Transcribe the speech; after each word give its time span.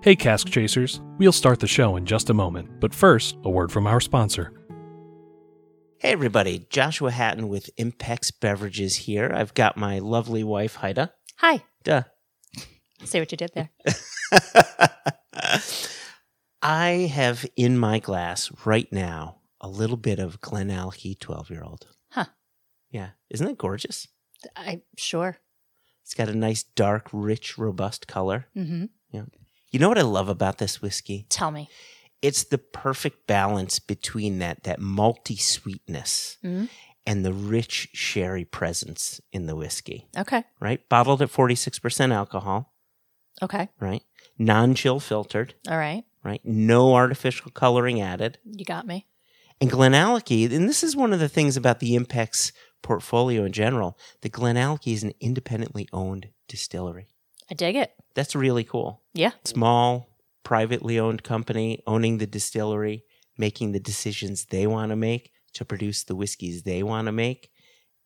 Hey, 0.00 0.14
Cask 0.14 0.48
Chasers. 0.48 1.00
We'll 1.18 1.32
start 1.32 1.58
the 1.58 1.66
show 1.66 1.96
in 1.96 2.06
just 2.06 2.30
a 2.30 2.34
moment, 2.34 2.78
but 2.78 2.94
first, 2.94 3.36
a 3.42 3.50
word 3.50 3.72
from 3.72 3.84
our 3.88 4.00
sponsor. 4.00 4.52
Hey, 5.98 6.12
everybody. 6.12 6.68
Joshua 6.70 7.10
Hatton 7.10 7.48
with 7.48 7.68
Impex 7.76 8.32
Beverages 8.40 8.94
here. 8.94 9.32
I've 9.34 9.54
got 9.54 9.76
my 9.76 9.98
lovely 9.98 10.44
wife, 10.44 10.76
Haida. 10.76 11.12
Hi. 11.38 11.64
Duh. 11.82 12.04
See 13.02 13.18
what 13.18 13.32
you 13.32 13.38
did 13.38 13.50
there. 13.56 13.70
I 16.62 17.10
have 17.12 17.44
in 17.56 17.76
my 17.76 17.98
glass 17.98 18.52
right 18.64 18.86
now 18.92 19.38
a 19.60 19.68
little 19.68 19.96
bit 19.96 20.20
of 20.20 20.40
Glenallachie 20.40 21.18
12 21.18 21.50
year 21.50 21.64
old. 21.64 21.88
Huh. 22.10 22.26
Yeah. 22.92 23.10
Isn't 23.30 23.48
it 23.48 23.58
gorgeous? 23.58 24.06
I 24.54 24.82
sure. 24.96 25.38
It's 26.04 26.14
got 26.14 26.28
a 26.28 26.36
nice, 26.36 26.62
dark, 26.62 27.08
rich, 27.12 27.58
robust 27.58 28.06
color. 28.06 28.46
Mm-hmm. 28.56 28.84
You 29.70 29.78
know 29.78 29.88
what 29.88 29.98
I 29.98 30.02
love 30.02 30.28
about 30.28 30.58
this 30.58 30.80
whiskey? 30.80 31.26
Tell 31.28 31.50
me. 31.50 31.68
It's 32.22 32.44
the 32.44 32.58
perfect 32.58 33.26
balance 33.26 33.78
between 33.78 34.38
that, 34.40 34.64
that 34.64 34.80
malty 34.80 35.38
sweetness 35.40 36.38
Mhm. 36.42 36.68
and 37.06 37.24
the 37.24 37.32
rich 37.32 37.88
sherry 37.92 38.44
presence 38.44 39.20
in 39.32 39.46
the 39.46 39.54
whiskey, 39.54 40.08
Okay. 40.16 40.42
right? 40.60 40.86
Bottled 40.88 41.22
at 41.22 41.30
46% 41.30 42.12
alcohol, 42.12 42.74
Okay. 43.42 43.68
right? 43.78 44.02
Non 44.36 44.74
chill 44.74 44.98
filtered, 45.00 45.54
All 45.68 45.76
right. 45.78 46.04
right? 46.24 46.40
No 46.44 46.94
artificial 46.94 47.50
coloring 47.52 48.00
added. 48.00 48.38
You 48.44 48.64
got 48.64 48.86
me. 48.86 49.06
And 49.60 49.70
Glenallachie, 49.70 50.52
and 50.52 50.68
this 50.68 50.82
is 50.84 50.94
one 50.96 51.12
of 51.12 51.20
the 51.20 51.28
things 51.28 51.56
about 51.56 51.78
the 51.80 51.94
Impex 51.96 52.52
portfolio 52.82 53.44
in 53.44 53.52
general, 53.52 53.98
the 54.22 54.30
Glenallachie 54.30 54.92
is 54.94 55.02
an 55.04 55.12
independently 55.20 55.88
owned 55.92 56.30
distillery. 56.48 57.08
I 57.50 57.54
dig 57.54 57.76
it. 57.76 57.92
That's 58.14 58.34
really 58.34 58.64
cool. 58.64 59.02
Yeah. 59.14 59.32
Small, 59.44 60.08
privately 60.44 60.98
owned 60.98 61.22
company 61.22 61.82
owning 61.86 62.18
the 62.18 62.26
distillery, 62.26 63.04
making 63.36 63.72
the 63.72 63.80
decisions 63.80 64.46
they 64.46 64.66
want 64.66 64.90
to 64.90 64.96
make 64.96 65.30
to 65.54 65.64
produce 65.64 66.04
the 66.04 66.14
whiskeys 66.14 66.62
they 66.64 66.82
want 66.82 67.06
to 67.06 67.12
make, 67.12 67.50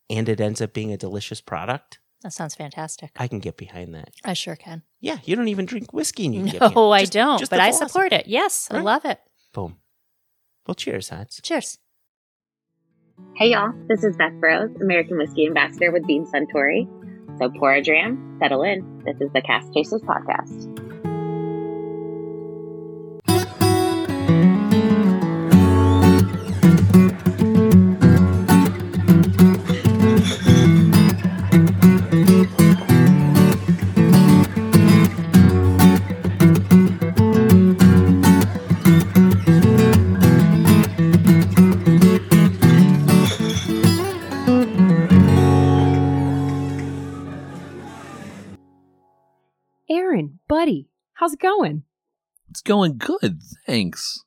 and 0.08 0.28
it 0.28 0.40
ends 0.40 0.60
up 0.60 0.72
being 0.72 0.92
a 0.92 0.96
delicious 0.96 1.40
product. 1.40 1.98
That 2.22 2.32
sounds 2.32 2.54
fantastic. 2.54 3.10
I 3.16 3.26
can 3.26 3.40
get 3.40 3.56
behind 3.56 3.94
that. 3.94 4.10
I 4.24 4.34
sure 4.34 4.54
can. 4.54 4.82
Yeah, 5.00 5.18
you 5.24 5.34
don't 5.34 5.48
even 5.48 5.66
drink 5.66 5.92
whiskey 5.92 6.26
and 6.26 6.34
you 6.34 6.40
can 6.42 6.50
get 6.52 6.58
behind 6.60 6.74
No, 6.76 6.92
it. 6.92 6.96
I 6.96 7.04
don't, 7.04 7.38
just 7.40 7.50
but 7.50 7.58
I 7.58 7.72
support 7.72 8.12
it. 8.12 8.28
Yes, 8.28 8.68
I 8.70 8.80
love 8.80 9.04
it. 9.04 9.18
Boom. 9.52 9.78
Well, 10.66 10.76
cheers, 10.76 11.08
Hats. 11.08 11.40
Cheers. 11.42 11.78
Hey 13.36 13.50
y'all, 13.50 13.72
this 13.88 14.04
is 14.04 14.16
Beth 14.16 14.32
Burrows, 14.40 14.70
American 14.80 15.18
Whiskey 15.18 15.46
Ambassador 15.46 15.90
with 15.90 16.06
Beam 16.06 16.24
Suntory. 16.26 16.86
So 17.38 17.50
pour 17.50 17.72
a 17.72 17.82
dram, 17.82 18.36
settle 18.40 18.62
in. 18.62 19.02
This 19.04 19.20
is 19.20 19.32
the 19.32 19.42
Cask 19.42 19.72
Chasers 19.72 20.02
Podcast. 20.02 20.81
Going? 51.42 51.82
It's 52.50 52.62
going 52.62 52.98
good, 52.98 53.40
thanks. 53.66 54.18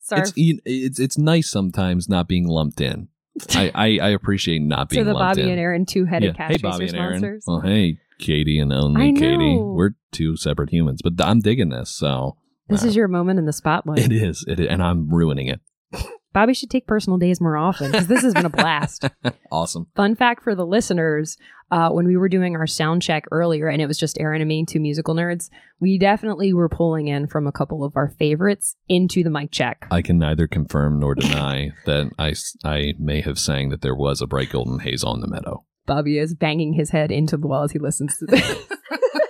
Sorry. 0.00 0.22
It's 0.22 0.32
it's 0.66 0.98
it's 1.00 1.18
nice 1.18 1.50
sometimes 1.50 2.08
not 2.08 2.28
being 2.28 2.46
lumped 2.46 2.80
in. 2.80 3.08
I 3.50 3.70
I, 3.74 3.86
I 4.02 4.08
appreciate 4.10 4.60
not 4.60 4.90
being 4.90 5.04
to 5.04 5.08
the 5.08 5.14
Bobby 5.14 5.42
in. 5.42 5.50
and 5.50 5.60
Aaron 5.60 5.86
two-headed 5.86 6.36
yeah. 6.38 6.48
Hey, 6.48 6.56
Bobby 6.58 6.88
and 6.88 6.96
Aaron. 6.96 7.18
sponsors. 7.18 7.44
Well, 7.46 7.60
hey, 7.60 7.98
Katie 8.18 8.58
and 8.58 8.72
only 8.72 9.12
Katie. 9.14 9.56
We're 9.56 9.90
two 10.12 10.36
separate 10.36 10.70
humans, 10.70 11.00
but 11.02 11.14
I'm 11.24 11.40
digging 11.40 11.70
this. 11.70 11.90
So 11.90 12.36
This 12.68 12.84
uh, 12.84 12.88
is 12.88 12.96
your 12.96 13.08
moment 13.08 13.38
in 13.38 13.46
the 13.46 13.52
spotlight. 13.52 13.98
it 13.98 14.12
is 14.12 14.44
it 14.46 14.60
is, 14.60 14.66
and 14.68 14.82
I'm 14.82 15.08
ruining 15.08 15.46
it. 15.48 15.60
Bobby 16.34 16.52
should 16.52 16.68
take 16.68 16.88
personal 16.88 17.16
days 17.16 17.40
more 17.40 17.56
often 17.56 17.92
because 17.92 18.08
this 18.08 18.22
has 18.22 18.34
been 18.34 18.44
a 18.44 18.50
blast. 18.50 19.08
awesome. 19.52 19.86
Fun 19.94 20.16
fact 20.16 20.42
for 20.42 20.56
the 20.56 20.66
listeners: 20.66 21.38
uh, 21.70 21.90
when 21.90 22.06
we 22.06 22.16
were 22.16 22.28
doing 22.28 22.56
our 22.56 22.66
sound 22.66 23.02
check 23.02 23.24
earlier, 23.30 23.68
and 23.68 23.80
it 23.80 23.86
was 23.86 23.96
just 23.96 24.18
Aaron 24.18 24.42
and 24.42 24.48
me, 24.48 24.66
two 24.66 24.80
musical 24.80 25.14
nerds, 25.14 25.48
we 25.78 25.96
definitely 25.96 26.52
were 26.52 26.68
pulling 26.68 27.06
in 27.06 27.28
from 27.28 27.46
a 27.46 27.52
couple 27.52 27.84
of 27.84 27.96
our 27.96 28.08
favorites 28.08 28.74
into 28.88 29.22
the 29.22 29.30
mic 29.30 29.52
check. 29.52 29.86
I 29.92 30.02
can 30.02 30.18
neither 30.18 30.48
confirm 30.48 30.98
nor 30.98 31.14
deny 31.14 31.70
that 31.86 32.10
I, 32.18 32.34
I 32.68 32.94
may 32.98 33.20
have 33.20 33.38
sang 33.38 33.68
that 33.68 33.82
there 33.82 33.94
was 33.94 34.20
a 34.20 34.26
bright 34.26 34.50
golden 34.50 34.80
haze 34.80 35.04
on 35.04 35.20
the 35.20 35.28
meadow. 35.28 35.64
Bobby 35.86 36.18
is 36.18 36.34
banging 36.34 36.72
his 36.72 36.90
head 36.90 37.12
into 37.12 37.36
the 37.36 37.46
wall 37.46 37.62
as 37.62 37.72
he 37.72 37.78
listens 37.78 38.18
to 38.18 38.26
this. 38.26 38.66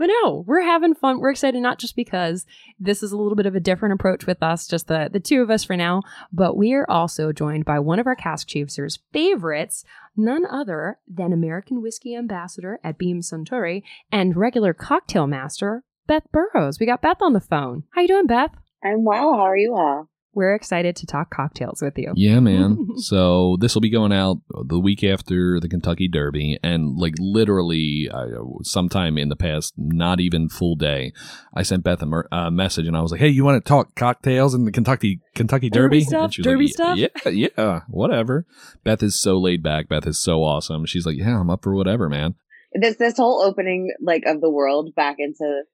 but 0.00 0.08
no, 0.22 0.44
we're 0.46 0.62
having 0.62 0.94
fun. 0.94 1.20
We're 1.20 1.32
excited 1.32 1.60
not 1.60 1.78
just 1.78 1.94
because 1.94 2.46
this 2.78 3.02
is 3.02 3.12
a 3.12 3.18
little 3.18 3.36
bit 3.36 3.44
of 3.44 3.54
a 3.54 3.60
different 3.60 3.92
approach 3.92 4.26
with 4.26 4.42
us, 4.42 4.66
just 4.66 4.88
the, 4.88 5.10
the 5.12 5.20
two 5.20 5.42
of 5.42 5.50
us 5.50 5.62
for 5.62 5.76
now, 5.76 6.00
but 6.32 6.56
we 6.56 6.72
are 6.72 6.90
also 6.90 7.32
joined 7.32 7.66
by 7.66 7.78
one 7.80 7.98
of 7.98 8.06
our 8.06 8.16
cask 8.16 8.48
chasers' 8.48 9.00
favorites, 9.12 9.84
none 10.16 10.46
other 10.50 10.98
than 11.06 11.34
American 11.34 11.82
Whiskey 11.82 12.16
Ambassador 12.16 12.80
at 12.82 12.96
Beam 12.96 13.20
Suntory 13.20 13.82
and 14.10 14.38
regular 14.38 14.72
cocktail 14.72 15.26
master, 15.26 15.84
Beth 16.06 16.24
Burrows. 16.32 16.80
We 16.80 16.86
got 16.86 17.02
Beth 17.02 17.20
on 17.20 17.34
the 17.34 17.40
phone. 17.40 17.84
How 17.90 18.00
you 18.00 18.08
doing, 18.08 18.26
Beth? 18.26 18.52
I'm 18.82 19.04
well. 19.04 19.34
How 19.34 19.40
are 19.42 19.56
you 19.58 19.74
all? 19.74 20.08
We're 20.32 20.54
excited 20.54 20.94
to 20.96 21.06
talk 21.06 21.30
cocktails 21.30 21.82
with 21.82 21.98
you. 21.98 22.12
Yeah, 22.14 22.38
man. 22.38 22.86
so 22.96 23.56
this 23.60 23.74
will 23.74 23.80
be 23.80 23.90
going 23.90 24.12
out 24.12 24.38
the 24.64 24.78
week 24.78 25.02
after 25.02 25.58
the 25.58 25.68
Kentucky 25.68 26.06
Derby, 26.06 26.58
and 26.62 26.96
like 26.96 27.14
literally, 27.18 28.08
uh, 28.12 28.26
sometime 28.62 29.18
in 29.18 29.28
the 29.28 29.36
past, 29.36 29.74
not 29.76 30.20
even 30.20 30.48
full 30.48 30.76
day, 30.76 31.12
I 31.52 31.64
sent 31.64 31.82
Beth 31.82 32.00
a 32.02 32.06
mer- 32.06 32.28
uh, 32.30 32.50
message, 32.50 32.86
and 32.86 32.96
I 32.96 33.00
was 33.00 33.10
like, 33.10 33.20
"Hey, 33.20 33.28
you 33.28 33.44
want 33.44 33.64
to 33.64 33.68
talk 33.68 33.96
cocktails 33.96 34.54
in 34.54 34.64
the 34.64 34.72
Kentucky 34.72 35.20
Kentucky 35.34 35.68
Derby 35.68 35.98
Derby?" 35.98 36.04
stuff? 36.04 36.24
And 36.24 36.34
she 36.34 36.40
was 36.42 36.46
Derby 36.46 36.64
like, 36.66 36.72
stuff? 36.72 36.98
Yeah, 36.98 37.28
yeah, 37.30 37.80
whatever. 37.88 38.46
Beth 38.84 39.02
is 39.02 39.20
so 39.20 39.36
laid 39.36 39.64
back. 39.64 39.88
Beth 39.88 40.06
is 40.06 40.22
so 40.22 40.44
awesome. 40.44 40.86
She's 40.86 41.06
like, 41.06 41.16
"Yeah, 41.16 41.40
I'm 41.40 41.50
up 41.50 41.64
for 41.64 41.74
whatever, 41.74 42.08
man." 42.08 42.36
This 42.72 42.96
this 42.96 43.16
whole 43.16 43.42
opening 43.42 43.92
like 44.00 44.22
of 44.26 44.40
the 44.40 44.50
world 44.50 44.94
back 44.94 45.16
into 45.18 45.64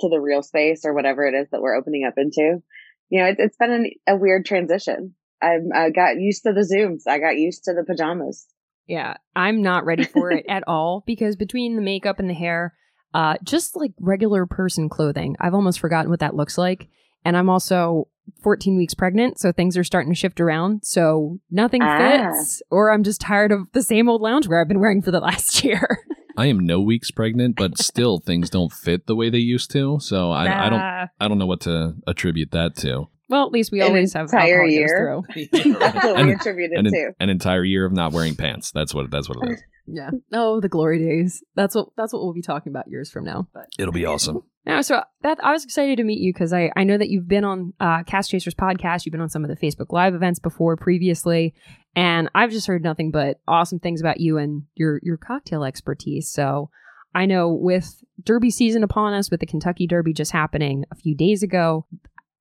to 0.00 0.08
the 0.08 0.18
real 0.18 0.42
space 0.42 0.84
or 0.84 0.94
whatever 0.94 1.26
it 1.26 1.34
is 1.34 1.48
that 1.50 1.60
we're 1.60 1.76
opening 1.76 2.04
up 2.04 2.14
into. 2.16 2.62
You 3.10 3.20
know, 3.20 3.26
it's 3.26 3.40
it's 3.40 3.56
been 3.56 3.72
an, 3.72 3.90
a 4.06 4.16
weird 4.16 4.46
transition. 4.46 5.14
I'm 5.42 5.68
I 5.74 5.90
got 5.90 6.18
used 6.18 6.44
to 6.44 6.52
the 6.52 6.60
zooms. 6.60 7.06
I 7.06 7.18
got 7.18 7.36
used 7.36 7.64
to 7.64 7.74
the 7.74 7.84
pajamas. 7.84 8.46
Yeah, 8.86 9.14
I'm 9.36 9.62
not 9.62 9.84
ready 9.84 10.04
for 10.04 10.30
it 10.32 10.46
at 10.48 10.64
all 10.66 11.04
because 11.06 11.36
between 11.36 11.76
the 11.76 11.82
makeup 11.82 12.18
and 12.18 12.28
the 12.28 12.34
hair, 12.34 12.74
uh, 13.14 13.36
just 13.44 13.76
like 13.76 13.92
regular 14.00 14.46
person 14.46 14.88
clothing, 14.88 15.36
I've 15.40 15.54
almost 15.54 15.78
forgotten 15.80 16.10
what 16.10 16.20
that 16.20 16.34
looks 16.34 16.56
like. 16.58 16.88
And 17.24 17.36
I'm 17.36 17.48
also 17.50 18.08
14 18.42 18.76
weeks 18.76 18.94
pregnant, 18.94 19.38
so 19.38 19.52
things 19.52 19.76
are 19.76 19.84
starting 19.84 20.10
to 20.12 20.16
shift 20.18 20.40
around. 20.40 20.80
So 20.84 21.38
nothing 21.50 21.82
Ah. 21.82 22.30
fits, 22.32 22.62
or 22.70 22.90
I'm 22.90 23.02
just 23.02 23.20
tired 23.20 23.52
of 23.52 23.66
the 23.72 23.82
same 23.82 24.08
old 24.08 24.22
loungewear 24.22 24.60
I've 24.60 24.68
been 24.68 24.80
wearing 24.80 25.02
for 25.02 25.10
the 25.10 25.20
last 25.20 25.62
year. 25.64 25.98
I 26.36 26.46
am 26.46 26.60
no 26.66 26.80
weeks 26.80 27.10
pregnant, 27.10 27.56
but 27.56 27.78
still 27.78 28.18
things 28.24 28.50
don't 28.50 28.72
fit 28.72 29.06
the 29.06 29.14
way 29.16 29.30
they 29.30 29.38
used 29.38 29.70
to. 29.72 29.98
So 30.00 30.30
I, 30.30 30.66
I 30.66 30.70
don't. 30.70 30.80
I 30.80 31.28
don't 31.28 31.38
know 31.38 31.46
what 31.46 31.60
to 31.62 31.94
attribute 32.06 32.50
that 32.52 32.76
to. 32.78 33.08
Well, 33.28 33.46
at 33.46 33.52
least 33.52 33.70
we 33.70 33.80
An 33.80 33.86
always 33.88 34.12
have 34.14 34.24
entire 34.26 34.64
year? 34.64 35.22
through. 35.34 35.46
That's 35.52 35.94
what 36.04 36.18
And- 36.18 36.28
we 36.28 36.34
attribute 36.34 36.72
it 36.72 36.78
an, 36.78 36.84
to. 36.86 37.12
an 37.20 37.30
entire 37.30 37.62
year 37.64 37.84
of 37.86 37.92
not 37.92 38.12
wearing 38.12 38.34
pants. 38.34 38.72
That's 38.72 38.92
what 38.92 39.10
that's 39.10 39.28
what 39.28 39.38
it 39.48 39.52
is. 39.54 39.62
Yeah. 39.92 40.10
Oh, 40.32 40.60
the 40.60 40.68
glory 40.68 41.00
days. 41.00 41.42
That's 41.56 41.74
what 41.74 41.88
that's 41.96 42.12
what 42.12 42.22
we'll 42.22 42.32
be 42.34 42.42
talking 42.42 42.70
about 42.70 42.86
years 42.88 43.10
from 43.10 43.24
now. 43.24 43.48
But 43.52 43.64
It'll 43.76 43.92
be 43.92 44.04
awesome. 44.04 44.42
No, 44.66 44.82
so 44.82 45.02
Beth, 45.22 45.38
I 45.42 45.52
was 45.52 45.64
excited 45.64 45.96
to 45.96 46.04
meet 46.04 46.20
you 46.20 46.32
because 46.32 46.52
I, 46.52 46.70
I 46.76 46.84
know 46.84 46.98
that 46.98 47.08
you've 47.08 47.28
been 47.28 47.44
on 47.44 47.72
uh, 47.80 48.02
Cask 48.02 48.30
Chasers 48.30 48.54
podcast. 48.54 49.04
You've 49.04 49.12
been 49.12 49.20
on 49.22 49.30
some 49.30 49.44
of 49.44 49.48
the 49.48 49.56
Facebook 49.56 49.90
Live 49.90 50.14
events 50.14 50.38
before 50.38 50.76
previously, 50.76 51.54
and 51.96 52.28
I've 52.34 52.50
just 52.50 52.66
heard 52.66 52.82
nothing 52.82 53.10
but 53.10 53.40
awesome 53.48 53.78
things 53.78 54.00
about 54.00 54.20
you 54.20 54.36
and 54.36 54.64
your 54.74 55.00
your 55.02 55.16
cocktail 55.16 55.64
expertise. 55.64 56.30
So 56.30 56.68
I 57.14 57.24
know 57.24 57.48
with 57.48 58.02
Derby 58.22 58.50
season 58.50 58.84
upon 58.84 59.14
us, 59.14 59.30
with 59.30 59.40
the 59.40 59.46
Kentucky 59.46 59.86
Derby 59.86 60.12
just 60.12 60.32
happening 60.32 60.84
a 60.90 60.94
few 60.94 61.16
days 61.16 61.42
ago, 61.42 61.86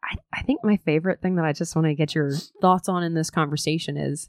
I, 0.03 0.17
I 0.33 0.41
think 0.41 0.59
my 0.63 0.77
favorite 0.77 1.21
thing 1.21 1.35
that 1.35 1.45
I 1.45 1.53
just 1.53 1.75
want 1.75 1.87
to 1.87 1.95
get 1.95 2.15
your 2.15 2.31
thoughts 2.61 2.89
on 2.89 3.03
in 3.03 3.13
this 3.13 3.29
conversation 3.29 3.95
is 3.95 4.27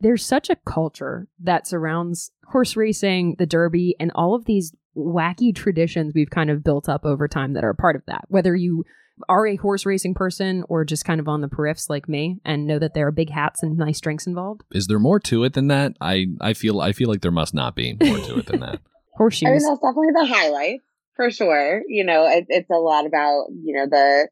there's 0.00 0.24
such 0.24 0.50
a 0.50 0.56
culture 0.56 1.28
that 1.42 1.66
surrounds 1.66 2.30
horse 2.48 2.76
racing, 2.76 3.36
the 3.38 3.46
Derby, 3.46 3.96
and 3.98 4.12
all 4.14 4.34
of 4.34 4.44
these 4.44 4.74
wacky 4.96 5.54
traditions 5.54 6.12
we've 6.14 6.30
kind 6.30 6.50
of 6.50 6.64
built 6.64 6.88
up 6.88 7.04
over 7.04 7.28
time 7.28 7.52
that 7.54 7.64
are 7.64 7.70
a 7.70 7.74
part 7.74 7.96
of 7.96 8.02
that. 8.06 8.24
Whether 8.28 8.56
you 8.56 8.84
are 9.28 9.46
a 9.46 9.56
horse 9.56 9.86
racing 9.86 10.14
person 10.14 10.62
or 10.68 10.84
just 10.84 11.04
kind 11.04 11.20
of 11.20 11.28
on 11.28 11.40
the 11.40 11.48
periffs 11.48 11.88
like 11.88 12.08
me 12.08 12.38
and 12.44 12.66
know 12.66 12.78
that 12.78 12.94
there 12.94 13.06
are 13.06 13.12
big 13.12 13.30
hats 13.30 13.62
and 13.62 13.76
nice 13.76 14.00
drinks 14.00 14.26
involved. 14.26 14.62
Is 14.72 14.86
there 14.86 14.98
more 14.98 15.20
to 15.20 15.44
it 15.44 15.54
than 15.54 15.68
that? 15.68 15.94
I 16.00 16.26
I 16.40 16.52
feel 16.54 16.80
I 16.80 16.92
feel 16.92 17.08
like 17.08 17.22
there 17.22 17.30
must 17.30 17.54
not 17.54 17.74
be 17.74 17.96
more 18.02 18.18
to 18.18 18.38
it 18.38 18.46
than 18.46 18.60
that. 18.60 18.80
Horseshoes. 19.14 19.46
I 19.46 19.50
mean, 19.52 19.62
that's 19.62 19.80
definitely 19.80 20.12
the 20.12 20.26
highlight. 20.26 20.80
for 21.14 21.30
sure. 21.30 21.82
You 21.88 22.04
know, 22.04 22.26
it, 22.26 22.46
it's 22.48 22.70
a 22.70 22.74
lot 22.74 23.06
about 23.06 23.46
you 23.50 23.76
know 23.76 23.86
the 23.90 24.28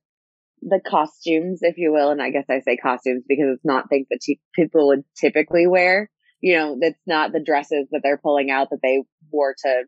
the 0.62 0.80
costumes, 0.80 1.60
if 1.62 1.76
you 1.76 1.92
will, 1.92 2.10
and 2.10 2.22
I 2.22 2.30
guess 2.30 2.46
I 2.48 2.60
say 2.60 2.76
costumes 2.76 3.24
because 3.28 3.46
it's 3.54 3.64
not 3.64 3.88
things 3.88 4.06
that 4.10 4.20
t- 4.22 4.40
people 4.54 4.88
would 4.88 5.04
typically 5.18 5.66
wear. 5.66 6.10
You 6.40 6.56
know, 6.56 6.78
that's 6.80 7.00
not 7.06 7.32
the 7.32 7.42
dresses 7.42 7.88
that 7.90 8.00
they're 8.02 8.18
pulling 8.18 8.50
out 8.50 8.68
that 8.70 8.80
they 8.82 9.02
wore 9.30 9.54
to 9.64 9.84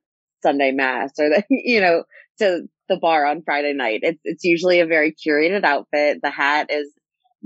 Sunday 0.47 0.71
mass 0.73 1.13
or 1.19 1.29
the 1.29 1.45
you 1.51 1.81
know 1.81 2.05
to 2.39 2.63
the 2.89 2.97
bar 2.97 3.27
on 3.27 3.43
Friday 3.45 3.73
night. 3.73 4.01
It's 4.03 4.21
it's 4.25 4.45
usually 4.45 4.81
a 4.81 4.87
very 4.87 5.15
curated 5.15 5.65
outfit. 5.65 6.19
The 6.23 6.31
hat 6.31 6.69
is 6.71 6.93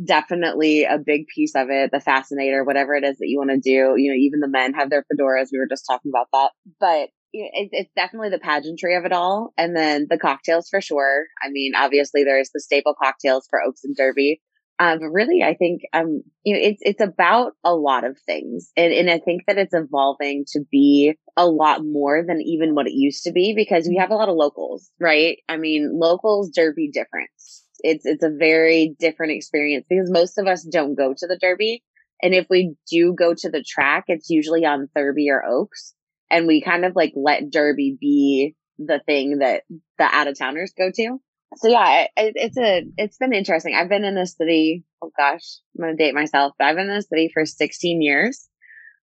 definitely 0.05 0.85
a 0.85 0.99
big 0.99 1.27
piece 1.35 1.55
of 1.55 1.69
it. 1.71 1.91
The 1.93 2.01
fascinator, 2.01 2.65
whatever 2.65 2.95
it 2.95 3.05
is 3.05 3.19
that 3.19 3.29
you 3.29 3.39
want 3.39 3.51
to 3.51 3.59
do. 3.59 3.95
You 3.97 4.11
know, 4.11 4.17
even 4.17 4.41
the 4.41 4.49
men 4.49 4.75
have 4.75 4.91
their 4.91 5.05
fedoras. 5.05 5.49
We 5.53 5.59
were 5.59 5.69
just 5.69 5.85
talking 5.89 6.13
about 6.13 6.29
that, 6.33 6.51
but 6.79 7.09
it, 7.33 7.69
it's 7.73 7.93
definitely 7.95 8.31
the 8.31 8.39
pageantry 8.39 8.97
of 8.97 9.05
it 9.05 9.13
all. 9.13 9.53
And 9.57 9.77
then 9.77 10.07
the 10.09 10.19
cocktails 10.19 10.69
for 10.69 10.81
sure. 10.81 11.27
I 11.43 11.51
mean, 11.51 11.73
obviously 11.77 12.25
there's 12.25 12.51
the 12.53 12.61
staple 12.61 12.95
cocktails 13.01 13.47
for 13.49 13.63
Oaks 13.63 13.85
and 13.85 13.97
Derby. 13.97 14.41
Um, 14.81 14.99
but 14.99 15.11
really, 15.11 15.43
I 15.43 15.55
think, 15.55 15.83
um, 15.93 16.23
you 16.43 16.55
know, 16.55 16.61
it's, 16.63 16.81
it's 16.81 17.03
about 17.03 17.53
a 17.63 17.75
lot 17.75 18.05
of 18.05 18.17
things. 18.25 18.71
And, 18.79 18.95
and 18.95 19.11
I 19.11 19.19
think 19.19 19.43
that 19.47 19.59
it's 19.59 19.75
evolving 19.75 20.47
to 20.53 20.61
be 20.73 21.19
a 21.37 21.47
lot 21.47 21.85
more 21.85 22.25
than 22.27 22.41
even 22.41 22.75
what 22.75 22.87
it 22.87 22.95
used 22.95 23.25
to 23.25 23.33
be 23.33 23.53
because 23.55 23.87
we 23.87 23.99
have 23.99 24.11
a 24.11 24.15
lot 24.15 24.31
of 24.31 24.37
locals, 24.37 24.91
right? 24.99 25.37
I 25.51 25.59
mean, 25.59 25.99
locals 26.01 26.51
Derby 26.51 26.91
difference. 26.91 27.63
It's, 27.81 28.07
it's 28.07 28.25
a 28.25 28.31
very 28.31 28.97
different 28.99 29.33
experience 29.33 29.85
because 29.89 30.11
most 30.11 30.39
of 30.39 30.47
us 30.47 30.65
don't 30.65 30.95
go 30.95 31.13
to 31.15 31.27
the 31.27 31.39
Derby. 31.39 31.83
And 32.23 32.35
if 32.35 32.47
we 32.49 32.75
do 32.91 33.15
go 33.15 33.35
to 33.37 33.51
the 33.51 33.63
track, 33.63 34.05
it's 34.09 34.31
usually 34.31 34.65
on 34.65 34.89
Thurby 34.97 35.29
or 35.29 35.45
Oaks. 35.45 35.93
And 36.31 36.47
we 36.47 36.63
kind 36.63 36.87
of 36.87 36.97
like 36.97 37.13
let 37.15 37.51
Derby 37.51 37.99
be 38.01 38.55
the 38.79 39.01
thing 39.05 39.41
that 39.41 39.65
the 39.99 40.05
out 40.05 40.27
of 40.27 40.39
towners 40.39 40.73
go 40.77 40.91
to 40.95 41.21
so 41.57 41.69
yeah, 41.69 42.07
it, 42.17 42.33
it's 42.37 42.59
a, 42.59 42.85
it's 42.97 43.19
been 43.19 43.33
interesting. 43.33 43.75
I've 43.75 43.89
been 43.89 44.05
in 44.05 44.15
the 44.15 44.27
city. 44.27 44.85
Oh 45.03 45.11
gosh, 45.17 45.59
I'm 45.77 45.85
going 45.85 45.97
to 45.97 46.03
date 46.03 46.15
myself, 46.15 46.53
but 46.59 46.67
I've 46.67 46.77
been 46.77 46.89
in 46.89 46.97
the 46.97 47.03
city 47.03 47.31
for 47.33 47.45
16 47.45 48.03
years. 48.03 48.49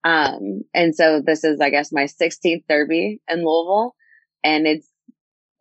Um, 0.04 0.62
and 0.74 0.96
so 0.96 1.22
this 1.26 1.44
is, 1.44 1.60
I 1.60 1.70
guess, 1.70 1.92
my 1.92 2.04
16th 2.04 2.64
derby 2.70 3.22
in 3.28 3.46
Louisville 3.46 3.96
and 4.44 4.66
it's 4.68 4.88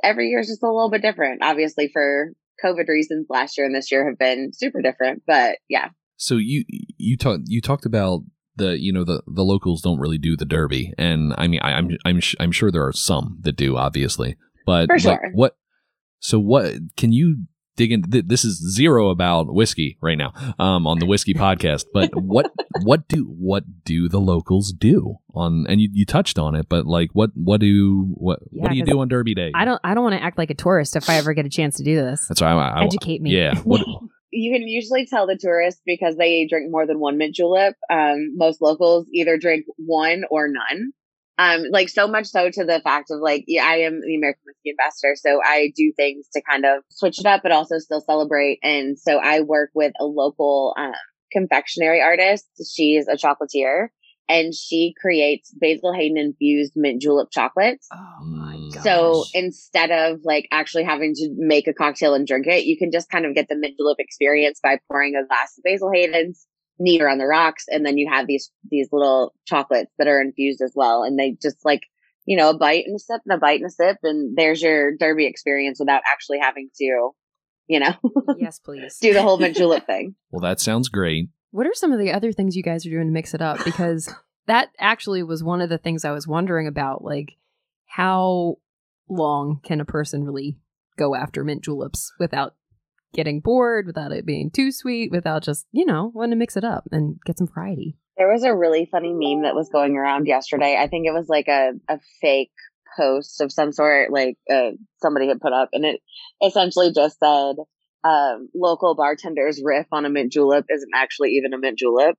every 0.02 0.28
year 0.28 0.40
is 0.40 0.48
just 0.48 0.62
a 0.62 0.66
little 0.66 0.90
bit 0.90 1.02
different. 1.02 1.42
Obviously 1.42 1.90
for 1.92 2.32
COVID 2.64 2.88
reasons, 2.88 3.26
last 3.28 3.58
year 3.58 3.66
and 3.66 3.74
this 3.74 3.90
year 3.90 4.08
have 4.08 4.18
been 4.18 4.52
super 4.52 4.80
different, 4.80 5.22
but 5.26 5.56
yeah. 5.68 5.88
So 6.16 6.36
you, 6.36 6.64
you 6.96 7.16
talked, 7.16 7.42
you 7.46 7.60
talked 7.60 7.86
about 7.86 8.20
the 8.56 8.80
you 8.80 8.92
know 8.92 9.04
the 9.04 9.22
the 9.26 9.44
locals 9.44 9.82
don't 9.82 9.98
really 9.98 10.16
do 10.16 10.34
the 10.34 10.46
derby 10.46 10.90
and 10.96 11.34
i 11.36 11.46
mean 11.46 11.60
I, 11.62 11.72
am 11.72 11.90
I'm, 12.06 12.16
I'm 12.16 12.20
i'm 12.40 12.52
sure 12.52 12.70
there 12.70 12.86
are 12.86 12.92
some 12.94 13.36
that 13.42 13.54
do 13.54 13.76
obviously 13.76 14.36
but 14.64 14.86
For 14.88 14.98
sure. 14.98 15.12
like, 15.12 15.20
what 15.34 15.56
so 16.20 16.38
what 16.38 16.74
can 16.96 17.12
you 17.12 17.44
dig 17.76 17.92
into? 17.92 18.08
Th- 18.10 18.24
this 18.26 18.44
is 18.44 18.56
zero 18.74 19.10
about 19.10 19.52
whiskey 19.54 19.98
right 20.00 20.16
now 20.16 20.32
um, 20.58 20.86
on 20.86 20.98
the 20.98 21.06
whiskey 21.06 21.34
podcast. 21.46 21.84
But 21.92 22.10
what 22.14 22.50
what 22.82 23.06
do 23.08 23.24
what 23.24 23.64
do 23.84 24.08
the 24.08 24.18
locals 24.20 24.72
do 24.72 25.16
on? 25.34 25.66
And 25.68 25.80
you, 25.80 25.88
you 25.92 26.06
touched 26.06 26.38
on 26.38 26.54
it, 26.54 26.68
but 26.68 26.86
like 26.86 27.10
what 27.12 27.30
what 27.34 27.60
do 27.60 28.14
what 28.14 28.40
Yeah, 28.50 28.62
what 28.62 28.70
do 28.70 28.76
you 28.76 28.84
'cause 28.84 28.92
do 28.92 29.00
on 29.00 29.08
Derby 29.08 29.34
Day? 29.34 29.52
I 29.54 29.64
don't. 29.64 29.80
I 29.84 29.94
don't 29.94 30.04
want 30.04 30.16
to 30.16 30.22
act 30.22 30.38
like 30.38 30.50
a 30.50 30.54
tourist 30.54 30.96
if 30.96 31.08
I 31.10 31.16
ever 31.16 31.34
get 31.34 31.46
a 31.46 31.50
chance 31.50 31.76
to 31.76 31.82
do 31.84 31.96
this. 31.96 32.26
That's 32.28 32.40
why 32.40 32.52
I, 32.52 32.80
I, 32.80 32.84
Educate 32.84 33.20
me. 33.20 33.30
Yeah. 33.36 33.56
What, 33.60 33.82
you 34.32 34.52
can 34.52 34.66
usually 34.66 35.06
tell 35.06 35.26
the 35.26 35.38
tourists 35.40 35.80
because 35.86 36.16
they 36.16 36.46
drink 36.46 36.70
more 36.70 36.86
than 36.86 36.98
one 36.98 37.16
mint 37.18 37.34
julep. 37.34 37.74
Um, 37.90 38.36
most 38.36 38.60
locals 38.60 39.06
either 39.12 39.36
drink 39.38 39.64
one 39.76 40.24
or 40.30 40.48
none. 40.48 40.92
Um, 41.38 41.64
like 41.70 41.88
so 41.88 42.08
much 42.08 42.26
so 42.26 42.48
to 42.50 42.64
the 42.64 42.80
fact 42.82 43.10
of 43.10 43.20
like, 43.20 43.44
yeah, 43.46 43.64
I 43.64 43.78
am 43.78 44.00
the 44.00 44.16
American 44.16 44.42
Whiskey 44.46 44.70
Ambassador, 44.70 45.14
so 45.16 45.40
I 45.44 45.72
do 45.76 45.92
things 45.94 46.28
to 46.32 46.42
kind 46.48 46.64
of 46.64 46.82
switch 46.90 47.18
it 47.18 47.26
up, 47.26 47.42
but 47.42 47.52
also 47.52 47.78
still 47.78 48.00
celebrate. 48.00 48.58
And 48.62 48.98
so 48.98 49.18
I 49.18 49.40
work 49.42 49.70
with 49.74 49.92
a 50.00 50.04
local 50.04 50.74
um, 50.78 50.92
confectionery 51.32 52.00
artist. 52.00 52.46
She's 52.66 53.06
a 53.06 53.16
chocolatier, 53.16 53.88
and 54.28 54.54
she 54.54 54.94
creates 55.00 55.52
Basil 55.60 55.92
Hayden 55.92 56.16
infused 56.16 56.72
mint 56.74 57.02
julep 57.02 57.28
chocolates. 57.30 57.86
Oh 57.92 58.24
my 58.24 58.56
Mm. 58.56 58.72
god. 58.74 58.82
So 58.82 59.24
instead 59.34 59.90
of 59.90 60.20
like 60.24 60.48
actually 60.50 60.84
having 60.84 61.14
to 61.14 61.34
make 61.36 61.68
a 61.68 61.74
cocktail 61.74 62.14
and 62.14 62.26
drink 62.26 62.46
it, 62.46 62.64
you 62.64 62.76
can 62.76 62.90
just 62.90 63.10
kind 63.10 63.26
of 63.26 63.34
get 63.34 63.48
the 63.48 63.56
mint 63.56 63.76
julep 63.78 63.96
experience 63.98 64.60
by 64.62 64.78
pouring 64.88 65.14
a 65.14 65.26
glass 65.26 65.56
of 65.58 65.64
Basil 65.64 65.90
Hayden's, 65.92 66.46
neater 66.78 67.08
on 67.08 67.18
the 67.18 67.26
rocks, 67.26 67.64
and 67.68 67.84
then 67.84 67.98
you 67.98 68.08
have 68.10 68.26
these 68.26 68.50
these 68.70 68.88
little 68.92 69.34
chocolates 69.46 69.92
that 69.98 70.08
are 70.08 70.20
infused 70.20 70.60
as 70.60 70.72
well, 70.74 71.02
and 71.02 71.18
they 71.18 71.36
just 71.40 71.64
like 71.64 71.82
you 72.26 72.36
know 72.36 72.50
a 72.50 72.58
bite 72.58 72.84
and 72.86 72.96
a 72.96 72.98
sip 72.98 73.20
and 73.26 73.36
a 73.36 73.38
bite 73.38 73.60
and 73.60 73.68
a 73.68 73.70
sip, 73.70 73.98
and 74.02 74.36
there's 74.36 74.62
your 74.62 74.96
Derby 74.96 75.26
experience 75.26 75.78
without 75.78 76.02
actually 76.10 76.38
having 76.38 76.70
to, 76.76 77.10
you 77.66 77.80
know, 77.80 77.94
yes, 78.38 78.58
please 78.58 78.98
do 79.00 79.12
the 79.12 79.22
whole 79.22 79.38
mint 79.40 79.56
julep 79.56 79.86
thing. 79.86 80.14
well, 80.30 80.40
that 80.40 80.60
sounds 80.60 80.88
great. 80.88 81.28
What 81.50 81.66
are 81.66 81.74
some 81.74 81.92
of 81.92 81.98
the 81.98 82.12
other 82.12 82.32
things 82.32 82.56
you 82.56 82.62
guys 82.62 82.84
are 82.84 82.90
doing 82.90 83.06
to 83.06 83.12
mix 83.12 83.32
it 83.32 83.40
up? 83.40 83.64
Because 83.64 84.12
that 84.46 84.70
actually 84.78 85.22
was 85.22 85.42
one 85.42 85.60
of 85.60 85.70
the 85.70 85.78
things 85.78 86.04
I 86.04 86.10
was 86.10 86.26
wondering 86.26 86.66
about. 86.66 87.02
Like, 87.02 87.36
how 87.86 88.56
long 89.08 89.60
can 89.62 89.80
a 89.80 89.84
person 89.84 90.24
really 90.24 90.58
go 90.98 91.14
after 91.14 91.44
mint 91.44 91.62
juleps 91.62 92.12
without 92.18 92.54
getting 93.16 93.40
bored, 93.40 93.86
without 93.86 94.12
it 94.12 94.24
being 94.24 94.50
too 94.50 94.70
sweet, 94.70 95.10
without 95.10 95.42
just, 95.42 95.66
you 95.72 95.84
know, 95.84 96.12
wanting 96.14 96.30
to 96.30 96.36
mix 96.36 96.56
it 96.56 96.64
up 96.64 96.84
and 96.92 97.16
get 97.24 97.38
some 97.38 97.48
variety? 97.48 97.96
There 98.16 98.30
was 98.30 98.44
a 98.44 98.54
really 98.54 98.88
funny 98.90 99.12
meme 99.12 99.42
that 99.42 99.54
was 99.54 99.68
going 99.68 99.96
around 99.96 100.26
yesterday. 100.26 100.76
I 100.78 100.86
think 100.86 101.06
it 101.06 101.12
was 101.12 101.28
like 101.28 101.48
a, 101.48 101.72
a 101.88 101.98
fake 102.20 102.52
post 102.96 103.40
of 103.40 103.50
some 103.50 103.72
sort, 103.72 104.12
like 104.12 104.36
uh, 104.50 104.70
somebody 105.02 105.28
had 105.28 105.40
put 105.40 105.52
up, 105.52 105.70
and 105.72 105.84
it 105.84 106.00
essentially 106.44 106.92
just 106.94 107.18
said, 107.18 107.56
um, 108.04 108.48
local 108.54 108.94
bartenders 108.94 109.60
riff 109.64 109.86
on 109.90 110.04
a 110.04 110.10
mint 110.10 110.32
julep 110.32 110.66
isn't 110.70 110.92
actually 110.94 111.30
even 111.30 111.52
a 111.52 111.58
mint 111.58 111.78
julep. 111.78 112.16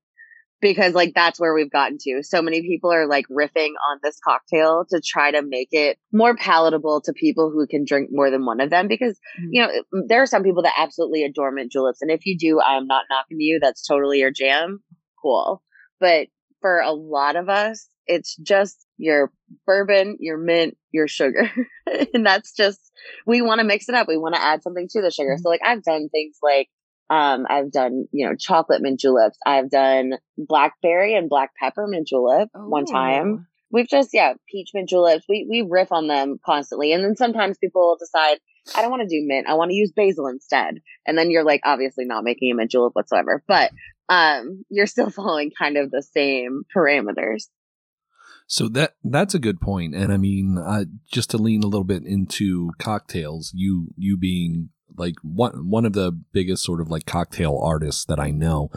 Because 0.60 0.94
like 0.94 1.14
that's 1.14 1.40
where 1.40 1.54
we've 1.54 1.70
gotten 1.72 1.98
to. 2.02 2.24
So 2.24 2.42
many 2.42 2.62
people 2.62 2.92
are 2.92 3.08
like 3.08 3.26
riffing 3.28 3.74
on 3.92 4.00
this 4.02 4.18
cocktail 4.24 4.86
to 4.90 5.00
try 5.06 5.32
to 5.32 5.42
make 5.44 5.70
it 5.72 6.00
more 6.12 6.36
palatable 6.36 7.02
to 7.06 7.14
people 7.14 7.52
who 7.52 7.68
can 7.68 7.86
drink 7.86 8.10
more 8.12 8.32
than 8.32 8.46
one 8.46 8.60
of 8.60 8.70
them. 8.72 8.88
Because 8.88 9.20
Mhm. 9.40 9.48
you 9.52 9.62
know 9.62 9.70
there 10.08 10.22
are 10.22 10.26
some 10.28 10.44
people 10.44 10.64
that 10.64 10.74
absolutely 10.78 11.24
adore 11.24 11.52
mint 11.52 11.72
juleps, 11.72 12.02
and 12.02 12.10
if 12.10 12.26
you 12.26 12.38
do, 12.38 12.60
I'm 12.60 12.88
not 12.88 13.06
knocking 13.10 13.40
you. 13.40 13.60
That's 13.62 13.86
totally 13.86 14.20
your 14.20 14.32
jam. 14.32 14.82
Cool. 15.22 15.62
But 16.00 16.28
for 16.62 16.80
a 16.80 16.92
lot 16.92 17.36
of 17.36 17.50
us, 17.50 17.88
it's 18.08 18.36
just 18.38 18.78
your 18.98 19.32
bourbon, 19.66 20.18
your 20.20 20.38
mint, 20.38 20.76
your 20.92 21.08
sugar. 21.08 21.52
and 22.14 22.26
that's 22.26 22.52
just, 22.54 22.80
we 23.28 23.42
want 23.42 23.60
to 23.60 23.66
mix 23.66 23.90
it 23.90 23.96
up. 23.96 24.08
We 24.08 24.18
want 24.18 24.36
to 24.36 24.42
add 24.42 24.64
something 24.64 24.88
to 24.92 25.02
the 25.02 25.12
sugar. 25.12 25.36
So 25.42 25.50
like 25.50 25.62
I've 25.64 25.84
done 25.84 26.10
things 26.10 26.38
like, 26.42 26.68
um, 27.10 27.46
I've 27.50 27.72
done, 27.72 28.06
you 28.12 28.28
know, 28.28 28.36
chocolate 28.36 28.82
mint 28.82 29.00
juleps. 29.00 29.38
I've 29.46 29.70
done 29.70 30.14
blackberry 30.38 31.16
and 31.16 31.30
black 31.30 31.52
pepper 31.60 31.88
mint 31.88 32.08
julep 32.08 32.50
one 32.54 32.86
time. 32.86 33.48
We've 33.72 33.88
just, 33.88 34.10
yeah, 34.14 34.34
peach 34.50 34.70
mint 34.74 34.90
juleps. 34.90 35.26
We, 35.28 35.48
we 35.50 35.66
riff 35.68 35.92
on 35.92 36.08
them 36.08 36.40
constantly. 36.46 36.94
And 36.94 37.04
then 37.04 37.16
sometimes 37.16 37.58
people 37.58 37.82
will 37.82 37.98
decide, 37.98 38.40
I 38.76 38.82
don't 38.82 38.92
want 38.92 39.04
to 39.04 39.08
do 39.08 39.26
mint. 39.26 39.48
I 39.48 39.56
want 39.56 39.72
to 39.72 39.76
use 39.76 39.92
basil 39.96 40.28
instead. 40.28 40.80
And 41.06 41.18
then 41.18 41.32
you're 41.32 41.46
like, 41.46 41.62
obviously 41.64 42.06
not 42.06 42.24
making 42.24 42.52
a 42.52 42.56
mint 42.56 42.72
julep 42.72 42.94
whatsoever, 42.94 43.44
but, 43.48 43.72
um, 44.10 44.64
you're 44.70 44.88
still 44.88 45.10
following 45.12 45.52
kind 45.58 45.78
of 45.78 45.92
the 45.92 46.02
same 46.02 46.64
parameters. 46.76 47.48
So 48.50 48.70
that 48.70 48.94
that's 49.04 49.36
a 49.36 49.40
good 49.40 49.60
point, 49.60 49.94
and 49.94 50.12
I 50.12 50.16
mean, 50.16 50.58
uh, 50.58 50.86
just 51.12 51.30
to 51.32 51.38
lean 51.38 51.64
a 51.64 51.68
little 51.68 51.84
bit 51.84 52.06
into 52.06 52.72
cocktails, 52.80 53.52
you 53.54 53.90
you 53.98 54.16
being 54.18 54.70
like 54.96 55.16
one 55.22 55.70
one 55.70 55.86
of 55.86 55.94
the 55.94 56.12
biggest 56.32 56.64
sort 56.64 56.82
of 56.82 56.90
like 56.90 57.06
cocktail 57.06 57.60
artists 57.64 58.06
that 58.06 58.20
I 58.20 58.32
know, 58.32 58.70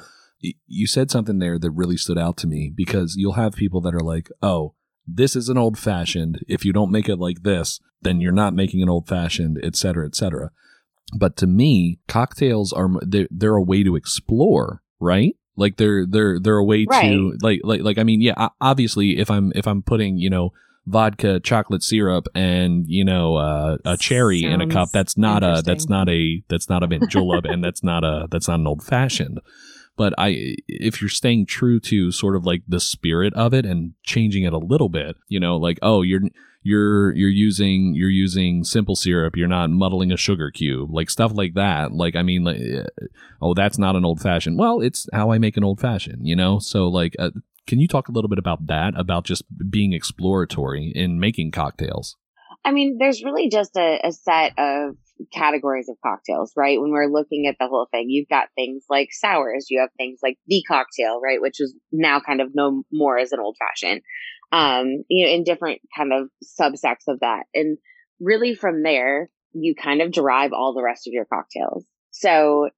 you 0.66 0.86
said 0.86 1.10
something 1.10 1.38
there 1.38 1.58
that 1.58 1.70
really 1.70 1.96
stood 1.96 2.18
out 2.18 2.36
to 2.38 2.46
me 2.46 2.72
because 2.74 3.14
you'll 3.16 3.34
have 3.34 3.54
people 3.54 3.80
that 3.82 3.94
are 3.94 4.00
like, 4.00 4.28
oh, 4.42 4.74
this 5.06 5.36
is 5.36 5.48
an 5.48 5.58
old 5.58 5.78
fashioned. 5.78 6.40
If 6.48 6.64
you 6.64 6.72
don't 6.72 6.90
make 6.90 7.08
it 7.08 7.16
like 7.16 7.42
this, 7.42 7.80
then 8.02 8.20
you're 8.20 8.32
not 8.32 8.54
making 8.54 8.82
an 8.82 8.88
old 8.88 9.08
fashioned, 9.08 9.58
et 9.62 9.76
cetera, 9.76 10.06
et 10.06 10.14
cetera. 10.14 10.50
But 11.16 11.36
to 11.38 11.46
me, 11.46 11.98
cocktails 12.06 12.72
are 12.72 12.88
they're, 13.02 13.28
they're 13.30 13.56
a 13.56 13.62
way 13.62 13.82
to 13.82 13.96
explore, 13.96 14.82
right? 15.00 15.34
Like 15.56 15.76
they're 15.76 16.06
they're 16.06 16.38
they're 16.40 16.56
a 16.56 16.64
way 16.64 16.86
to 16.86 17.36
like 17.42 17.60
like 17.64 17.82
like 17.82 17.98
I 17.98 18.04
mean, 18.04 18.20
yeah, 18.20 18.48
obviously 18.60 19.18
if 19.18 19.30
I'm 19.30 19.52
if 19.54 19.66
I'm 19.66 19.82
putting, 19.82 20.16
you 20.16 20.30
know, 20.30 20.52
vodka, 20.90 21.40
chocolate 21.40 21.82
syrup 21.82 22.26
and, 22.34 22.84
you 22.88 23.04
know, 23.04 23.36
uh, 23.36 23.78
a 23.84 23.96
cherry 23.96 24.44
in 24.44 24.60
a 24.60 24.66
cup, 24.66 24.90
that's 24.92 25.16
not 25.16 25.42
a 25.42 25.62
that's 25.64 25.88
not 25.88 26.08
a 26.08 26.42
that's 26.48 26.68
not 26.68 26.82
a 26.82 26.88
mint 26.88 27.10
julep 27.10 27.44
and 27.44 27.62
that's 27.62 27.82
not 27.82 28.04
a 28.04 28.26
that's 28.30 28.48
not 28.48 28.60
an 28.60 28.66
old 28.66 28.82
fashioned. 28.82 29.40
But 29.96 30.14
I 30.16 30.56
if 30.66 31.00
you're 31.00 31.10
staying 31.10 31.46
true 31.46 31.80
to 31.80 32.10
sort 32.10 32.36
of 32.36 32.44
like 32.44 32.62
the 32.66 32.80
spirit 32.80 33.34
of 33.34 33.52
it 33.52 33.66
and 33.66 33.92
changing 34.02 34.44
it 34.44 34.52
a 34.52 34.58
little 34.58 34.88
bit, 34.88 35.16
you 35.28 35.38
know, 35.38 35.56
like 35.56 35.78
oh, 35.82 36.02
you're 36.02 36.22
you're 36.62 37.14
you're 37.14 37.30
using 37.30 37.94
you're 37.94 38.10
using 38.10 38.64
simple 38.64 38.96
syrup. 38.96 39.36
You're 39.36 39.48
not 39.48 39.70
muddling 39.70 40.12
a 40.12 40.16
sugar 40.16 40.50
cube 40.50 40.90
like 40.92 41.10
stuff 41.10 41.32
like 41.34 41.54
that. 41.54 41.92
Like 41.92 42.16
i 42.16 42.22
mean 42.22 42.44
like, 42.44 42.60
uh, 42.60 43.06
oh 43.40 43.54
that's 43.54 43.78
not 43.78 43.96
an 43.96 44.04
old 44.04 44.20
fashioned. 44.20 44.58
Well 44.58 44.80
it's 44.80 45.08
how 45.12 45.32
i 45.32 45.38
make 45.38 45.56
an 45.56 45.64
old 45.64 45.80
fashioned 45.80 46.26
you 46.26 46.36
know? 46.36 46.58
So 46.58 46.88
like 46.88 47.16
uh, 47.18 47.30
can 47.66 47.78
you 47.78 47.88
talk 47.88 48.08
a 48.08 48.12
little 48.12 48.28
bit 48.28 48.38
about 48.38 48.66
that 48.66 48.92
about 48.96 49.24
just 49.24 49.44
being 49.70 49.92
exploratory 49.92 50.92
in 50.94 51.18
making 51.20 51.50
cocktails 51.50 52.16
I 52.64 52.72
mean, 52.72 52.98
there's 52.98 53.24
really 53.24 53.48
just 53.48 53.76
a, 53.76 54.00
a 54.04 54.12
set 54.12 54.52
of 54.58 54.96
categories 55.32 55.88
of 55.88 55.96
cocktails, 56.04 56.52
right? 56.56 56.80
When 56.80 56.90
we're 56.90 57.10
looking 57.10 57.46
at 57.46 57.56
the 57.58 57.68
whole 57.68 57.86
thing, 57.90 58.06
you've 58.08 58.28
got 58.28 58.48
things 58.54 58.84
like 58.88 59.08
sours, 59.12 59.66
you 59.70 59.80
have 59.80 59.90
things 59.96 60.20
like 60.22 60.38
the 60.46 60.62
cocktail, 60.66 61.20
right? 61.22 61.40
Which 61.40 61.60
is 61.60 61.74
now 61.92 62.20
kind 62.20 62.40
of 62.40 62.50
no 62.54 62.82
more 62.92 63.18
as 63.18 63.32
an 63.32 63.40
old 63.40 63.56
fashioned, 63.58 64.02
um, 64.52 65.04
you 65.08 65.26
know, 65.26 65.32
in 65.32 65.44
different 65.44 65.80
kind 65.96 66.12
of 66.12 66.28
subsects 66.44 67.08
of 67.08 67.20
that. 67.20 67.44
And 67.54 67.78
really 68.18 68.54
from 68.54 68.82
there, 68.82 69.30
you 69.52 69.74
kind 69.74 70.02
of 70.02 70.12
derive 70.12 70.52
all 70.52 70.74
the 70.74 70.82
rest 70.82 71.06
of 71.06 71.12
your 71.12 71.26
cocktails. 71.26 71.84
So 72.10 72.68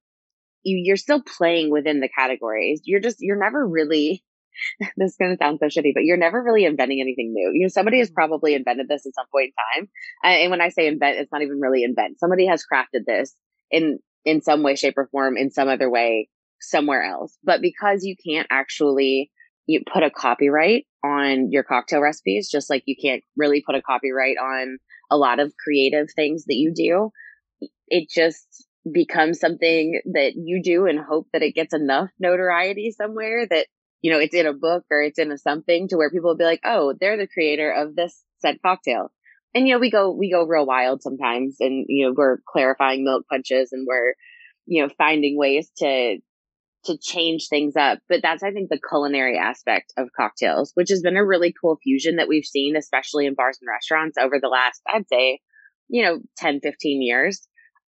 you, 0.63 0.81
you're 0.83 0.97
still 0.97 1.21
playing 1.21 1.71
within 1.71 1.99
the 1.99 2.09
categories. 2.09 2.81
You're 2.85 3.01
just, 3.01 3.17
you're 3.19 3.39
never 3.39 3.65
really, 3.67 4.23
this 4.97 5.11
is 5.11 5.17
going 5.17 5.31
to 5.31 5.37
sound 5.37 5.59
so 5.59 5.67
shitty, 5.67 5.93
but 5.93 6.03
you're 6.03 6.17
never 6.17 6.41
really 6.41 6.65
inventing 6.65 7.01
anything 7.01 7.33
new. 7.33 7.51
You 7.53 7.63
know, 7.63 7.69
somebody 7.69 7.99
has 7.99 8.09
mm-hmm. 8.09 8.15
probably 8.15 8.53
invented 8.55 8.87
this 8.87 9.05
at 9.05 9.15
some 9.15 9.25
point 9.31 9.51
in 9.51 9.81
time. 9.81 9.89
And 10.23 10.51
when 10.51 10.61
I 10.61 10.69
say 10.69 10.87
invent, 10.87 11.17
it's 11.17 11.31
not 11.31 11.41
even 11.41 11.59
really 11.59 11.83
invent. 11.83 12.19
Somebody 12.19 12.47
has 12.47 12.63
crafted 12.63 13.05
this 13.05 13.35
in, 13.71 13.99
in 14.25 14.41
some 14.41 14.63
way, 14.63 14.75
shape 14.75 14.97
or 14.97 15.07
form, 15.11 15.37
in 15.37 15.51
some 15.51 15.67
other 15.67 15.89
way, 15.89 16.29
somewhere 16.59 17.03
else. 17.03 17.37
But 17.43 17.61
because 17.61 18.03
you 18.03 18.15
can't 18.25 18.47
actually 18.49 19.31
you 19.65 19.81
put 19.91 20.03
a 20.03 20.11
copyright 20.11 20.85
on 21.03 21.51
your 21.51 21.63
cocktail 21.63 22.01
recipes, 22.01 22.49
just 22.49 22.69
like 22.69 22.83
you 22.85 22.95
can't 23.01 23.23
really 23.37 23.63
put 23.65 23.75
a 23.75 23.81
copyright 23.81 24.37
on 24.37 24.77
a 25.11 25.17
lot 25.17 25.39
of 25.39 25.53
creative 25.61 26.07
things 26.15 26.45
that 26.45 26.55
you 26.55 26.73
do, 26.75 27.11
it 27.87 28.09
just 28.09 28.65
becomes 28.91 29.39
something 29.39 30.01
that 30.13 30.33
you 30.35 30.61
do 30.61 30.85
and 30.85 30.99
hope 30.99 31.27
that 31.31 31.41
it 31.41 31.55
gets 31.55 31.73
enough 31.73 32.09
notoriety 32.19 32.91
somewhere 32.91 33.47
that 33.49 33.67
you 34.03 34.11
know 34.11 34.19
it's 34.19 34.35
in 34.35 34.45
a 34.45 34.53
book 34.53 34.83
or 34.91 35.01
it's 35.01 35.17
in 35.17 35.31
a 35.31 35.37
something 35.37 35.87
to 35.87 35.97
where 35.97 36.11
people 36.11 36.29
will 36.29 36.37
be 36.37 36.43
like 36.43 36.61
oh 36.63 36.93
they're 36.99 37.17
the 37.17 37.27
creator 37.27 37.71
of 37.71 37.95
this 37.95 38.23
said 38.43 38.59
cocktail. 38.61 39.11
And 39.55 39.67
you 39.67 39.73
know 39.73 39.79
we 39.79 39.89
go 39.89 40.11
we 40.11 40.31
go 40.31 40.45
real 40.45 40.67
wild 40.67 41.01
sometimes 41.01 41.57
and 41.59 41.85
you 41.87 42.05
know 42.05 42.13
we're 42.15 42.37
clarifying 42.47 43.03
milk 43.03 43.25
punches 43.27 43.71
and 43.71 43.87
we're 43.87 44.13
you 44.67 44.83
know 44.83 44.89
finding 44.97 45.37
ways 45.37 45.71
to 45.77 46.17
to 46.85 46.97
change 46.97 47.47
things 47.49 47.75
up. 47.75 47.99
But 48.09 48.21
that's 48.21 48.43
i 48.43 48.51
think 48.51 48.69
the 48.69 48.79
culinary 48.89 49.37
aspect 49.37 49.93
of 49.97 50.09
cocktails 50.15 50.71
which 50.75 50.89
has 50.89 51.01
been 51.01 51.17
a 51.17 51.25
really 51.25 51.53
cool 51.59 51.77
fusion 51.81 52.17
that 52.17 52.27
we've 52.27 52.45
seen 52.45 52.75
especially 52.75 53.25
in 53.25 53.35
bars 53.35 53.57
and 53.61 53.69
restaurants 53.69 54.17
over 54.17 54.39
the 54.39 54.49
last 54.49 54.81
i'd 54.93 55.07
say 55.07 55.39
you 55.87 56.03
know 56.03 56.19
10 56.37 56.59
15 56.61 57.01
years 57.01 57.47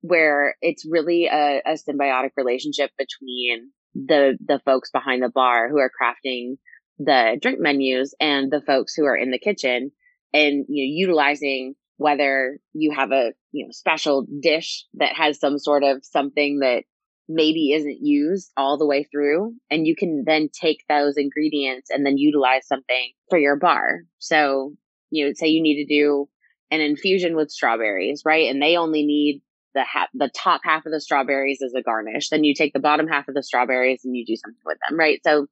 where 0.00 0.54
it's 0.60 0.84
really 0.84 1.26
a, 1.26 1.62
a 1.64 1.72
symbiotic 1.74 2.30
relationship 2.36 2.90
between 2.98 3.70
the 3.94 4.36
the 4.44 4.60
folks 4.64 4.90
behind 4.90 5.22
the 5.22 5.28
bar 5.28 5.68
who 5.68 5.78
are 5.78 5.90
crafting 5.90 6.56
the 6.98 7.38
drink 7.40 7.58
menus 7.60 8.14
and 8.20 8.50
the 8.50 8.60
folks 8.60 8.94
who 8.94 9.04
are 9.04 9.16
in 9.16 9.30
the 9.30 9.38
kitchen 9.38 9.90
and 10.32 10.66
you 10.68 10.84
know 10.84 11.06
utilizing 11.06 11.74
whether 11.96 12.58
you 12.72 12.92
have 12.94 13.12
a 13.12 13.32
you 13.52 13.64
know 13.64 13.70
special 13.70 14.26
dish 14.40 14.84
that 14.94 15.14
has 15.14 15.38
some 15.38 15.58
sort 15.58 15.82
of 15.82 16.04
something 16.04 16.58
that 16.60 16.84
maybe 17.28 17.72
isn't 17.72 17.98
used 18.02 18.50
all 18.56 18.76
the 18.76 18.86
way 18.86 19.04
through 19.04 19.54
and 19.70 19.86
you 19.86 19.96
can 19.96 20.24
then 20.26 20.48
take 20.52 20.84
those 20.88 21.16
ingredients 21.16 21.88
and 21.90 22.04
then 22.04 22.18
utilize 22.18 22.66
something 22.66 23.12
for 23.30 23.38
your 23.38 23.56
bar. 23.56 24.00
So 24.18 24.74
you 25.10 25.26
know 25.26 25.32
say 25.34 25.48
you 25.48 25.62
need 25.62 25.84
to 25.84 25.94
do 25.94 26.28
an 26.70 26.80
infusion 26.80 27.36
with 27.36 27.50
strawberries 27.50 28.22
right? 28.24 28.50
And 28.50 28.60
they 28.60 28.76
only 28.76 29.06
need 29.06 29.42
the 29.74 29.84
ha- 29.84 30.08
the 30.14 30.30
top 30.34 30.60
half 30.64 30.86
of 30.86 30.92
the 30.92 31.00
strawberries 31.00 31.60
as 31.64 31.74
a 31.74 31.82
garnish. 31.82 32.28
Then 32.28 32.44
you 32.44 32.54
take 32.54 32.72
the 32.72 32.80
bottom 32.80 33.06
half 33.08 33.28
of 33.28 33.34
the 33.34 33.42
strawberries 33.42 34.02
and 34.04 34.16
you 34.16 34.24
do 34.24 34.36
something 34.36 34.60
with 34.64 34.78
them, 34.88 34.98
right? 34.98 35.20
So 35.24 35.46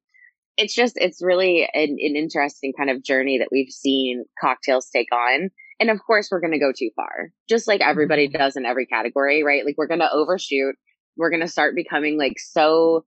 it's 0.57 0.73
just 0.75 0.93
it's 0.97 1.21
really 1.23 1.67
an, 1.73 1.97
an 1.99 2.15
interesting 2.15 2.73
kind 2.77 2.89
of 2.89 3.03
journey 3.03 3.39
that 3.39 3.49
we've 3.51 3.71
seen 3.71 4.25
cocktails 4.39 4.89
take 4.89 5.11
on. 5.13 5.49
And 5.79 5.89
of 5.89 5.99
course, 6.05 6.29
we're 6.31 6.39
going 6.39 6.53
to 6.53 6.59
go 6.59 6.71
too 6.77 6.91
far, 6.95 7.31
just 7.49 7.67
like 7.67 7.81
everybody 7.81 8.27
Mm-hmm. 8.27 8.37
does 8.37 8.55
in 8.55 8.65
every 8.65 8.85
category, 8.85 9.43
right? 9.43 9.65
Like 9.65 9.75
we're 9.77 9.87
going 9.87 9.99
to 9.99 10.11
overshoot. 10.11 10.75
We're 11.17 11.29
going 11.31 11.41
to 11.41 11.47
start 11.47 11.75
becoming 11.75 12.17
like 12.17 12.37
so 12.37 13.05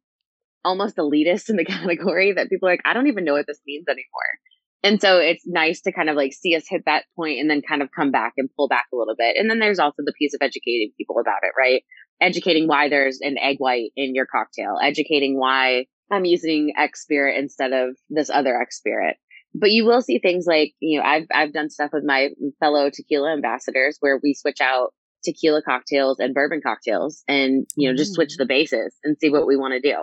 almost 0.65 0.97
elitist 0.97 1.49
in 1.49 1.57
the 1.57 1.65
category 1.77 2.33
that 2.33 2.49
people 2.49 2.69
are 2.69 2.73
like, 2.73 2.83
I 2.85 2.93
don't 2.93 3.07
even 3.07 3.25
know 3.25 3.35
what 3.35 3.47
this 3.47 3.61
means 3.67 3.87
anymore. 3.89 4.39
And 4.87 5.00
so 5.00 5.19
it's 5.19 5.43
nice 5.45 5.81
to 5.81 5.90
kind 5.90 6.09
of 6.09 6.14
like 6.14 6.33
see 6.33 6.55
us 6.55 6.62
hit 6.69 6.83
that 6.87 7.07
point 7.16 7.40
and 7.40 7.50
then 7.50 7.61
kind 7.61 7.83
of 7.83 7.88
come 7.90 8.12
back 8.12 8.35
and 8.37 8.49
pull 8.57 8.69
back 8.69 8.87
a 8.93 8.97
little 8.97 9.16
bit. 9.19 9.37
And 9.37 9.50
then 9.50 9.59
there's 9.59 9.81
also 9.81 10.02
the 10.05 10.12
piece 10.16 10.33
of 10.33 10.38
educating 10.40 10.93
people 10.97 11.19
about 11.19 11.40
it, 11.43 11.50
right? 11.59 11.83
Educating 12.21 12.69
why 12.69 12.88
there's 12.88 13.19
an 13.21 13.37
egg 13.37 13.57
white 13.59 13.90
in 13.97 14.14
your 14.14 14.26
cocktail, 14.26 14.76
educating 14.81 15.40
why 15.40 15.87
I'm 16.12 16.25
using 16.25 16.73
X 16.78 17.02
spirit 17.02 17.37
instead 17.37 17.73
of 17.73 17.97
this 18.11 18.31
other 18.31 18.61
X 18.61 18.76
spirit. 18.76 19.16
But 19.57 19.73
you 19.73 19.85
will 19.85 20.02
see 20.02 20.21
things 20.21 20.45
like, 20.47 20.75
you 20.78 21.00
know, 21.00 21.05
I've, 21.05 21.26
I've 21.35 21.52
done 21.52 21.69
stuff 21.69 21.90
with 21.93 22.05
my 22.07 22.28
fellow 22.61 22.88
tequila 22.88 23.33
ambassadors 23.33 23.97
where 23.99 24.21
we 24.23 24.35
switch 24.35 24.61
out 24.61 24.90
tequila 25.25 25.62
cocktails 25.62 26.21
and 26.21 26.33
bourbon 26.33 26.61
cocktails 26.64 27.25
and, 27.26 27.66
you 27.76 27.90
know, 27.90 27.97
just 27.97 28.14
switch 28.14 28.35
mm. 28.35 28.38
the 28.38 28.47
bases 28.47 28.95
and 29.02 29.16
see 29.21 29.31
what 29.31 29.49
we 29.49 29.57
want 29.57 29.73
to 29.73 29.81
do. 29.81 29.97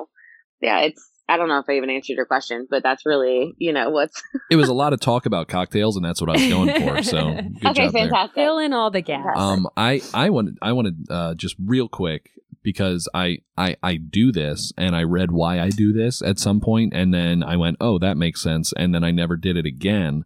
Yeah, 0.59 0.79
it's, 0.81 1.09
I 1.33 1.37
don't 1.37 1.47
know 1.47 1.57
if 1.57 1.65
I 1.67 1.73
even 1.77 1.89
answered 1.89 2.13
your 2.13 2.27
question, 2.27 2.67
but 2.69 2.83
that's 2.83 3.07
really, 3.07 3.55
you 3.57 3.73
know, 3.73 3.89
what's 3.89 4.21
It 4.51 4.55
was 4.55 4.69
a 4.69 4.73
lot 4.73 4.93
of 4.93 4.99
talk 4.99 5.25
about 5.25 5.47
cocktails, 5.47 5.95
and 5.95 6.05
that's 6.05 6.21
what 6.21 6.29
I 6.29 6.33
was 6.33 6.47
going 6.47 6.79
for. 6.79 7.01
So 7.01 7.33
good 7.61 7.65
okay, 7.65 7.73
job 7.73 7.91
there. 7.91 8.03
fantastic. 8.03 8.35
Fill 8.35 8.59
in 8.59 8.71
all 8.71 8.91
the 8.91 9.01
gaps. 9.01 9.39
Um, 9.39 9.67
I 9.75 10.01
I 10.13 10.29
wanted 10.29 10.59
I 10.61 10.73
wanted 10.73 11.07
uh, 11.09 11.33
just 11.33 11.55
real 11.59 11.89
quick 11.89 12.29
because 12.61 13.09
I 13.15 13.39
I 13.57 13.77
I 13.81 13.95
do 13.95 14.31
this 14.31 14.73
and 14.77 14.95
I 14.95 15.01
read 15.01 15.31
why 15.31 15.59
I 15.59 15.69
do 15.69 15.91
this 15.91 16.21
at 16.21 16.37
some 16.37 16.61
point 16.61 16.93
and 16.93 17.11
then 17.11 17.41
I 17.41 17.57
went 17.57 17.77
oh 17.81 17.97
that 17.97 18.15
makes 18.15 18.41
sense 18.41 18.71
and 18.77 18.93
then 18.93 19.03
I 19.03 19.09
never 19.09 19.35
did 19.35 19.57
it 19.57 19.65
again 19.65 20.23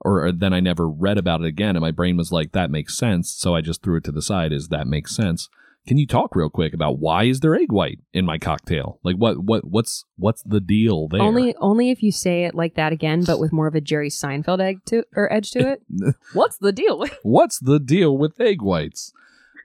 or 0.00 0.32
then 0.32 0.52
I 0.52 0.60
never 0.60 0.88
read 0.88 1.18
about 1.18 1.42
it 1.42 1.46
again 1.46 1.76
and 1.76 1.82
my 1.82 1.92
brain 1.92 2.16
was 2.16 2.32
like 2.32 2.52
that 2.52 2.70
makes 2.70 2.98
sense 2.98 3.30
so 3.30 3.54
I 3.54 3.60
just 3.60 3.82
threw 3.82 3.98
it 3.98 4.04
to 4.04 4.12
the 4.12 4.22
side 4.22 4.52
Is 4.52 4.68
that 4.68 4.86
makes 4.86 5.14
sense. 5.14 5.48
Can 5.86 5.98
you 5.98 6.06
talk 6.06 6.34
real 6.34 6.50
quick 6.50 6.74
about 6.74 6.98
why 6.98 7.24
is 7.24 7.40
there 7.40 7.54
egg 7.54 7.70
white 7.70 8.00
in 8.12 8.24
my 8.24 8.38
cocktail? 8.38 8.98
Like 9.04 9.16
what 9.16 9.38
what 9.38 9.64
what's 9.64 10.04
what's 10.16 10.42
the 10.42 10.60
deal 10.60 11.08
there? 11.08 11.22
Only 11.22 11.54
only 11.56 11.90
if 11.90 12.02
you 12.02 12.10
say 12.10 12.44
it 12.44 12.54
like 12.54 12.74
that 12.74 12.92
again, 12.92 13.22
but 13.24 13.38
with 13.38 13.52
more 13.52 13.66
of 13.68 13.74
a 13.74 13.80
Jerry 13.80 14.10
Seinfeld 14.10 14.60
egg 14.60 14.84
to 14.86 15.04
or 15.14 15.32
edge 15.32 15.52
to 15.52 15.70
it. 15.72 16.14
What's 16.32 16.58
the 16.58 16.72
deal? 16.72 17.04
what's 17.22 17.58
the 17.58 17.78
deal 17.78 18.16
with 18.18 18.40
egg 18.40 18.62
whites? 18.62 19.12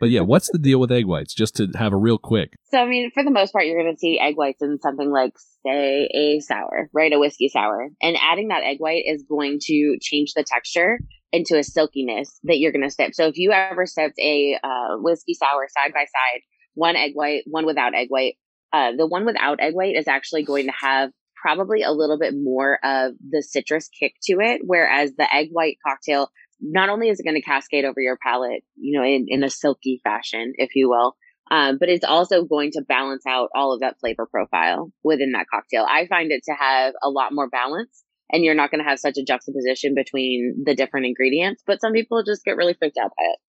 But 0.01 0.10
yeah, 0.10 0.22
what's 0.22 0.50
the 0.51 0.58
deal 0.58 0.79
with 0.79 0.91
egg 0.91 1.05
whites? 1.05 1.31
Just 1.31 1.58
to 1.58 1.67
have 1.75 1.93
a 1.93 1.96
real 1.96 2.17
quick. 2.17 2.55
So, 2.72 2.79
I 2.79 2.88
mean, 2.88 3.12
for 3.13 3.24
the 3.24 3.29
most 3.29 3.53
part, 3.53 3.67
you're 3.67 3.79
going 3.79 3.93
to 3.93 4.00
see 4.00 4.20
egg 4.20 4.36
whites 4.36 4.60
in 4.60 4.79
something 4.81 5.12
like, 5.12 5.34
say, 5.63 6.10
a 6.12 6.39
sour, 6.39 6.89
right? 6.91 7.13
A 7.13 7.20
whiskey 7.20 7.50
sour. 7.50 7.88
And 8.01 8.17
adding 8.20 8.48
that 8.48 8.63
egg 8.63 8.77
white 8.79 9.03
is 9.05 9.24
going 9.29 9.60
to 9.67 9.98
change 10.01 10.34
the 10.36 10.43
texture 10.43 10.98
into 11.31 11.55
a 11.55 11.63
silkiness 11.63 12.39
that 12.46 12.58
you're 12.58 12.72
going 12.72 12.81
to 12.81 12.89
sip. 12.89 13.13
So, 13.13 13.27
if 13.27 13.38
you 13.38 13.51
ever 13.51 13.86
sipped 13.86 14.17
a 14.17 14.58
uh, 14.63 14.98
whiskey 14.98 15.36
sour 15.36 15.67
side 15.70 15.93
by 15.93 16.05
side, 16.05 16.41
one 16.74 16.96
egg 16.96 17.12
white, 17.13 17.43
one 17.46 17.67
without 17.67 17.93
egg 17.93 18.08
white, 18.10 18.38
uh, 18.74 18.93
the 18.98 19.05
one 19.05 19.24
without 19.24 19.60
egg 19.60 19.75
white 19.75 19.96
is 19.96 20.08
actually 20.08 20.43
going 20.43 20.65
to 20.65 20.74
have 20.81 21.12
probably 21.41 21.84
a 21.84 21.91
little 21.91 22.17
bit 22.17 22.34
more 22.36 22.79
of 22.84 23.13
the 23.29 23.43
citrus 23.43 23.88
kick 24.00 24.13
to 24.24 24.39
it, 24.39 24.62
whereas 24.63 25.12
the 25.15 25.31
egg 25.31 25.50
white 25.51 25.77
cocktail 25.86 26.29
not 26.62 26.89
only 26.89 27.10
is 27.10 27.20
it 27.20 27.24
going 27.24 27.36
to 27.36 27.41
cascade 27.41 27.86
over 27.86 28.00
your 28.00 28.18
palate, 28.22 28.63
you 28.75 28.98
know, 28.98 29.06
in, 29.06 29.25
in 29.27 29.44
a 29.44 29.50
silky 29.50 30.00
fashion, 30.03 30.53
if 30.56 30.75
you 30.75 30.89
will, 30.89 31.15
um, 31.50 31.77
but 31.80 31.89
it's 31.89 32.06
also 32.06 32.46
going 32.46 32.72
to 32.72 32.82
balance 32.82 33.25
out 33.27 33.50
all 33.53 33.74
of 33.74 33.82
that 33.82 34.00
flavor 34.00 34.25
profile 34.25 34.91
within 35.03 35.32
that 35.34 35.48
cocktail. 35.53 35.86
I 35.88 36.08
find 36.08 36.32
it 36.32 36.44
to 36.46 36.53
have 36.53 36.94
a 37.03 37.10
lot 37.10 37.34
more 37.34 37.50
balance 37.50 38.03
and 38.32 38.44
you're 38.44 38.56
not 38.56 38.72
going 38.72 38.82
to 38.82 38.89
have 38.89 39.00
such 39.00 39.18
a 39.18 39.24
juxtaposition 39.24 39.94
between 39.94 40.63
the 40.65 40.74
different 40.75 41.08
ingredients, 41.08 41.62
but 41.68 41.82
some 41.82 41.91
people 41.91 42.24
just 42.24 42.46
get 42.46 42.56
really 42.56 42.74
freaked 42.74 42.98
out 42.98 43.12
by 43.18 43.25
it. 43.25 43.39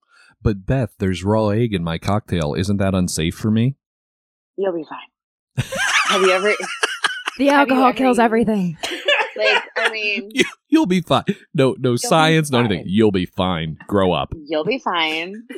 But 0.43 0.67
Beth, 0.67 0.95
there's 0.99 1.23
raw 1.23 1.49
egg 1.51 1.73
in 1.73 1.85
my 1.85 1.99
cocktail. 1.99 2.55
Isn't 2.55 2.79
that 2.79 2.95
unsafe 2.95 3.37
for 3.37 3.51
me? 3.51 3.77
You'll 4.57 4.75
be 4.75 4.85
fine. 4.89 5.65
have 6.07 6.23
you 6.23 6.33
ever, 6.33 6.53
The 7.39 7.51
alcohol 7.51 7.87
ever 7.87 7.97
kills 7.97 8.17
eaten- 8.17 8.25
everything. 8.25 8.79
Like, 9.37 9.63
I 9.77 9.91
mean, 9.91 10.31
You, 10.35 10.45
you'll 10.69 10.87
be 10.87 11.01
fine. 11.01 11.25
No, 11.55 11.77
no 11.79 11.97
science, 11.97 12.51
no 12.51 12.61
anything. 12.61 12.85
You'll 12.87 13.13
be 13.13 13.27
fine. 13.27 13.79
Grow 13.87 14.13
up. 14.13 14.33
You'll 14.47 14.65
be 14.65 14.79
fine. 14.79 15.43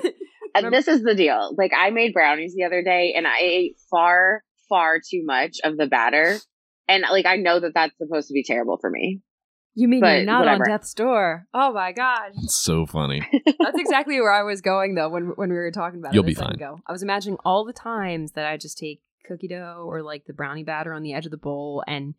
Uh, 0.56 0.60
and 0.62 0.72
this 0.72 0.86
is 0.86 1.02
the 1.02 1.16
deal. 1.16 1.52
Like 1.58 1.72
I 1.76 1.90
made 1.90 2.12
brownies 2.12 2.54
the 2.54 2.62
other 2.62 2.80
day 2.80 3.14
and 3.16 3.26
I 3.26 3.38
ate 3.40 3.76
far, 3.90 4.44
far 4.68 4.98
too 5.00 5.24
much 5.24 5.56
of 5.64 5.76
the 5.76 5.88
batter. 5.88 6.38
And 6.86 7.02
like 7.10 7.26
I 7.26 7.34
know 7.34 7.58
that 7.58 7.72
that's 7.74 7.98
supposed 7.98 8.28
to 8.28 8.34
be 8.34 8.44
terrible 8.44 8.78
for 8.80 8.88
me. 8.88 9.20
You 9.74 9.88
mean 9.88 9.98
But 10.00 10.18
you're 10.18 10.26
not 10.26 10.44
whatever. 10.44 10.62
on 10.62 10.70
death's 10.70 10.94
door? 10.94 11.48
Oh 11.52 11.72
my 11.72 11.90
gosh. 11.90 12.30
It's 12.36 12.54
so 12.54 12.86
funny. 12.86 13.26
That's 13.58 13.80
exactly 13.80 14.20
where 14.20 14.30
I 14.30 14.44
was 14.44 14.60
going 14.60 14.94
though 14.94 15.08
when 15.08 15.32
when 15.34 15.50
we 15.50 15.56
were 15.56 15.72
talking 15.72 15.98
about 15.98 16.14
You'll 16.14 16.22
it. 16.22 16.28
a 16.28 16.30
be 16.30 16.34
fine. 16.34 16.52
Ago. 16.54 16.78
I 16.86 16.92
was 16.92 17.02
imagining 17.02 17.38
all 17.44 17.64
the 17.64 17.72
times 17.72 18.30
that 18.34 18.46
I 18.46 18.56
just 18.56 18.78
take 18.78 19.00
cookie 19.26 19.48
dough 19.48 19.84
or 19.88 20.02
like 20.04 20.26
the 20.26 20.34
brownie 20.34 20.62
batter 20.62 20.92
on 20.92 21.02
the 21.02 21.14
edge 21.14 21.24
of 21.24 21.32
the 21.32 21.36
bowl 21.36 21.82
and 21.88 22.14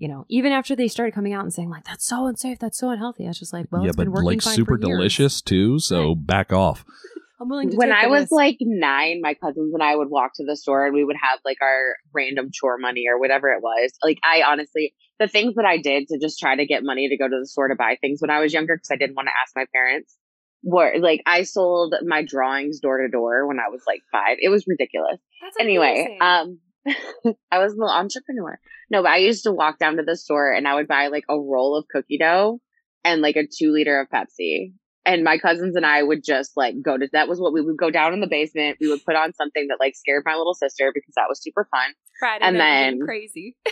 you 0.00 0.08
know, 0.08 0.24
even 0.28 0.50
after 0.50 0.74
they 0.74 0.88
started 0.88 1.14
coming 1.14 1.34
out 1.34 1.44
and 1.44 1.52
saying 1.52 1.68
like 1.68 1.84
that's 1.84 2.06
so 2.06 2.26
unsafe, 2.26 2.58
that's 2.58 2.78
so 2.78 2.88
unhealthy, 2.88 3.26
I 3.26 3.28
was 3.28 3.38
just 3.38 3.52
like, 3.52 3.66
well, 3.70 3.82
yeah, 3.82 3.88
it's 3.88 3.96
but 3.96 4.04
been 4.04 4.12
working 4.12 4.26
like 4.26 4.42
fine 4.42 4.54
super 4.54 4.78
delicious 4.78 5.42
too. 5.42 5.78
So 5.78 6.14
back 6.14 6.52
off. 6.52 6.84
I'm 7.40 7.48
willing 7.48 7.70
to 7.70 7.76
when 7.76 7.88
take 7.88 8.04
I 8.04 8.06
was 8.06 8.22
risk. 8.22 8.32
like 8.32 8.56
nine, 8.60 9.20
my 9.22 9.34
cousins 9.34 9.72
and 9.74 9.82
I 9.82 9.94
would 9.94 10.08
walk 10.10 10.32
to 10.36 10.44
the 10.44 10.56
store 10.56 10.86
and 10.86 10.94
we 10.94 11.04
would 11.04 11.16
have 11.20 11.38
like 11.44 11.58
our 11.62 11.96
random 12.14 12.48
chore 12.52 12.78
money 12.78 13.04
or 13.10 13.20
whatever 13.20 13.48
it 13.48 13.62
was. 13.62 13.92
Like 14.02 14.18
I 14.24 14.42
honestly, 14.46 14.94
the 15.18 15.28
things 15.28 15.54
that 15.56 15.66
I 15.66 15.76
did 15.76 16.08
to 16.08 16.18
just 16.18 16.38
try 16.38 16.56
to 16.56 16.66
get 16.66 16.82
money 16.82 17.08
to 17.08 17.16
go 17.18 17.28
to 17.28 17.38
the 17.38 17.46
store 17.46 17.68
to 17.68 17.76
buy 17.76 17.96
things 18.00 18.20
when 18.20 18.30
I 18.30 18.40
was 18.40 18.54
younger, 18.54 18.76
because 18.76 18.90
I 18.90 18.96
didn't 18.96 19.16
want 19.16 19.28
to 19.28 19.32
ask 19.42 19.52
my 19.54 19.66
parents. 19.72 20.16
were 20.62 20.98
like 20.98 21.22
I 21.26 21.42
sold 21.42 21.94
my 22.06 22.24
drawings 22.24 22.80
door 22.80 22.98
to 23.02 23.08
door 23.08 23.46
when 23.46 23.58
I 23.58 23.68
was 23.70 23.82
like 23.86 24.00
five. 24.10 24.38
It 24.40 24.48
was 24.48 24.64
ridiculous. 24.66 25.18
That's 25.42 25.56
Anyway, 25.60 26.16
um 26.20 26.58
I 27.50 27.58
was 27.58 27.72
a 27.72 27.76
little 27.76 27.90
entrepreneur. 27.90 28.58
No, 28.90 29.02
but 29.02 29.10
I 29.12 29.18
used 29.18 29.44
to 29.44 29.52
walk 29.52 29.78
down 29.78 29.96
to 29.96 30.02
the 30.02 30.16
store 30.16 30.52
and 30.52 30.66
I 30.66 30.74
would 30.74 30.88
buy 30.88 31.08
like 31.08 31.24
a 31.28 31.38
roll 31.38 31.76
of 31.76 31.86
cookie 31.88 32.18
dough 32.18 32.60
and 33.04 33.22
like 33.22 33.36
a 33.36 33.46
two 33.46 33.72
liter 33.72 34.00
of 34.00 34.08
Pepsi. 34.08 34.72
And 35.06 35.24
my 35.24 35.38
cousins 35.38 35.76
and 35.76 35.86
I 35.86 36.02
would 36.02 36.22
just 36.24 36.52
like 36.56 36.74
go 36.82 36.96
to 36.96 37.08
that 37.12 37.28
was 37.28 37.40
what 37.40 37.52
we 37.54 37.62
would 37.62 37.78
go 37.78 37.90
down 37.90 38.12
in 38.12 38.20
the 38.20 38.26
basement. 38.26 38.76
We 38.80 38.88
would 38.88 39.04
put 39.04 39.16
on 39.16 39.32
something 39.34 39.68
that 39.68 39.78
like 39.80 39.94
scared 39.96 40.22
my 40.26 40.34
little 40.34 40.54
sister 40.54 40.90
because 40.94 41.14
that 41.16 41.26
was 41.28 41.42
super 41.42 41.66
fun. 41.70 41.94
Friday 42.18 42.44
and 42.44 42.58
night 42.58 42.90
then- 42.90 43.00
crazy. 43.00 43.56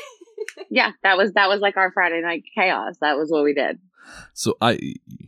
Yeah, 0.71 0.93
that 1.03 1.17
was 1.17 1.33
that 1.35 1.49
was 1.49 1.61
like 1.61 1.77
our 1.77 1.93
Friday 1.93 2.21
night 2.23 2.43
chaos. 2.57 2.97
That 3.01 3.17
was 3.17 3.31
what 3.31 3.45
we 3.45 3.55
did. 3.55 3.79
So 4.35 4.57
I, 4.61 4.79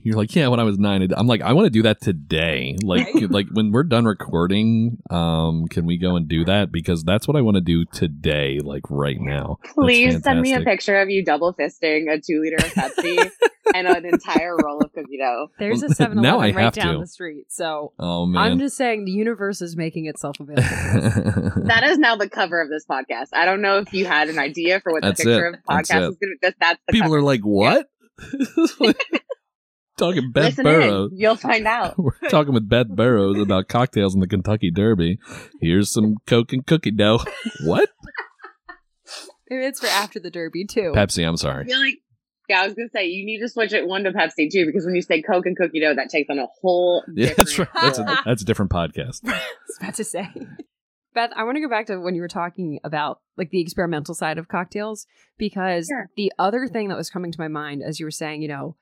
you're 0.03 0.17
like, 0.17 0.35
yeah. 0.37 0.49
When 0.49 0.61
I 0.61 0.63
was 0.65 0.79
nine, 0.79 1.07
I'm 1.17 1.27
like, 1.27 1.43
I 1.43 1.53
want 1.53 1.67
to 1.67 1.71
do 1.71 1.83
that 1.83 2.01
today. 2.01 2.77
Like, 2.91 3.09
like 3.31 3.47
when 3.53 3.71
we're 3.73 3.85
done 3.85 4.05
recording, 4.05 4.99
um, 5.11 5.67
can 5.69 5.87
we 5.87 5.97
go 5.99 6.17
and 6.17 6.27
do 6.29 6.45
that? 6.47 6.73
Because 6.73 7.05
that's 7.05 7.29
what 7.29 7.37
I 7.37 7.41
want 7.41 7.57
to 7.57 7.61
do 7.61 7.85
today, 7.85 8.59
like 8.63 8.83
right 8.91 9.19
now. 9.21 9.59
Please 9.75 10.23
send 10.23 10.41
me 10.41 10.55
a 10.55 10.61
picture 10.61 11.01
of 11.01 11.09
you 11.11 11.25
double 11.25 11.55
fisting 11.55 12.11
a 12.13 12.21
two 12.21 12.41
liter 12.41 12.57
of 12.57 12.73
Pepsi 12.73 13.31
and 13.75 13.87
an 13.87 14.05
entire 14.07 14.57
roll 14.57 14.79
of 14.81 14.93
cookie 14.93 15.19
dough. 15.19 15.51
There's 15.59 15.83
a 15.83 15.87
Well, 15.87 15.95
7 15.95 16.21
now 16.21 16.39
I 16.41 16.47
Eleven 16.47 16.55
right 16.57 16.65
have 16.65 16.75
down 16.75 16.95
to. 16.95 17.01
the 17.01 17.07
street. 17.07 17.47
So 17.53 17.93
Oh 17.99 18.27
man. 18.27 18.43
I'm 18.43 18.59
just 18.59 18.77
saying 18.77 19.05
the 19.05 19.13
universe 19.13 19.61
is 19.63 19.77
making 19.77 20.07
itself 20.07 20.37
available. 20.41 20.65
That 21.67 21.83
is 21.85 21.99
now 21.99 22.17
the 22.17 22.29
cover 22.29 22.61
of 22.61 22.69
this 22.71 22.85
podcast. 22.87 23.29
I 23.33 23.45
don't 23.45 23.61
know 23.63 23.79
if 23.79 23.93
you 23.93 24.07
had 24.07 24.29
an 24.29 24.39
idea 24.39 24.81
for 24.81 24.93
what 24.93 25.03
the 25.03 25.13
picture 25.13 25.47
it. 25.47 25.49
of 25.49 25.53
the 25.55 25.61
That's 25.69 25.91
podcast 25.91 26.03
it. 26.07 26.11
is 26.11 26.17
going 26.19 26.37
to 26.43 26.51
be. 26.51 26.55
That's 26.61 26.81
the 26.89 26.93
People 26.93 27.09
cover. 27.09 27.19
are 27.19 27.23
like, 27.23 27.43
what? 27.43 27.89
talking 29.99 30.31
Beth 30.33 30.45
Listen 30.45 30.65
Burrows. 30.65 31.13
in. 31.13 31.19
You'll 31.19 31.37
find 31.37 31.67
out. 31.67 31.99
We're 31.99 32.13
talking 32.29 32.55
with 32.55 32.69
Beth 32.69 32.89
Burrows 32.89 33.39
about 33.39 33.69
cocktails 33.69 34.15
in 34.15 34.21
the 34.21 34.27
Kentucky 34.29 34.71
Derby. 34.71 35.19
Here's 35.61 35.93
some 35.93 36.17
Coke 36.27 36.53
and 36.53 36.67
cookie 36.67 36.91
dough. 36.91 37.21
What? 37.65 37.89
Maybe 39.49 39.65
it's 39.65 39.81
for 39.81 39.87
after 39.89 40.21
the 40.21 40.31
Derby 40.31 40.65
too. 40.65 40.93
Pepsi, 40.95 41.27
I'm 41.27 41.37
sorry. 41.37 41.65
like, 41.69 41.97
yeah, 42.49 42.61
I 42.63 42.67
was 42.67 42.75
going 42.75 42.89
to 42.89 42.93
say, 42.93 43.07
you 43.07 43.27
need 43.27 43.41
to 43.41 43.49
switch 43.49 43.73
it 43.73 43.85
one 43.87 44.05
to 44.05 44.13
Pepsi 44.13 44.49
too, 44.51 44.65
because 44.65 44.85
when 44.87 44.95
you 44.95 45.03
say 45.03 45.23
Coke 45.23 45.47
and 45.47 45.57
cookie 45.57 45.81
dough, 45.81 45.95
that 45.95 46.09
takes 46.09 46.31
on 46.31 46.39
a 46.39 46.47
whole 46.63 47.03
Yeah, 47.15 47.35
that's 47.37 47.59
right. 47.59 47.69
That's 47.75 47.99
a, 47.99 48.19
that's 48.25 48.43
a 48.43 48.45
different 48.45 48.71
podcast. 48.71 49.21
I 49.25 49.33
was 49.33 49.77
about 49.81 49.95
to 49.95 50.05
say. 50.05 50.29
Beth, 51.15 51.31
I 51.35 51.45
want 51.45 51.57
to 51.57 51.61
go 51.61 51.69
back 51.69 51.87
to 51.87 51.99
when 51.99 52.15
you 52.15 52.21
were 52.21 52.29
talking 52.29 52.79
about 52.85 53.21
like 53.37 53.51
the 53.51 53.61
experimental 53.61 54.15
side 54.15 54.39
of 54.39 54.49
cocktails 54.49 55.07
because 55.39 55.87
Sure. 55.89 56.09
the 56.17 56.33
other 56.39 56.69
thing 56.69 56.89
that 56.89 56.97
was 56.97 57.11
coming 57.11 57.33
to 57.33 57.41
my 57.41 57.49
mind 57.49 57.83
as 57.83 57.99
you 57.99 58.07
were 58.07 58.11
saying, 58.11 58.43
you 58.43 58.49
know, 58.49 58.77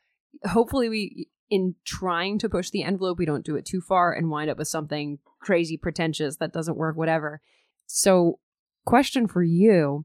hopefully 0.45 0.89
we 0.89 1.29
in 1.51 1.75
trying 1.87 2.39
to 2.39 2.49
push 2.49 2.69
the 2.71 2.83
envelope, 2.83 3.19
we 3.19 3.25
don't 3.25 3.45
do 3.47 3.57
it 3.57 3.65
too 3.65 3.81
far 3.81 4.13
and 4.13 4.29
wind 4.29 4.51
up 4.51 4.59
with 4.59 4.69
something 4.69 5.19
crazy 5.41 5.79
pretentious 5.79 6.37
that 6.37 6.53
doesn't 6.53 6.77
work 6.77 6.95
whatever. 6.97 7.41
So, 7.87 8.39
question 8.85 9.27
for 9.27 9.43
you, 9.43 10.05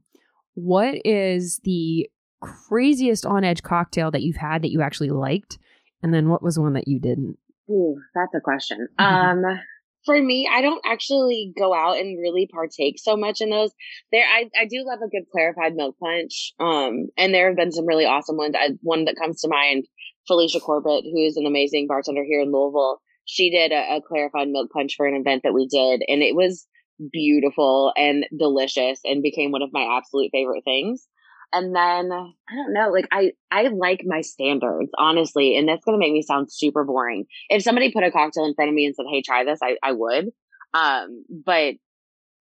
what 0.54 0.94
is 1.04 1.60
the 1.64 2.08
craziest 2.40 3.26
on 3.26 3.44
edge 3.44 3.62
cocktail 3.62 4.10
that 4.10 4.22
you've 4.22 4.36
had 4.36 4.62
that 4.62 4.70
you 4.70 4.80
actually 4.80 5.10
liked? 5.10 5.58
And 6.02 6.14
then 6.14 6.30
what 6.30 6.42
was 6.42 6.58
one 6.58 6.72
that 6.74 6.88
you 6.88 6.98
didn't? 6.98 7.36
Ooh, 7.68 7.96
that's 8.14 8.34
a 8.34 8.40
question. 8.40 8.88
Mhm. 8.98 9.04
Um, 9.04 9.60
for 10.04 10.20
me, 10.20 10.48
I 10.50 10.60
don't 10.60 10.84
actually 10.84 11.52
go 11.56 11.74
out 11.74 11.98
and 11.98 12.20
really 12.20 12.48
partake 12.52 12.96
so 12.98 13.16
much 13.16 13.40
in 13.40 13.50
those. 13.50 13.70
There, 14.12 14.24
I, 14.24 14.50
I 14.58 14.66
do 14.66 14.84
love 14.86 15.00
a 15.04 15.08
good 15.08 15.24
clarified 15.32 15.74
milk 15.74 15.96
punch. 16.02 16.52
Um, 16.60 17.08
and 17.16 17.32
there 17.32 17.48
have 17.48 17.56
been 17.56 17.72
some 17.72 17.86
really 17.86 18.04
awesome 18.04 18.36
ones. 18.36 18.54
I, 18.58 18.70
one 18.82 19.06
that 19.06 19.16
comes 19.20 19.40
to 19.40 19.48
mind, 19.48 19.86
Felicia 20.26 20.60
Corbett, 20.60 21.04
who 21.04 21.22
is 21.22 21.36
an 21.36 21.46
amazing 21.46 21.86
bartender 21.88 22.24
here 22.24 22.40
in 22.40 22.52
Louisville. 22.52 23.00
She 23.24 23.50
did 23.50 23.72
a, 23.72 23.96
a 23.96 24.02
clarified 24.06 24.48
milk 24.48 24.70
punch 24.70 24.94
for 24.96 25.06
an 25.06 25.14
event 25.14 25.42
that 25.44 25.54
we 25.54 25.66
did, 25.66 26.02
and 26.06 26.22
it 26.22 26.36
was 26.36 26.66
beautiful 27.12 27.92
and 27.96 28.26
delicious, 28.38 29.00
and 29.04 29.22
became 29.22 29.50
one 29.50 29.62
of 29.62 29.72
my 29.72 29.96
absolute 29.96 30.30
favorite 30.32 30.64
things. 30.64 31.08
And 31.54 31.74
then 31.74 32.10
I 32.12 32.54
don't 32.56 32.72
know, 32.72 32.90
like 32.90 33.06
I 33.12 33.30
I 33.50 33.68
like 33.68 34.00
my 34.04 34.22
standards 34.22 34.90
honestly, 34.98 35.56
and 35.56 35.68
that's 35.68 35.84
gonna 35.84 35.98
make 35.98 36.12
me 36.12 36.22
sound 36.22 36.48
super 36.50 36.82
boring 36.84 37.26
if 37.48 37.62
somebody 37.62 37.92
put 37.92 38.02
a 38.02 38.10
cocktail 38.10 38.44
in 38.44 38.54
front 38.54 38.70
of 38.70 38.74
me 38.74 38.86
and 38.86 38.94
said, 38.96 39.06
"Hey, 39.08 39.22
try 39.22 39.44
this," 39.44 39.60
I 39.62 39.76
I 39.82 39.92
would. 39.92 40.30
Um, 40.74 41.24
but 41.30 41.74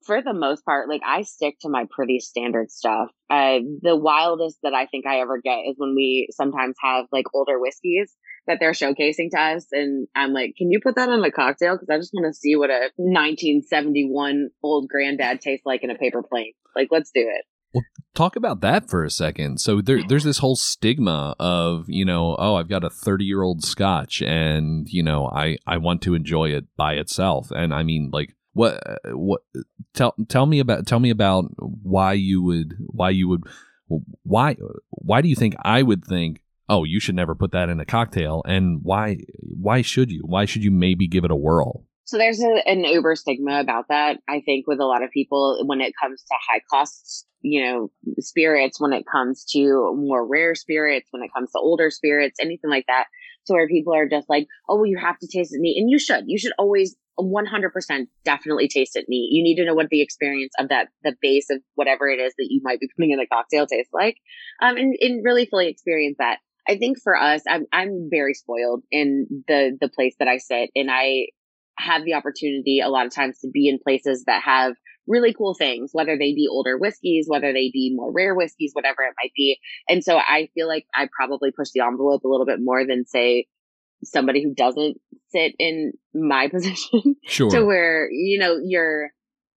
for 0.05 0.21
the 0.21 0.33
most 0.33 0.65
part, 0.65 0.89
like 0.89 1.01
I 1.05 1.21
stick 1.21 1.55
to 1.61 1.69
my 1.69 1.85
pretty 1.91 2.19
standard 2.19 2.71
stuff. 2.71 3.09
Uh, 3.29 3.59
the 3.81 3.95
wildest 3.95 4.57
that 4.63 4.73
I 4.73 4.87
think 4.87 5.05
I 5.05 5.19
ever 5.19 5.39
get 5.39 5.59
is 5.59 5.75
when 5.77 5.93
we 5.95 6.27
sometimes 6.31 6.75
have 6.81 7.05
like 7.11 7.25
older 7.35 7.59
whiskeys 7.59 8.13
that 8.47 8.57
they're 8.59 8.71
showcasing 8.71 9.29
to 9.31 9.39
us, 9.39 9.67
and 9.71 10.07
I'm 10.15 10.33
like, 10.33 10.55
"Can 10.57 10.71
you 10.71 10.79
put 10.81 10.95
that 10.95 11.09
on 11.09 11.23
a 11.23 11.31
cocktail?" 11.31 11.75
Because 11.75 11.89
I 11.89 11.97
just 11.97 12.13
want 12.13 12.25
to 12.25 12.37
see 12.37 12.55
what 12.55 12.71
a 12.71 12.89
1971 12.97 14.49
old 14.63 14.89
granddad 14.89 15.41
tastes 15.41 15.65
like 15.65 15.83
in 15.83 15.91
a 15.91 15.95
paper 15.95 16.23
plane. 16.23 16.53
Like, 16.75 16.87
let's 16.91 17.11
do 17.11 17.21
it. 17.21 17.45
Well, 17.73 17.83
talk 18.13 18.35
about 18.35 18.61
that 18.61 18.89
for 18.89 19.03
a 19.03 19.09
second. 19.09 19.59
So 19.59 19.81
there, 19.81 20.01
there's 20.07 20.23
this 20.23 20.37
whole 20.37 20.55
stigma 20.55 21.35
of 21.39 21.85
you 21.87 22.05
know, 22.05 22.35
oh, 22.37 22.55
I've 22.55 22.69
got 22.69 22.83
a 22.83 22.89
30 22.89 23.25
year 23.25 23.41
old 23.41 23.63
Scotch, 23.63 24.21
and 24.21 24.87
you 24.89 25.03
know, 25.03 25.27
I 25.27 25.57
I 25.65 25.77
want 25.77 26.01
to 26.03 26.13
enjoy 26.13 26.49
it 26.49 26.65
by 26.77 26.93
itself. 26.93 27.49
And 27.51 27.73
I 27.73 27.83
mean, 27.83 28.11
like, 28.13 28.35
what 28.53 28.81
what 29.07 29.41
tell 29.93 30.15
tell 30.27 30.45
me 30.45 30.59
about 30.59 30.85
tell 30.85 30.99
me 30.99 31.09
about 31.09 31.45
why 31.57 32.13
you 32.13 32.43
would 32.43 32.75
why 32.79 33.09
you 33.09 33.27
would 33.27 33.43
why 34.23 34.55
why 34.89 35.21
do 35.21 35.27
you 35.27 35.35
think 35.35 35.55
I 35.63 35.81
would 35.81 36.05
think 36.05 36.41
oh 36.69 36.83
you 36.83 36.99
should 36.99 37.15
never 37.15 37.35
put 37.35 37.51
that 37.51 37.69
in 37.69 37.79
a 37.79 37.85
cocktail 37.85 38.41
and 38.45 38.79
why 38.83 39.17
why 39.39 39.81
should 39.81 40.11
you 40.11 40.21
why 40.23 40.45
should 40.45 40.63
you 40.63 40.71
maybe 40.71 41.07
give 41.07 41.25
it 41.25 41.31
a 41.31 41.35
whirl 41.35 41.85
So 42.05 42.17
there's 42.17 42.41
a, 42.41 42.67
an 42.67 42.83
uber 42.83 43.15
stigma 43.15 43.59
about 43.59 43.85
that. 43.89 44.19
I 44.27 44.41
think 44.41 44.67
with 44.67 44.79
a 44.79 44.85
lot 44.85 45.03
of 45.03 45.11
people 45.11 45.61
when 45.65 45.81
it 45.81 45.93
comes 46.01 46.21
to 46.21 46.35
high 46.49 46.61
costs, 46.69 47.25
you 47.41 47.63
know, 47.63 47.91
spirits, 48.19 48.79
when 48.79 48.93
it 48.93 49.05
comes 49.09 49.45
to 49.51 49.93
more 49.95 50.25
rare 50.25 50.55
spirits, 50.55 51.07
when 51.11 51.23
it 51.23 51.31
comes 51.33 51.51
to 51.51 51.59
older 51.59 51.89
spirits, 51.89 52.39
anything 52.41 52.69
like 52.69 52.85
that. 52.87 53.05
So 53.45 53.53
where 53.53 53.67
people 53.67 53.93
are 53.93 54.07
just 54.07 54.29
like, 54.29 54.47
oh, 54.69 54.75
well, 54.75 54.85
you 54.85 54.97
have 54.97 55.17
to 55.19 55.27
taste 55.27 55.53
it 55.53 55.59
neat. 55.59 55.79
And 55.79 55.89
you 55.89 55.99
should. 55.99 56.25
You 56.27 56.37
should 56.37 56.53
always 56.57 56.95
100% 57.19 58.07
definitely 58.23 58.67
taste 58.67 58.95
it 58.95 59.05
neat. 59.07 59.29
You 59.31 59.43
need 59.43 59.55
to 59.55 59.65
know 59.65 59.73
what 59.73 59.89
the 59.89 60.01
experience 60.01 60.53
of 60.59 60.69
that, 60.69 60.87
the 61.03 61.15
base 61.21 61.47
of 61.49 61.59
whatever 61.75 62.09
it 62.09 62.19
is 62.19 62.33
that 62.37 62.47
you 62.49 62.61
might 62.63 62.79
be 62.79 62.89
putting 62.95 63.11
in 63.11 63.19
a 63.19 63.27
cocktail 63.27 63.67
tastes 63.67 63.93
like. 63.93 64.17
Um, 64.61 64.77
and, 64.77 64.95
and 64.99 65.23
really 65.23 65.45
fully 65.45 65.67
experience 65.67 66.17
that. 66.19 66.39
I 66.67 66.77
think 66.77 66.97
for 67.03 67.15
us, 67.15 67.41
I'm, 67.47 67.65
I'm 67.73 68.07
very 68.09 68.33
spoiled 68.33 68.83
in 68.89 69.43
the, 69.47 69.77
the 69.79 69.89
place 69.89 70.15
that 70.19 70.29
I 70.29 70.37
sit 70.37 70.69
and 70.75 70.89
I 70.89 71.27
have 71.77 72.03
the 72.05 72.13
opportunity 72.13 72.79
a 72.79 72.89
lot 72.89 73.05
of 73.05 73.13
times 73.13 73.39
to 73.39 73.49
be 73.51 73.67
in 73.67 73.79
places 73.83 74.23
that 74.25 74.43
have 74.43 74.75
really 75.07 75.33
cool 75.33 75.53
things, 75.53 75.89
whether 75.93 76.17
they 76.17 76.33
be 76.33 76.47
older 76.49 76.77
whiskeys, 76.77 77.25
whether 77.27 77.51
they 77.51 77.69
be 77.71 77.93
more 77.95 78.11
rare 78.11 78.35
whiskeys, 78.35 78.71
whatever 78.73 79.03
it 79.03 79.13
might 79.21 79.33
be. 79.35 79.59
And 79.89 80.03
so 80.03 80.17
I 80.17 80.49
feel 80.53 80.67
like 80.67 80.85
I 80.95 81.09
probably 81.15 81.51
push 81.51 81.69
the 81.73 81.81
envelope 81.81 82.23
a 82.23 82.27
little 82.27 82.45
bit 82.45 82.59
more 82.61 82.85
than 82.85 83.05
say 83.05 83.47
somebody 84.03 84.43
who 84.43 84.53
doesn't 84.53 84.97
sit 85.29 85.53
in 85.59 85.93
my 86.13 86.47
position 86.51 87.15
sure 87.23 87.49
to 87.49 87.63
where, 87.63 88.09
you 88.11 88.39
know, 88.39 88.59
you're, 88.63 89.11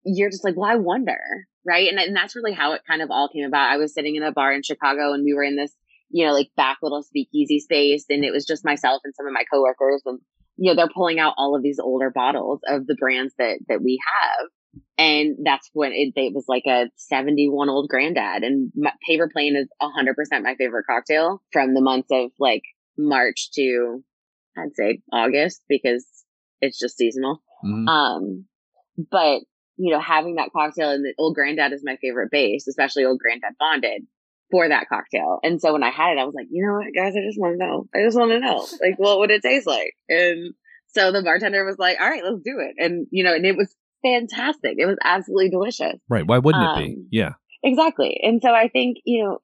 you're 0.04 0.30
just 0.30 0.44
like, 0.44 0.56
well, 0.56 0.70
I 0.70 0.76
wonder. 0.76 1.20
Right. 1.68 1.90
And, 1.90 2.00
and 2.00 2.16
that's 2.16 2.36
really 2.36 2.54
how 2.54 2.74
it 2.74 2.82
kind 2.88 3.02
of 3.02 3.10
all 3.10 3.28
came 3.28 3.46
about. 3.46 3.72
I 3.72 3.78
was 3.78 3.94
sitting 3.94 4.16
in 4.16 4.24
a 4.24 4.32
bar 4.32 4.54
in 4.54 4.62
Chicago 4.62 5.14
and 5.14 5.24
we 5.24 5.34
were 5.34 5.44
in 5.44 5.56
this, 5.56 5.74
you 6.10 6.26
know, 6.26 6.32
like 6.32 6.50
back 6.56 6.78
little 6.84 7.02
speakeasy 7.02 7.60
space 7.60 8.06
and 8.10 8.24
it 8.24 8.32
was 8.32 8.46
just 8.46 8.64
myself 8.64 9.02
and 9.04 9.16
some 9.16 9.26
of 9.26 9.34
my 9.34 9.44
coworkers 9.52 10.04
and, 10.06 10.20
you 10.58 10.72
know, 10.72 10.76
they're 10.76 10.94
pulling 10.94 11.20
out 11.20 11.34
all 11.38 11.56
of 11.56 11.64
these 11.64 11.80
older 11.80 12.12
bottles 12.12 12.62
of 12.68 12.88
the 12.88 12.96
brands 12.96 13.34
that, 13.38 13.60
that 13.68 13.82
we 13.82 14.00
have. 14.24 14.48
And 14.98 15.38
that's 15.44 15.70
when 15.74 15.92
it, 15.92 16.14
it 16.16 16.34
was 16.34 16.46
like 16.48 16.64
a 16.68 16.90
71 16.96 17.70
old 17.70 17.90
granddad 17.90 18.44
and 18.44 18.72
my, 18.76 18.92
paper 19.08 19.30
plane 19.32 19.56
is 19.56 19.68
100% 19.82 20.44
my 20.44 20.56
favorite 20.56 20.86
cocktail 20.90 21.42
from 21.52 21.74
the 21.74 21.82
months 21.82 22.08
of 22.12 22.32
like 22.40 22.64
March 22.98 23.52
to 23.56 24.04
I'd 24.58 24.76
say 24.76 25.02
August 25.12 25.62
because 25.68 26.06
it's 26.62 26.80
just 26.80 26.98
seasonal. 26.98 27.42
Mhm. 27.64 27.88
Um, 27.88 28.46
but 29.12 29.42
you 29.78 29.92
know, 29.92 30.00
having 30.00 30.36
that 30.36 30.52
cocktail 30.56 30.92
and 30.92 31.04
the 31.04 31.14
old 31.18 31.36
granddad 31.36 31.74
is 31.74 31.82
my 31.84 31.98
favorite 32.02 32.32
base, 32.32 32.68
especially 32.68 33.04
old 33.04 33.20
granddad 33.20 33.58
bonded 33.60 34.04
for 34.52 34.68
that 34.68 34.88
cocktail. 34.90 35.40
And 35.44 35.60
so 35.60 35.74
when 35.74 35.84
I 35.84 35.92
had 35.92 36.14
it, 36.14 36.20
I 36.20 36.26
was 36.26 36.36
like, 36.36 36.48
you 36.50 36.66
know 36.66 36.74
what, 36.74 36.94
guys, 36.96 37.14
I 37.16 37.26
just 37.26 37.40
want 37.40 37.60
to 37.60 37.66
know. 37.66 37.88
I 37.96 38.06
just 38.06 38.18
want 38.18 38.32
to 38.32 38.40
know, 38.40 38.68
like, 38.82 38.98
what 38.98 39.20
would 39.20 39.32
it 39.32 39.42
taste 39.42 39.68
like? 39.68 39.94
And 40.08 40.54
so 40.88 41.12
the 41.12 41.24
bartender 41.24 41.66
was 41.66 41.78
like, 41.80 41.98
all 42.00 42.10
right, 42.10 42.24
let's 42.24 42.42
do 42.44 42.60
it. 42.60 42.76
And 42.78 43.08
you 43.12 43.24
know, 43.24 43.34
and 43.34 43.46
it 43.46 43.58
was 43.58 43.74
fantastic. 44.04 44.76
It 44.78 44.86
was 44.86 44.98
absolutely 45.04 45.50
delicious. 45.50 45.96
right 46.10 46.28
why 46.28 46.38
wouldn't 46.38 46.64
it 46.64 46.78
be 46.78 46.94
um, 46.94 47.08
yeah 47.12 47.34
Exactly. 47.66 48.20
And 48.22 48.42
so 48.44 48.52
I 48.52 48.68
think, 48.68 48.98
you 49.06 49.24
know, 49.24 49.40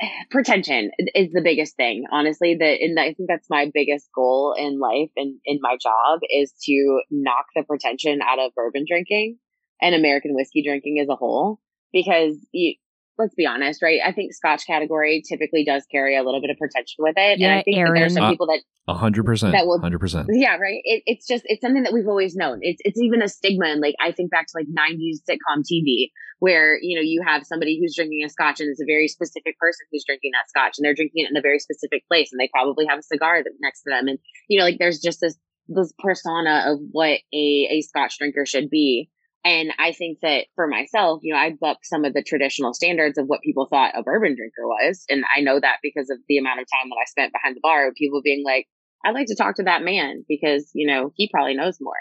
pretension 0.30 0.90
is 1.14 1.30
the 1.32 1.42
biggest 1.42 1.76
thing, 1.76 2.04
honestly. 2.10 2.56
That 2.58 2.78
and 2.80 2.98
I 2.98 3.12
think 3.12 3.28
that's 3.28 3.50
my 3.50 3.70
biggest 3.72 4.08
goal 4.14 4.54
in 4.58 4.80
life 4.80 5.10
and 5.14 5.38
in 5.44 5.58
my 5.60 5.76
job 5.80 6.20
is 6.30 6.52
to 6.64 7.00
knock 7.10 7.44
the 7.54 7.62
pretension 7.64 8.20
out 8.22 8.38
of 8.38 8.54
bourbon 8.54 8.84
drinking 8.88 9.38
and 9.80 9.94
American 9.94 10.34
whiskey 10.34 10.64
drinking 10.64 10.98
as 11.00 11.08
a 11.10 11.16
whole. 11.16 11.60
Because 11.92 12.34
you 12.52 12.74
let's 13.18 13.34
be 13.34 13.46
honest, 13.46 13.82
right? 13.82 14.00
I 14.04 14.12
think 14.12 14.32
Scotch 14.34 14.66
category 14.66 15.22
typically 15.28 15.64
does 15.64 15.84
carry 15.90 16.16
a 16.16 16.22
little 16.22 16.40
bit 16.40 16.50
of 16.50 16.56
pretension 16.58 16.96
with 16.98 17.14
it, 17.16 17.40
and 17.40 17.52
I 17.52 17.62
think 17.62 17.76
that 17.76 17.90
are 17.90 18.08
some 18.08 18.22
Aaron. 18.22 18.32
people 18.32 18.46
that 18.48 18.60
A 18.88 18.94
hundred 18.94 19.24
percent. 19.24 19.52
That 19.52 19.66
will- 19.66 19.80
Hundred 19.80 20.00
percent. 20.00 20.28
yeah, 20.32 20.56
right. 20.56 20.80
It, 20.84 21.02
it's 21.06 21.26
just 21.26 21.44
it's 21.46 21.60
something 21.60 21.82
that 21.84 21.92
we've 21.92 22.08
always 22.08 22.36
known. 22.36 22.58
It's 22.62 22.80
it's 22.84 23.00
even 23.00 23.22
a 23.22 23.28
stigma, 23.28 23.66
and 23.66 23.80
like 23.80 23.94
I 24.00 24.12
think 24.12 24.30
back 24.30 24.46
to 24.46 24.52
like 24.54 24.66
'90s 24.66 25.18
sitcom 25.28 25.62
TV, 25.64 26.10
where 26.38 26.78
you 26.80 26.96
know 26.96 27.02
you 27.02 27.22
have 27.26 27.44
somebody 27.46 27.78
who's 27.80 27.94
drinking 27.96 28.22
a 28.24 28.28
Scotch, 28.28 28.60
and 28.60 28.70
it's 28.70 28.80
a 28.80 28.86
very 28.86 29.08
specific 29.08 29.58
person 29.58 29.86
who's 29.90 30.04
drinking 30.06 30.32
that 30.34 30.48
Scotch, 30.48 30.78
and 30.78 30.84
they're 30.84 30.94
drinking 30.94 31.24
it 31.24 31.30
in 31.30 31.36
a 31.36 31.42
very 31.42 31.58
specific 31.58 32.06
place, 32.08 32.30
and 32.32 32.40
they 32.40 32.48
probably 32.52 32.86
have 32.86 32.98
a 32.98 33.02
cigar 33.02 33.42
next 33.60 33.82
to 33.82 33.90
them, 33.90 34.08
and 34.08 34.18
you 34.48 34.58
know 34.58 34.64
like 34.64 34.78
there's 34.78 35.00
just 35.00 35.20
this 35.20 35.36
this 35.68 35.92
persona 35.98 36.64
of 36.66 36.78
what 36.92 37.18
a 37.34 37.68
a 37.70 37.80
Scotch 37.82 38.18
drinker 38.18 38.46
should 38.46 38.70
be. 38.70 39.10
And 39.44 39.72
I 39.78 39.92
think 39.92 40.18
that 40.22 40.46
for 40.56 40.66
myself, 40.66 41.20
you 41.22 41.32
know, 41.32 41.38
I 41.38 41.52
buck 41.60 41.78
some 41.84 42.04
of 42.04 42.14
the 42.14 42.22
traditional 42.22 42.74
standards 42.74 43.16
of 43.16 43.26
what 43.26 43.42
people 43.42 43.68
thought 43.70 43.96
a 43.96 44.02
bourbon 44.02 44.34
drinker 44.34 44.66
was. 44.66 45.04
And 45.08 45.24
I 45.36 45.40
know 45.40 45.60
that 45.60 45.76
because 45.82 46.10
of 46.10 46.18
the 46.28 46.38
amount 46.38 46.60
of 46.60 46.66
time 46.66 46.90
that 46.90 47.00
I 47.00 47.04
spent 47.06 47.32
behind 47.32 47.56
the 47.56 47.60
bar, 47.62 47.92
people 47.96 48.22
being 48.22 48.42
like, 48.44 48.66
I'd 49.04 49.14
like 49.14 49.28
to 49.28 49.36
talk 49.36 49.56
to 49.56 49.64
that 49.64 49.82
man 49.82 50.24
because, 50.28 50.70
you 50.74 50.86
know, 50.86 51.12
he 51.14 51.28
probably 51.32 51.54
knows 51.54 51.78
more. 51.80 51.94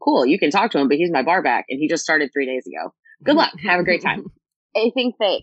Cool. 0.00 0.26
You 0.26 0.38
can 0.38 0.50
talk 0.50 0.70
to 0.72 0.78
him, 0.78 0.86
but 0.86 0.98
he's 0.98 1.10
my 1.10 1.22
bar 1.22 1.42
back 1.42 1.64
and 1.68 1.80
he 1.80 1.88
just 1.88 2.04
started 2.04 2.30
three 2.32 2.46
days 2.46 2.64
ago. 2.66 2.92
Good 3.24 3.34
luck. 3.34 3.52
Have 3.64 3.80
a 3.80 3.84
great 3.84 4.02
time. 4.02 4.26
I 4.76 4.90
think 4.94 5.16
that, 5.18 5.40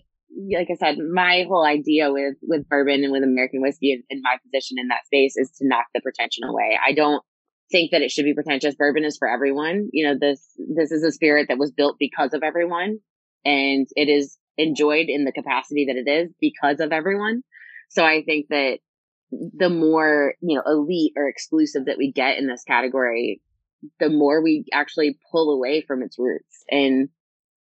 like 0.54 0.68
I 0.70 0.76
said, 0.76 0.96
my 0.98 1.44
whole 1.46 1.66
idea 1.66 2.10
with, 2.10 2.36
with 2.42 2.68
bourbon 2.68 3.04
and 3.04 3.12
with 3.12 3.22
American 3.22 3.60
whiskey 3.60 3.92
and, 3.92 4.04
and 4.08 4.22
my 4.22 4.36
position 4.42 4.78
in 4.80 4.88
that 4.88 5.04
space 5.04 5.36
is 5.36 5.50
to 5.58 5.68
knock 5.68 5.86
the 5.92 6.00
pretension 6.00 6.44
away. 6.44 6.78
I 6.82 6.92
don't 6.92 7.22
think 7.70 7.90
that 7.90 8.02
it 8.02 8.10
should 8.10 8.24
be 8.24 8.34
pretentious. 8.34 8.74
Bourbon 8.74 9.04
is 9.04 9.16
for 9.16 9.28
everyone. 9.28 9.88
You 9.92 10.06
know, 10.06 10.18
this, 10.18 10.40
this 10.76 10.92
is 10.92 11.02
a 11.02 11.12
spirit 11.12 11.46
that 11.48 11.58
was 11.58 11.72
built 11.72 11.96
because 11.98 12.32
of 12.32 12.42
everyone 12.42 12.98
and 13.44 13.86
it 13.94 14.08
is 14.08 14.38
enjoyed 14.58 15.06
in 15.08 15.24
the 15.24 15.32
capacity 15.32 15.86
that 15.86 15.96
it 15.96 16.10
is 16.10 16.32
because 16.40 16.80
of 16.80 16.92
everyone. 16.92 17.42
So 17.88 18.04
I 18.04 18.22
think 18.22 18.46
that 18.50 18.78
the 19.30 19.70
more, 19.70 20.34
you 20.40 20.56
know, 20.56 20.62
elite 20.66 21.12
or 21.16 21.28
exclusive 21.28 21.86
that 21.86 21.98
we 21.98 22.12
get 22.12 22.38
in 22.38 22.46
this 22.46 22.64
category, 22.64 23.40
the 24.00 24.10
more 24.10 24.42
we 24.42 24.64
actually 24.72 25.18
pull 25.30 25.50
away 25.54 25.84
from 25.86 26.02
its 26.02 26.18
roots. 26.18 26.64
And 26.70 27.08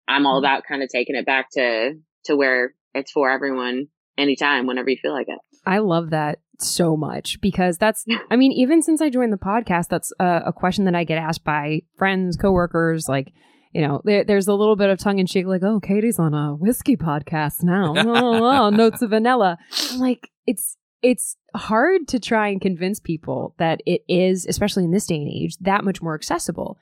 I'm 0.07 0.25
all 0.25 0.39
mm-hmm. 0.39 0.45
about 0.45 0.63
kind 0.67 0.83
of 0.83 0.89
taking 0.89 1.15
it 1.15 1.25
back 1.25 1.49
to, 1.53 1.93
to 2.25 2.35
where 2.35 2.73
it's 2.93 3.11
for 3.11 3.29
everyone 3.29 3.87
anytime, 4.17 4.67
whenever 4.67 4.89
you 4.89 4.97
feel 5.01 5.13
like 5.13 5.27
it. 5.27 5.39
I 5.65 5.79
love 5.79 6.11
that 6.11 6.39
so 6.59 6.95
much 6.95 7.39
because 7.41 7.77
that's, 7.77 8.05
I 8.29 8.35
mean, 8.35 8.51
even 8.51 8.81
since 8.81 9.01
I 9.01 9.09
joined 9.09 9.33
the 9.33 9.37
podcast, 9.37 9.87
that's 9.89 10.13
a, 10.19 10.43
a 10.47 10.53
question 10.53 10.85
that 10.85 10.95
I 10.95 11.03
get 11.03 11.17
asked 11.17 11.43
by 11.43 11.81
friends, 11.97 12.37
coworkers, 12.37 13.07
like, 13.09 13.33
you 13.73 13.81
know, 13.81 14.01
there, 14.05 14.23
there's 14.23 14.47
a 14.47 14.53
little 14.53 14.75
bit 14.75 14.89
of 14.89 14.99
tongue 14.99 15.19
in 15.19 15.25
cheek, 15.25 15.45
like, 15.45 15.63
oh, 15.63 15.79
Katie's 15.79 16.19
on 16.19 16.33
a 16.33 16.55
whiskey 16.55 16.95
podcast 16.95 17.63
now. 17.63 17.93
oh, 17.97 18.69
notes 18.69 19.01
of 19.01 19.09
vanilla. 19.09 19.57
Like, 19.97 20.29
it's, 20.47 20.77
it's 21.01 21.35
hard 21.55 22.07
to 22.07 22.19
try 22.19 22.47
and 22.47 22.61
convince 22.61 22.99
people 22.99 23.53
that 23.57 23.81
it 23.85 24.01
is, 24.07 24.45
especially 24.45 24.85
in 24.85 24.91
this 24.91 25.07
day 25.07 25.17
and 25.17 25.29
age, 25.29 25.57
that 25.57 25.83
much 25.83 26.01
more 26.01 26.15
accessible. 26.15 26.77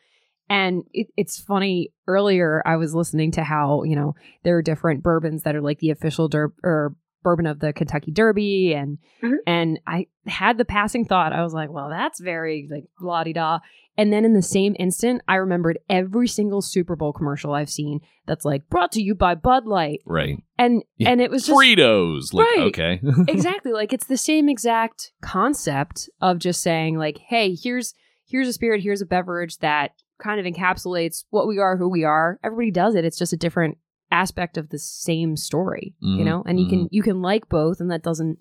And 0.50 0.84
it, 0.94 1.08
it's 1.18 1.40
funny. 1.40 1.92
Earlier, 2.08 2.62
I 2.66 2.76
was 2.76 2.94
listening 2.94 3.32
to 3.32 3.44
how 3.44 3.84
you 3.84 3.96
know 3.96 4.14
there 4.44 4.58
are 4.58 4.62
different 4.62 5.02
bourbons 5.02 5.44
that 5.44 5.56
are 5.56 5.62
like 5.62 5.80
the 5.80 5.90
official 5.90 6.30
or 6.64 6.96
bourbon 7.24 7.46
of 7.48 7.60
the 7.60 7.74
Kentucky 7.74 8.12
Derby, 8.12 8.74
and 8.74 8.98
Mhm. 9.24 9.38
and 9.48 9.80
I 9.88 10.08
had 10.28 10.58
the 10.58 10.66
passing 10.66 11.06
thought. 11.06 11.34
I 11.34 11.44
was 11.44 11.54
like, 11.54 11.70
well, 11.72 11.90
that's 11.90 12.20
very 12.20 12.68
like 12.70 12.86
la 13.02 13.24
di 13.24 13.34
da. 13.34 13.60
And 13.96 14.12
then 14.12 14.26
in 14.26 14.34
the 14.34 14.42
same 14.42 14.76
instant, 14.80 15.22
I 15.28 15.36
remembered 15.36 15.78
every 15.88 16.28
single 16.28 16.62
Super 16.64 16.96
Bowl 16.96 17.14
commercial 17.14 17.54
I've 17.54 17.70
seen 17.70 18.00
that's 18.26 18.44
like 18.44 18.68
brought 18.68 18.92
to 18.94 19.02
you 19.04 19.14
by 19.14 19.36
Bud 19.36 19.68
Light, 19.68 20.02
Right. 20.06 20.44
and 20.58 20.84
Yeah. 20.98 21.10
and 21.12 21.22
it 21.22 21.30
was 21.30 21.46
just 21.46 21.56
Fritos. 21.58 22.34
Like, 22.34 22.48
Right. 22.48 22.60
okay. 22.68 23.02
exactly 23.28 23.72
like 23.72 23.94
it's 23.94 24.08
the 24.08 24.18
same 24.18 24.50
exact 24.50 25.12
concept 25.22 26.10
of 26.22 26.40
just 26.40 26.62
saying 26.62 26.98
like 26.98 27.18
hey 27.28 27.56
here's 27.56 27.94
here's 28.26 28.48
a 28.48 28.54
spirit 28.54 28.82
here's 28.82 29.02
a 29.02 29.06
beverage 29.06 29.58
that 29.60 29.92
kind 30.20 30.40
of 30.40 30.46
encapsulates 30.52 31.26
what 31.32 31.48
we 31.48 31.60
are 31.60 31.76
who 31.78 31.90
we 31.90 32.04
are 32.04 32.40
everybody 32.44 32.72
does 32.72 32.96
it 32.96 33.04
it's 33.06 33.18
just 33.18 33.34
a 33.34 33.38
different 33.38 33.78
aspect 34.14 34.58
of 34.58 34.70
the 34.70 34.78
same 34.80 35.36
story 35.36 35.96
you 36.00 36.24
Mhm, 36.24 36.26
know 36.26 36.44
and 36.46 36.60
you 36.60 36.68
can 36.70 36.88
you 36.92 37.02
can 37.02 37.22
like 37.22 37.50
both 37.50 37.80
and 37.82 37.90
that 37.92 38.04
doesn't 38.04 38.38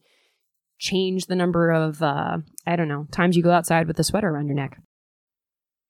change 0.79 1.27
the 1.27 1.35
number 1.37 1.71
of 1.71 2.03
uh 2.03 2.39
i 2.67 2.77
don't 2.77 2.89
know 2.89 3.07
times 3.11 3.37
you 3.37 3.43
go 3.43 3.53
outside 3.53 3.87
with 3.87 3.99
a 3.99 4.05
sweater 4.05 4.29
around 4.29 4.47
your 4.47 4.57
neck 4.57 4.79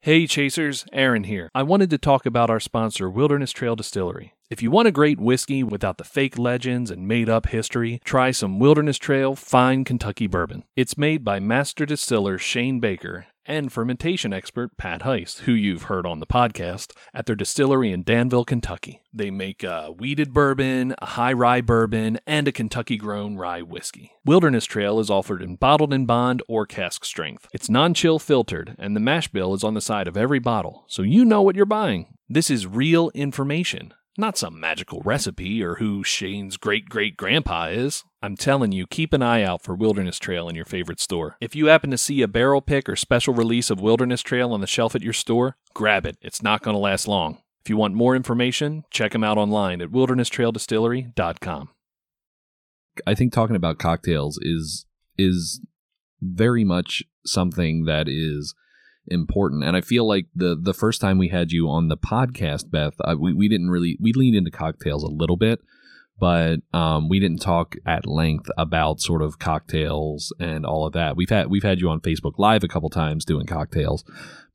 Hey 0.05 0.27
Chasers, 0.27 0.85
Aaron 0.93 1.23
here. 1.23 1.49
I 1.55 1.63
wanted 1.63 1.89
to 1.91 1.97
talk 1.97 2.27
about 2.27 2.51
our 2.51 2.59
sponsor, 2.59 3.09
Wilderness 3.09 3.53
Trail 3.53 3.77
Distillery. 3.77 4.35
If 4.51 4.61
you 4.61 4.69
want 4.69 4.89
a 4.89 4.91
great 4.91 5.21
whiskey 5.21 5.63
without 5.63 5.97
the 5.97 6.03
fake 6.03 6.37
legends 6.37 6.91
and 6.91 7.07
made 7.07 7.29
up 7.29 7.47
history, 7.47 8.01
try 8.05 8.33
some 8.33 8.59
Wilderness 8.59 8.99
Trail 8.99 9.37
Fine 9.37 9.85
Kentucky 9.85 10.27
Bourbon. 10.27 10.65
It's 10.75 10.99
made 10.99 11.23
by 11.25 11.39
master 11.39 11.87
distiller 11.87 12.37
Shane 12.37 12.81
Baker 12.81 13.27
and 13.47 13.73
fermentation 13.73 14.33
expert 14.33 14.77
Pat 14.77 15.03
Heist, 15.03 15.41
who 15.41 15.53
you've 15.53 15.85
heard 15.85 16.07
on 16.07 16.21
the 16.21 16.27
podcast, 16.27 16.93
at 17.13 17.27
their 17.27 17.37
distillery 17.37 17.93
in 17.93 18.03
Danville, 18.03 18.45
Kentucky. 18.45 19.03
They 19.13 19.31
make 19.31 19.63
a 19.63 19.89
wheated 19.89 20.33
bourbon, 20.33 20.95
a 20.99 21.07
high 21.07 21.33
rye 21.33 21.61
bourbon, 21.61 22.19
and 22.27 22.49
a 22.49 22.53
Kentucky 22.53 22.97
grown 22.97 23.37
rye 23.37 23.63
whiskey. 23.63 24.13
Wilderness 24.25 24.65
Trail 24.65 25.01
is 25.01 25.11
offered 25.11 25.43
in 25.43 25.57
bottled 25.57 25.93
in 25.93 26.07
bond 26.07 26.43
or 26.49 26.67
cask 26.67 27.05
strength. 27.05 27.49
It's 27.53 27.69
non 27.69 27.95
chill 27.95 28.19
filtered, 28.19 28.75
and 28.79 28.95
the 28.95 29.01
mash 29.01 29.29
bill 29.29 29.55
is 29.55 29.65
on 29.65 29.75
the 29.75 29.81
side 29.81 30.09
of 30.09 30.17
every 30.17 30.39
bottle, 30.39 30.85
so 30.89 31.03
you 31.03 31.25
know 31.25 31.43
what 31.43 31.57
you're 31.57 31.67
buying. 31.67 32.15
This 32.29 32.51
is 32.51 32.67
real 32.67 33.11
information. 33.15 33.93
Not 34.19 34.37
some 34.37 34.61
magical 34.61 35.01
recipe 35.01 35.63
or 35.63 35.77
who 35.77 36.05
Shane's 36.05 36.59
great 36.59 36.89
great 36.89 37.17
grandpa 37.17 37.69
is. 37.69 38.05
I'm 38.23 38.37
telling 38.37 38.71
you, 38.71 38.87
keep 38.87 39.13
an 39.13 39.23
eye 39.23 39.43
out 39.43 39.63
for 39.63 39.75
Wilderness 39.75 40.21
Trail 40.21 40.49
in 40.49 40.55
your 40.55 40.65
favorite 40.65 41.01
store. 41.01 41.37
If 41.41 41.57
you 41.57 41.67
happen 41.67 41.91
to 41.91 41.99
see 41.99 42.23
a 42.23 42.29
barrel 42.29 42.61
pick 42.61 42.89
or 42.89 42.95
special 42.95 43.35
release 43.35 43.69
of 43.69 43.81
Wilderness 43.81 44.23
Trail 44.23 44.53
on 44.53 44.61
the 44.61 44.67
shelf 44.69 44.95
at 44.95 45.03
your 45.03 45.13
store, 45.13 45.57
grab 45.75 46.07
it. 46.07 46.19
It's 46.23 46.41
not 46.41 46.63
going 46.63 46.75
to 46.75 46.81
last 46.81 47.09
long. 47.09 47.39
If 47.61 47.69
you 47.69 47.77
want 47.77 47.95
more 47.95 48.15
information, 48.15 48.85
check 48.91 49.11
them 49.11 49.25
out 49.25 49.39
online 49.39 49.81
at 49.81 49.89
wildernesstraildistillery.com. 49.89 51.69
I 53.07 53.15
think 53.15 53.33
talking 53.33 53.57
about 53.57 53.79
cocktails 53.79 54.39
is 54.41 54.87
is 55.19 55.61
very 56.21 56.63
much 56.63 57.03
something 57.27 57.85
that 57.85 58.07
is 58.09 58.55
important 59.09 59.65
and 59.65 59.77
i 59.77 59.81
feel 59.81 60.07
like 60.07 60.27
the 60.33 60.57
the 60.61 60.73
first 60.73 61.01
time 61.01 61.19
we 61.19 61.29
had 61.29 61.51
you 61.51 61.69
on 61.69 61.89
the 61.89 61.97
podcast 61.97 62.71
beth 62.71 62.95
uh, 63.01 63.17
we, 63.19 63.33
we 63.33 63.49
didn't 63.49 63.69
really 63.69 63.99
we 64.01 64.13
leaned 64.13 64.37
into 64.37 64.51
cocktails 64.51 65.03
a 65.03 65.09
little 65.09 65.37
bit 65.37 65.59
but 66.23 66.61
um, 66.73 67.09
we 67.09 67.19
didn't 67.19 67.41
talk 67.43 67.75
at 67.85 68.07
length 68.07 68.49
about 68.57 69.01
sort 69.01 69.23
of 69.23 69.41
cocktails 69.41 70.33
and 70.39 70.65
all 70.65 70.87
of 70.87 70.93
that. 70.93 71.17
We've 71.17 71.29
had 71.29 71.51
we've 71.51 71.65
had 71.65 71.81
you 71.81 71.89
on 71.91 71.99
facebook 72.01 72.35
live 72.39 72.63
a 72.63 72.69
couple 72.69 72.89
times 72.91 73.25
doing 73.25 73.45
cocktails 73.45 74.05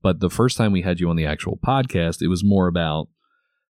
but 0.02 0.22
the 0.22 0.30
first 0.30 0.56
time 0.56 0.72
we 0.72 0.84
had 0.84 1.02
you 1.02 1.10
on 1.10 1.18
the 1.18 1.26
actual 1.26 1.58
podcast 1.58 2.22
it 2.22 2.30
was 2.30 2.42
more 2.42 2.68
about 2.68 3.10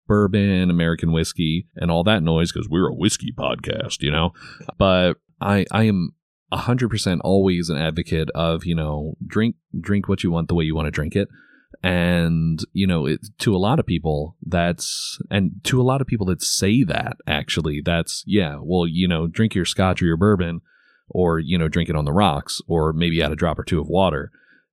bourbon 0.08 0.69
american 0.69 1.12
whiskey 1.12 1.65
and 1.75 1.89
all 1.89 2.04
that 2.04 2.21
noise 2.21 2.52
because 2.52 2.69
we're 2.69 2.89
a 2.89 2.93
whiskey 2.93 3.34
podcast 3.36 4.04
you 4.04 4.12
know? 4.12 4.34
But 4.78 5.15
i 5.41 5.65
i 5.71 5.84
am 5.86 6.12
100% 6.54 7.19
always 7.23 7.69
an 7.69 7.78
advocate 7.78 8.30
of 8.36 8.65
you 8.65 8.75
know 8.75 9.15
drink 9.25 9.56
drink 9.80 10.08
what 10.08 10.23
you 10.23 10.30
want 10.30 10.47
the 10.47 10.56
way 10.56 10.63
you 10.63 10.75
want 10.75 10.86
to 10.86 10.91
drink 10.91 11.15
it 11.15 11.28
and 11.82 12.65
you 12.74 12.86
know 12.86 13.06
it, 13.06 13.22
to 13.38 13.56
a 13.56 13.58
lot 13.58 13.80
of 13.80 13.86
people 13.86 14.36
that's 14.46 15.18
and 15.30 15.52
to 15.63 15.80
a 15.80 15.84
lot 15.84 16.02
of 16.02 16.08
people 16.08 16.26
that 16.26 16.42
say 16.42 16.84
that 16.84 17.18
actually 17.26 17.82
that's 17.84 18.24
yeah 18.28 18.58
well 18.62 18.86
you 18.86 19.08
know 19.08 19.28
drink 19.28 19.56
your 19.56 19.65
scotch 19.65 20.02
or 20.02 20.06
your 20.06 20.18
bourbon 20.18 20.60
or 21.10 21.39
you 21.39 21.58
know 21.58 21.68
drink 21.68 21.89
it 21.89 21.96
on 21.96 22.06
the 22.06 22.12
rocks 22.12 22.62
or 22.68 22.92
maybe 22.92 23.22
add 23.22 23.32
a 23.32 23.36
drop 23.36 23.58
or 23.58 23.63
two 23.63 23.80
of 23.80 23.88
water 23.88 24.30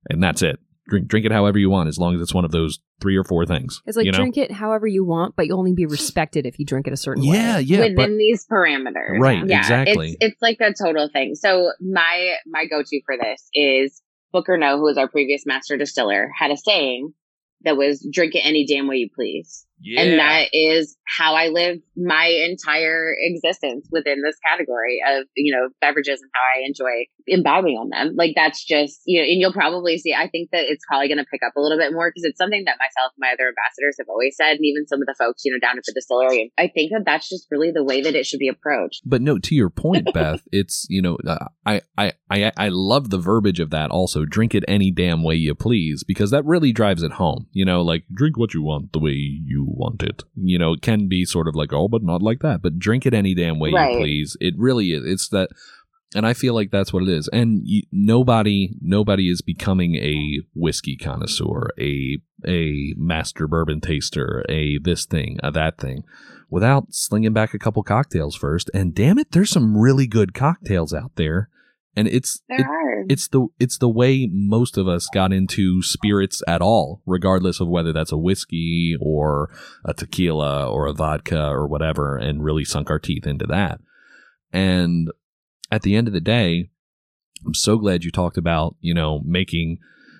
and 0.09 0.21
that's 0.21 0.41
it 0.41 0.59
drink 0.89 1.07
drink 1.07 1.25
it 1.25 1.31
however 1.31 1.57
you 1.57 1.69
want 1.69 1.87
as 1.87 1.97
long 1.97 2.13
as 2.13 2.21
it's 2.21 2.33
one 2.33 2.45
of 2.45 2.51
those 2.51 2.79
three 2.99 3.15
or 3.15 3.23
four 3.23 3.45
things 3.45 3.81
it's 3.85 3.95
like 3.95 4.05
you 4.05 4.11
know? 4.11 4.17
drink 4.17 4.37
it 4.37 4.51
however 4.51 4.85
you 4.85 5.05
want 5.05 5.33
but 5.37 5.47
you'll 5.47 5.59
only 5.59 5.73
be 5.73 5.85
respected 5.85 6.45
if 6.45 6.59
you 6.59 6.65
drink 6.65 6.87
it 6.87 6.93
a 6.93 6.97
certain 6.97 7.23
yeah 7.23 7.57
way 7.57 7.61
yeah 7.61 7.79
within 7.79 7.95
but 7.95 8.09
these 8.17 8.45
parameters. 8.51 9.19
Right, 9.19 9.45
Yeah, 9.45 9.59
exactly. 9.59 10.17
It's 10.19 10.33
it's 10.33 10.41
like 10.41 10.57
a 10.61 10.73
total 10.73 11.09
thing. 11.09 11.35
So 11.35 11.71
my 11.79 12.35
my 12.45 12.65
go 12.65 12.81
to 12.83 13.01
for 13.05 13.15
this 13.17 13.49
is 13.53 14.01
Booker 14.31 14.57
Noe, 14.57 14.77
who 14.77 14.83
was 14.83 14.97
our 14.97 15.07
previous 15.07 15.45
master 15.45 15.77
distiller, 15.77 16.31
had 16.37 16.51
a 16.51 16.57
saying 16.57 17.13
that 17.61 17.77
was 17.77 18.07
drink 18.11 18.35
it 18.35 18.39
any 18.39 18.65
damn 18.65 18.87
way 18.87 18.97
you 18.97 19.09
please. 19.13 19.66
Yeah 19.79 20.01
And 20.01 20.19
that 20.19 20.49
is 20.53 20.97
how 21.07 21.35
I 21.35 21.47
live 21.47 21.77
my 21.95 22.27
entire 22.27 23.15
existence 23.17 23.87
within 23.91 24.21
this 24.21 24.35
category 24.45 24.99
of, 25.07 25.25
you 25.35 25.55
know, 25.55 25.69
beverages 25.81 26.21
and 26.21 26.29
how 26.33 26.41
I 26.41 26.65
enjoy 26.67 27.05
imbibing 27.27 27.77
on 27.77 27.89
them. 27.89 28.15
Like 28.15 28.33
that's 28.35 28.63
just, 28.63 29.01
you 29.05 29.19
know, 29.19 29.25
and 29.25 29.39
you'll 29.39 29.53
probably 29.53 29.97
see, 29.97 30.13
I 30.13 30.27
think 30.27 30.49
that 30.51 30.65
it's 30.67 30.83
probably 30.87 31.07
going 31.07 31.19
to 31.19 31.25
pick 31.31 31.41
up 31.45 31.53
a 31.55 31.61
little 31.61 31.77
bit 31.77 31.93
more 31.93 32.09
because 32.09 32.23
it's 32.23 32.37
something 32.37 32.63
that 32.65 32.77
myself 32.79 33.13
and 33.15 33.21
my 33.21 33.31
other 33.33 33.47
ambassadors 33.49 33.95
have 33.99 34.09
always 34.09 34.35
said. 34.35 34.57
And 34.57 34.65
even 34.65 34.87
some 34.87 35.01
of 35.01 35.07
the 35.07 35.15
folks, 35.17 35.43
you 35.45 35.51
know, 35.51 35.59
down 35.59 35.77
at 35.77 35.83
the 35.85 35.93
distillery. 35.93 36.51
I 36.57 36.67
think 36.67 36.91
that 36.91 37.03
that's 37.05 37.29
just 37.29 37.47
really 37.49 37.71
the 37.71 37.83
way 37.83 38.01
that 38.01 38.15
it 38.15 38.25
should 38.25 38.39
be 38.39 38.49
approached. 38.49 39.01
But 39.05 39.21
no, 39.21 39.39
to 39.39 39.55
your 39.55 39.69
point, 39.69 40.09
Beth, 40.13 40.43
it's 40.51 40.85
you 40.89 41.01
know, 41.01 41.17
uh, 41.25 41.47
I, 41.65 41.81
I 41.97 42.13
I 42.29 42.51
I 42.57 42.67
love 42.69 43.09
the 43.09 43.17
verbiage 43.17 43.59
of 43.59 43.69
that. 43.71 43.91
Also, 43.91 44.25
drink 44.25 44.53
it 44.53 44.63
any 44.67 44.91
damn 44.91 45.23
way 45.23 45.35
you 45.35 45.55
please, 45.55 46.03
because 46.03 46.31
that 46.31 46.45
really 46.45 46.71
drives 46.71 47.03
it 47.03 47.13
home. 47.13 47.47
You 47.51 47.65
know, 47.65 47.81
like 47.81 48.03
drink 48.13 48.37
what 48.37 48.53
you 48.53 48.61
want 48.61 48.93
the 48.93 48.99
way 48.99 49.11
you 49.11 49.66
want 49.67 50.03
it. 50.03 50.23
You 50.35 50.57
know, 50.57 50.73
it 50.73 50.81
can 50.81 51.07
be 51.07 51.25
sort 51.25 51.47
of 51.47 51.55
like, 51.55 51.73
oh, 51.73 51.87
but 51.87 52.03
not 52.03 52.21
like 52.21 52.39
that. 52.39 52.61
But 52.61 52.79
drink 52.79 53.05
it 53.05 53.13
any 53.13 53.33
damn 53.33 53.59
way 53.59 53.71
Right. 53.71 53.93
you 53.93 53.99
please. 53.99 54.37
It 54.39 54.53
really 54.57 54.91
is. 54.91 55.03
It's 55.05 55.29
that, 55.29 55.49
and 56.15 56.25
I 56.25 56.33
feel 56.33 56.53
like 56.53 56.71
that's 56.71 56.93
what 56.93 57.03
it 57.03 57.09
is. 57.09 57.27
And 57.33 57.61
you, 57.65 57.83
nobody, 57.91 58.71
nobody 58.81 59.29
is 59.29 59.41
becoming 59.41 59.95
a 59.95 60.41
whiskey 60.55 60.95
connoisseur, 60.95 61.69
a 61.79 62.17
a 62.47 62.93
master 62.97 63.47
bourbon 63.47 63.81
taster, 63.81 64.45
a 64.47 64.77
this 64.79 65.05
thing, 65.05 65.37
a 65.43 65.51
that 65.51 65.77
thing, 65.77 66.03
without 66.49 66.93
slinging 66.93 67.33
back 67.33 67.53
a 67.53 67.59
couple 67.59 67.83
cocktails 67.83 68.35
first. 68.35 68.69
And 68.73 68.95
damn 68.95 69.17
it, 69.17 69.31
there's 69.31 69.49
some 69.49 69.77
really 69.77 70.07
good 70.07 70.33
cocktails 70.33 70.93
out 70.93 71.11
there. 71.15 71.49
And 71.97 72.07
it's 72.07 72.41
it- 72.47 72.61
it's 73.09 73.27
the 73.27 73.47
it's 73.59 73.77
the 73.79 73.89
way 73.89 74.29
most 74.31 74.77
of 74.77 74.87
us 74.87 75.07
got 75.13 75.33
into 75.33 75.81
spirits 75.81 76.41
at 76.47 76.61
all, 76.61 77.01
regardless 77.05 77.59
of 77.59 77.67
whether 77.67 77.91
that's 77.91 78.11
a 78.11 78.17
whiskey 78.17 78.95
or 79.01 79.49
a 79.83 79.93
tequila 79.93 80.69
or 80.69 80.85
a 80.87 80.93
vodka 80.93 81.47
or 81.47 81.67
whatever, 81.67 82.15
and 82.15 82.43
really 82.43 82.63
sunk 82.63 82.89
our 82.89 82.99
teeth 82.99 83.25
into 83.25 83.45
that. 83.47 83.79
And 84.53 85.09
at 85.71 85.81
the 85.81 85.95
end 85.95 86.07
of 86.07 86.13
the 86.13 86.21
day, 86.21 86.69
I'm 87.45 87.53
so 87.53 87.77
glad 87.77 88.03
you 88.03 88.11
talked 88.11 88.37
about 88.37 88.75
you 88.79 88.93
know 88.93 89.21
making 89.25 89.79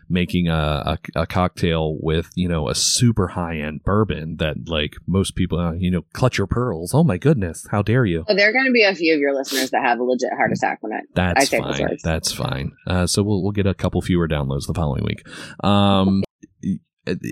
making 0.09 0.47
a, 0.47 0.97
a, 1.15 1.21
a 1.21 1.27
cocktail 1.27 1.97
with 1.99 2.29
you 2.35 2.47
know 2.47 2.69
a 2.69 2.75
super 2.75 3.29
high 3.29 3.57
end 3.57 3.83
bourbon 3.83 4.37
that 4.37 4.67
like 4.67 4.95
most 5.05 5.35
people 5.35 5.59
uh, 5.59 5.73
you 5.73 5.91
know 5.91 6.03
clutch 6.13 6.37
your 6.37 6.47
pearls. 6.47 6.93
Oh 6.93 7.03
my 7.03 7.17
goodness, 7.17 7.67
how 7.71 7.81
dare 7.81 8.05
you? 8.05 8.23
Well, 8.27 8.37
there 8.37 8.49
are 8.49 8.53
going 8.53 8.65
to 8.65 8.71
be 8.71 8.83
a 8.83 8.95
few 8.95 9.13
of 9.13 9.19
your 9.19 9.35
listeners 9.35 9.71
that 9.71 9.83
have 9.83 9.99
a 9.99 10.03
legit 10.03 10.31
heart 10.35 10.51
attack 10.51 10.79
when 10.81 10.93
it. 10.93 11.05
I 11.19 11.33
That's 11.33 11.49
those 11.49 11.77
fine. 11.77 11.97
That's 12.03 12.31
fine. 12.31 12.71
Uh, 12.85 13.07
so 13.07 13.23
we'll 13.23 13.43
we'll 13.43 13.51
get 13.51 13.67
a 13.67 13.73
couple 13.73 14.01
fewer 14.01 14.27
downloads 14.27 14.67
the 14.67 14.73
following 14.73 15.03
week. 15.03 15.27
Um, 15.63 16.23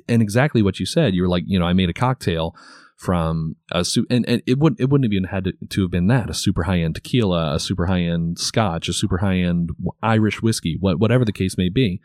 and 0.07 0.21
exactly 0.21 0.61
what 0.61 0.79
you 0.79 0.85
said, 0.85 1.13
you 1.13 1.21
were 1.21 1.27
like, 1.27 1.43
you 1.47 1.59
know, 1.59 1.65
I 1.65 1.73
made 1.73 1.89
a 1.89 1.93
cocktail 1.93 2.55
from 2.97 3.57
a 3.71 3.83
su- 3.83 4.07
and, 4.09 4.27
and 4.27 4.41
it 4.47 4.57
wouldn't 4.57 4.79
it 4.79 4.89
wouldn't 4.89 5.05
have 5.05 5.13
even 5.13 5.29
had 5.29 5.43
to, 5.43 5.53
to 5.69 5.81
have 5.81 5.91
been 5.91 6.07
that 6.07 6.29
a 6.29 6.33
super 6.33 6.63
high 6.63 6.79
end 6.79 6.95
tequila, 6.95 7.55
a 7.55 7.59
super 7.59 7.87
high 7.87 8.01
end 8.01 8.39
Scotch, 8.39 8.87
a 8.87 8.93
super 8.93 9.17
high 9.17 9.37
end 9.37 9.71
Irish 10.01 10.41
whiskey, 10.41 10.77
what, 10.79 10.99
whatever 10.99 11.25
the 11.25 11.33
case 11.33 11.57
may 11.57 11.69
be. 11.69 11.99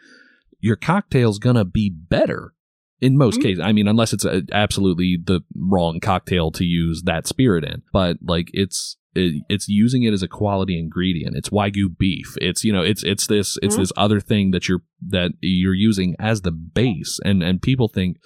Your 0.60 0.76
cocktail's 0.76 1.38
gonna 1.38 1.64
be 1.64 1.90
better 1.90 2.54
in 3.00 3.16
most 3.16 3.38
Mhm. 3.40 3.42
cases. 3.42 3.60
I 3.60 3.72
mean, 3.72 3.88
unless 3.88 4.12
it's 4.12 4.24
a, 4.24 4.42
absolutely 4.52 5.16
the 5.22 5.40
wrong 5.56 6.00
cocktail 6.00 6.50
to 6.52 6.64
use 6.64 7.02
that 7.04 7.26
spirit 7.26 7.64
in, 7.64 7.82
but 7.92 8.18
like 8.22 8.50
it's 8.52 8.96
it, 9.16 9.42
it's 9.48 9.68
using 9.68 10.04
it 10.04 10.12
as 10.12 10.22
a 10.22 10.28
quality 10.28 10.78
ingredient. 10.78 11.34
It's 11.36 11.48
wagyu 11.48 11.98
beef. 11.98 12.36
It's 12.40 12.62
you 12.62 12.72
know 12.72 12.82
it's 12.82 13.02
it's 13.02 13.26
this 13.26 13.58
it's 13.60 13.74
Mhm. 13.74 13.78
this 13.80 13.92
other 13.96 14.20
thing 14.20 14.52
that 14.52 14.68
you're 14.68 14.84
that 15.08 15.32
you're 15.40 15.74
using 15.74 16.14
as 16.20 16.42
the 16.42 16.52
base, 16.52 17.18
and 17.24 17.42
and 17.42 17.60
people 17.60 17.88
think, 17.88 18.18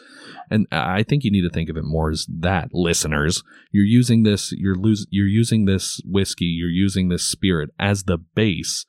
and 0.51 0.67
I 0.71 1.03
think 1.03 1.25
you 1.25 1.31
need 1.31 1.41
to 1.41 1.49
think 1.49 1.71
of 1.71 1.79
it 1.79 1.85
more 1.85 2.11
as 2.11 2.27
that 2.41 2.69
listeners. 2.75 3.43
You're 3.73 3.87
using 3.87 4.25
this 4.25 4.53
you're 4.53 4.75
lose 4.75 5.07
you're 5.11 5.27
using 5.27 5.65
this 5.65 6.03
whiskey. 6.05 6.47
You're 6.47 6.69
using 6.69 7.09
this 7.09 7.23
spirit 7.23 7.71
as 7.79 8.03
the 8.05 8.19
base 8.19 8.85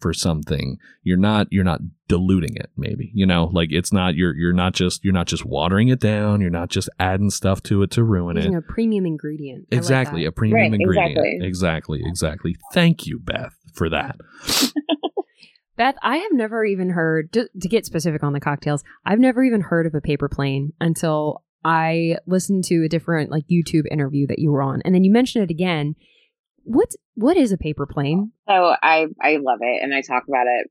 for 0.00 0.12
something 0.12 0.78
you're 1.02 1.16
not 1.16 1.46
you're 1.50 1.64
not 1.64 1.80
diluting 2.08 2.54
it 2.56 2.70
maybe 2.76 3.10
you 3.14 3.26
know 3.26 3.50
like 3.52 3.68
it's 3.72 3.92
not 3.92 4.14
you're 4.14 4.34
you're 4.34 4.52
not 4.52 4.72
just 4.72 5.04
you're 5.04 5.12
not 5.12 5.26
just 5.26 5.44
watering 5.44 5.88
it 5.88 6.00
down 6.00 6.40
you're 6.40 6.50
not 6.50 6.68
just 6.68 6.88
adding 7.00 7.30
stuff 7.30 7.62
to 7.62 7.82
it 7.82 7.90
to 7.90 8.02
ruin 8.04 8.36
it 8.36 8.44
Using 8.44 8.54
a 8.56 8.62
premium 8.62 9.04
ingredient. 9.06 9.66
I 9.70 9.74
like 9.74 9.78
exactly 9.78 10.22
that. 10.22 10.28
a 10.28 10.32
premium 10.32 10.72
Right, 10.72 10.80
ingredient 10.80 11.18
exactly. 11.18 11.46
exactly 11.46 12.02
exactly 12.04 12.56
thank 12.72 13.06
you 13.06 13.18
beth 13.18 13.54
for 13.74 13.88
that 13.90 14.16
Beth, 15.76 15.94
I 16.02 16.16
have 16.16 16.32
never 16.32 16.64
even 16.64 16.90
heard, 16.90 17.32
to, 17.34 17.48
to 17.60 17.68
get 17.68 17.86
specific 17.86 18.24
on 18.24 18.32
the 18.32 18.40
cocktails, 18.40 18.82
I've 19.06 19.20
never 19.20 19.44
even 19.44 19.60
heard 19.60 19.86
of 19.86 19.94
a 19.94 20.00
paper 20.00 20.28
plane 20.28 20.72
until 20.80 21.44
I 21.64 22.16
listened 22.26 22.64
to 22.64 22.82
a 22.84 22.88
different 22.88 23.30
like 23.30 23.44
YouTube 23.46 23.84
interview 23.88 24.26
that 24.26 24.40
you 24.40 24.50
were 24.50 24.60
on. 24.60 24.82
And 24.84 24.92
then 24.92 25.04
you 25.04 25.12
mentioned 25.12 25.44
it 25.44 25.52
again. 25.52 25.94
What's, 26.68 26.96
what 27.14 27.38
is 27.38 27.50
a 27.50 27.56
paper 27.56 27.86
plane? 27.86 28.32
So 28.46 28.74
I 28.82 29.06
I 29.22 29.38
love 29.40 29.60
it, 29.62 29.82
and 29.82 29.94
I 29.94 30.02
talk 30.02 30.24
about 30.28 30.46
it 30.46 30.70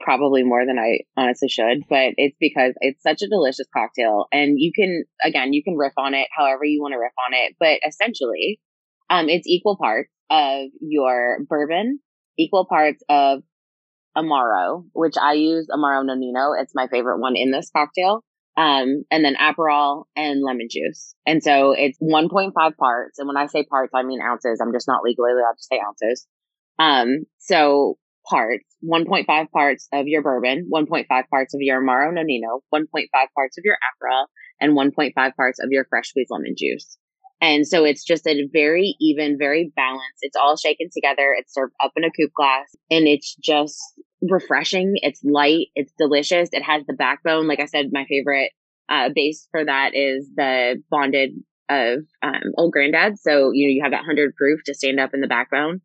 probably 0.00 0.42
more 0.42 0.64
than 0.66 0.78
I 0.78 1.00
honestly 1.16 1.48
should, 1.48 1.82
but 1.88 2.12
it's 2.16 2.36
because 2.40 2.72
it's 2.80 3.02
such 3.02 3.20
a 3.20 3.28
delicious 3.28 3.66
cocktail, 3.74 4.26
and 4.32 4.54
you 4.56 4.72
can 4.74 5.04
again 5.22 5.52
you 5.52 5.62
can 5.62 5.76
riff 5.76 5.92
on 5.98 6.14
it 6.14 6.28
however 6.34 6.64
you 6.64 6.80
want 6.80 6.92
to 6.92 6.98
riff 6.98 7.12
on 7.26 7.34
it, 7.34 7.56
but 7.60 7.78
essentially, 7.86 8.58
um, 9.10 9.28
it's 9.28 9.46
equal 9.46 9.76
parts 9.76 10.10
of 10.30 10.68
your 10.80 11.38
bourbon, 11.46 12.00
equal 12.38 12.64
parts 12.66 13.02
of 13.10 13.42
Amaro, 14.16 14.86
which 14.94 15.16
I 15.20 15.34
use 15.34 15.68
Amaro 15.70 16.04
Nonino. 16.04 16.54
It's 16.58 16.74
my 16.74 16.88
favorite 16.88 17.20
one 17.20 17.36
in 17.36 17.50
this 17.50 17.70
cocktail. 17.74 18.24
Um, 18.56 19.02
and 19.10 19.24
then 19.24 19.34
Aperol 19.34 20.04
and 20.14 20.42
lemon 20.42 20.68
juice. 20.70 21.14
And 21.26 21.42
so 21.42 21.72
it's 21.72 21.98
1.5 22.00 22.52
parts. 22.76 23.18
And 23.18 23.26
when 23.26 23.36
I 23.36 23.46
say 23.46 23.64
parts, 23.64 23.92
I 23.94 24.04
mean 24.04 24.20
ounces. 24.20 24.60
I'm 24.60 24.72
just 24.72 24.86
not 24.86 25.02
legally 25.02 25.32
allowed 25.32 25.56
to 25.56 25.62
say 25.62 25.80
ounces. 25.84 26.26
Um, 26.78 27.24
so 27.38 27.98
parts, 28.28 28.64
1.5 28.84 29.50
parts 29.50 29.88
of 29.92 30.06
your 30.06 30.22
bourbon, 30.22 30.68
1.5 30.72 31.06
parts 31.28 31.54
of 31.54 31.60
your 31.60 31.82
Amaro 31.82 32.12
Nonino, 32.12 32.60
1.5 32.72 33.06
parts 33.34 33.58
of 33.58 33.64
your 33.64 33.76
Aperol, 33.76 34.26
and 34.60 34.76
1.5 34.76 35.34
parts 35.34 35.58
of 35.60 35.68
your 35.70 35.86
fresh 35.90 36.08
squeezed 36.08 36.30
lemon 36.30 36.54
juice. 36.56 36.96
And 37.40 37.66
so 37.66 37.84
it's 37.84 38.04
just 38.04 38.26
a 38.26 38.48
very 38.52 38.96
even, 39.00 39.36
very 39.38 39.70
balanced. 39.76 40.20
It's 40.22 40.36
all 40.36 40.56
shaken 40.56 40.88
together. 40.92 41.34
It's 41.36 41.52
served 41.52 41.74
up 41.82 41.92
in 41.96 42.04
a 42.04 42.10
coupe 42.10 42.32
glass 42.34 42.74
and 42.90 43.06
it's 43.06 43.36
just 43.42 43.78
refreshing. 44.28 44.94
It's 44.96 45.22
light. 45.24 45.66
It's 45.74 45.92
delicious. 45.98 46.50
It 46.52 46.62
has 46.62 46.84
the 46.86 46.94
backbone. 46.94 47.46
Like 47.46 47.60
I 47.60 47.66
said, 47.66 47.86
my 47.92 48.04
favorite 48.08 48.52
uh, 48.88 49.10
base 49.14 49.48
for 49.50 49.64
that 49.64 49.92
is 49.94 50.28
the 50.34 50.82
bonded 50.90 51.32
of 51.68 52.00
um, 52.22 52.42
Old 52.56 52.72
Granddad. 52.72 53.18
So, 53.18 53.50
you 53.52 53.66
know, 53.66 53.72
you 53.72 53.82
have 53.82 53.92
that 53.92 54.06
100 54.06 54.34
proof 54.36 54.60
to 54.66 54.74
stand 54.74 55.00
up 55.00 55.14
in 55.14 55.20
the 55.20 55.26
backbone. 55.26 55.80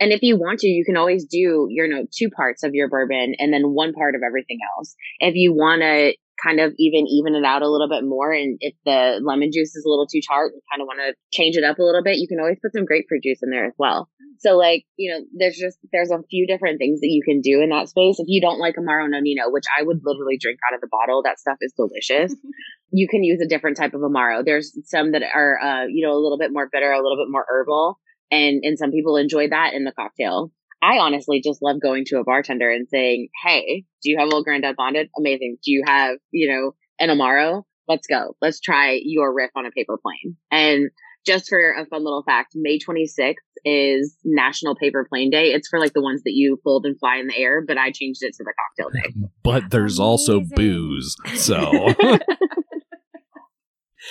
And 0.00 0.12
if 0.12 0.22
you 0.22 0.36
want 0.36 0.60
to, 0.60 0.66
you 0.66 0.84
can 0.84 0.96
always 0.96 1.24
do, 1.26 1.68
you 1.70 1.86
know, 1.88 2.06
two 2.12 2.28
parts 2.30 2.64
of 2.64 2.74
your 2.74 2.88
bourbon 2.88 3.34
and 3.38 3.52
then 3.52 3.70
one 3.72 3.92
part 3.92 4.14
of 4.14 4.22
everything 4.26 4.58
else. 4.76 4.96
If 5.20 5.36
you 5.36 5.54
want 5.54 5.82
to 5.82 6.14
kind 6.42 6.60
of 6.60 6.72
even 6.78 7.06
even 7.08 7.34
it 7.34 7.44
out 7.44 7.62
a 7.62 7.70
little 7.70 7.88
bit 7.88 8.04
more, 8.04 8.32
and 8.32 8.58
if 8.60 8.74
the 8.84 9.20
lemon 9.22 9.50
juice 9.52 9.74
is 9.74 9.84
a 9.86 9.88
little 9.88 10.06
too 10.06 10.20
tart 10.26 10.52
and 10.52 10.62
kind 10.70 10.82
of 10.82 10.86
want 10.86 11.00
to 11.00 11.14
change 11.32 11.56
it 11.56 11.64
up 11.64 11.78
a 11.78 11.82
little 11.82 12.02
bit, 12.02 12.18
you 12.18 12.28
can 12.28 12.40
always 12.40 12.58
put 12.60 12.72
some 12.72 12.84
grapefruit 12.84 13.22
juice 13.22 13.40
in 13.42 13.50
there 13.50 13.66
as 13.66 13.74
well. 13.78 14.08
So 14.42 14.56
like, 14.56 14.84
you 14.96 15.12
know, 15.12 15.24
there's 15.38 15.56
just, 15.56 15.78
there's 15.92 16.10
a 16.10 16.18
few 16.28 16.48
different 16.48 16.78
things 16.78 16.98
that 17.00 17.10
you 17.10 17.22
can 17.22 17.40
do 17.40 17.62
in 17.62 17.70
that 17.70 17.88
space. 17.88 18.18
If 18.18 18.26
you 18.26 18.40
don't 18.40 18.58
like 18.58 18.74
Amaro 18.74 19.06
Nonino, 19.06 19.52
which 19.52 19.66
I 19.78 19.84
would 19.84 20.00
literally 20.02 20.36
drink 20.36 20.58
out 20.68 20.74
of 20.74 20.80
the 20.80 20.88
bottle, 20.90 21.22
that 21.22 21.38
stuff 21.38 21.58
is 21.60 21.72
delicious. 21.76 22.34
you 22.90 23.06
can 23.08 23.22
use 23.22 23.40
a 23.40 23.46
different 23.46 23.76
type 23.76 23.94
of 23.94 24.00
Amaro. 24.00 24.44
There's 24.44 24.76
some 24.86 25.12
that 25.12 25.22
are, 25.22 25.60
uh, 25.62 25.84
you 25.86 26.04
know, 26.04 26.12
a 26.12 26.18
little 26.18 26.38
bit 26.38 26.52
more 26.52 26.68
bitter, 26.72 26.90
a 26.90 27.00
little 27.00 27.18
bit 27.18 27.30
more 27.30 27.46
herbal. 27.48 28.00
And, 28.32 28.62
and 28.64 28.76
some 28.76 28.90
people 28.90 29.16
enjoy 29.16 29.48
that 29.48 29.74
in 29.74 29.84
the 29.84 29.92
cocktail. 29.92 30.50
I 30.82 30.98
honestly 30.98 31.40
just 31.40 31.62
love 31.62 31.80
going 31.80 32.04
to 32.06 32.18
a 32.18 32.24
bartender 32.24 32.70
and 32.70 32.88
saying, 32.88 33.28
Hey, 33.44 33.84
do 34.02 34.10
you 34.10 34.18
have 34.18 34.28
Old 34.32 34.44
Granddad 34.44 34.76
Bonded? 34.76 35.08
Amazing. 35.16 35.58
Do 35.64 35.70
you 35.70 35.84
have, 35.86 36.16
you 36.32 36.50
know, 36.52 36.74
an 36.98 37.16
Amaro? 37.16 37.62
Let's 37.88 38.06
go. 38.06 38.36
Let's 38.40 38.60
try 38.60 39.00
your 39.02 39.32
riff 39.32 39.50
on 39.56 39.66
a 39.66 39.70
paper 39.70 39.98
plane. 40.02 40.36
And 40.50 40.90
just 41.24 41.48
for 41.48 41.72
a 41.72 41.86
fun 41.86 42.04
little 42.04 42.24
fact, 42.24 42.52
May 42.56 42.78
26th 42.78 43.34
is 43.64 44.16
National 44.24 44.74
Paper 44.74 45.06
Plane 45.08 45.30
Day. 45.30 45.52
It's 45.52 45.68
for 45.68 45.78
like 45.78 45.92
the 45.92 46.02
ones 46.02 46.22
that 46.24 46.32
you 46.32 46.58
fold 46.64 46.84
and 46.84 46.98
fly 46.98 47.18
in 47.18 47.28
the 47.28 47.36
air, 47.36 47.62
but 47.64 47.78
I 47.78 47.92
changed 47.92 48.22
it 48.22 48.34
to 48.34 48.44
the 48.44 48.52
cocktail 48.76 48.90
day. 48.90 49.14
but 49.44 49.70
there's 49.70 50.00
also 50.00 50.40
booze 50.40 51.14
so 51.34 51.70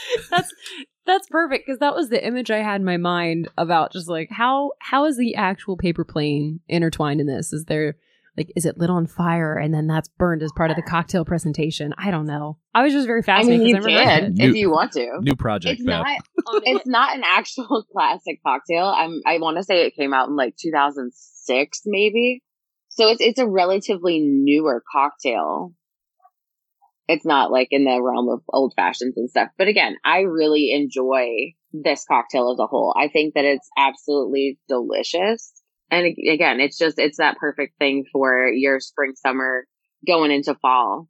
that's 0.30 0.54
that's 1.06 1.28
perfect 1.28 1.66
because 1.66 1.80
that 1.80 1.96
was 1.96 2.10
the 2.10 2.26
image 2.26 2.52
I 2.52 2.60
had 2.60 2.82
in 2.82 2.86
my 2.86 2.98
mind 2.98 3.50
about 3.58 3.92
just 3.92 4.10
like 4.10 4.30
how 4.32 4.72
how 4.80 5.06
is 5.06 5.18
the 5.18 5.36
actual 5.36 5.78
paper 5.78 6.04
plane 6.04 6.60
intertwined 6.68 7.20
in 7.22 7.28
this? 7.28 7.52
Is 7.54 7.66
there 7.66 7.96
like 8.38 8.52
is 8.56 8.66
it 8.66 8.78
lit 8.78 8.90
on 8.90 9.08
fire 9.08 9.58
and 9.58 9.74
then 9.74 9.88
that's 9.88 10.08
burned 10.08 10.42
as 10.42 10.52
part 10.56 10.70
of 10.72 10.78
the 10.78 10.82
cocktail 10.84 11.26
presentation? 11.26 11.94
I 11.98 12.12
don't 12.12 12.26
know. 12.28 12.58
I 12.74 12.82
was 12.84 12.94
just 12.94 13.06
very 13.08 13.20
I 13.28 13.44
mean, 13.44 13.60
fascinated. 13.62 13.68
you 13.68 13.76
'cause 13.76 13.86
I 13.88 14.04
can 14.20 14.34
New- 14.36 14.50
if 14.50 14.56
you 14.56 14.70
want 14.72 14.94
to. 14.94 15.18
new 15.22 15.36
project 15.36 15.80
It's 15.80 15.86
beth 15.86 16.06
not. 16.06 16.18
It's 16.64 16.86
not 16.98 17.16
an 17.16 17.24
actual 17.26 17.84
classic 17.92 18.40
cocktail. 18.46 18.86
I'm. 18.86 19.22
I 19.26 19.38
want 19.40 19.58
to 19.58 19.64
say 19.64 19.86
it 19.86 19.96
came 19.96 20.14
out 20.14 20.30
in 20.30 20.36
like 20.36 20.56
2006, 20.58 21.82
maybe. 21.86 22.42
So 22.90 23.08
it's 23.10 23.22
it's 23.22 23.40
a 23.40 23.48
relatively 23.48 24.20
newer 24.20 24.84
cocktail. 24.92 25.74
It's 27.12 27.26
not 27.26 27.52
like 27.52 27.68
in 27.72 27.84
the 27.86 28.02
realm 28.02 28.30
of 28.30 28.42
old 28.50 28.74
fashions 28.76 29.16
and 29.18 29.30
stuff. 29.30 29.50
But 29.58 29.68
again, 29.68 29.96
I 30.04 30.22
really 30.22 30.72
enjoy 30.72 31.54
this 31.74 32.06
cocktail 32.06 32.52
as 32.52 32.60
a 32.60 32.68
whole. 32.68 32.96
I 32.98 33.08
think 33.08 33.34
that 33.36 33.46
it's 33.46 33.70
absolutely 33.78 34.60
delicious. 34.68 35.52
And 35.90 36.06
again, 36.06 36.60
it's 36.60 36.78
just 36.78 36.98
it's 37.00 37.18
that 37.18 37.38
perfect 37.38 37.78
thing 37.80 38.06
for 38.12 38.48
your 38.50 38.80
spring 38.80 39.14
summer 39.16 39.66
going 40.08 40.32
into 40.32 40.56
fall. 40.56 41.08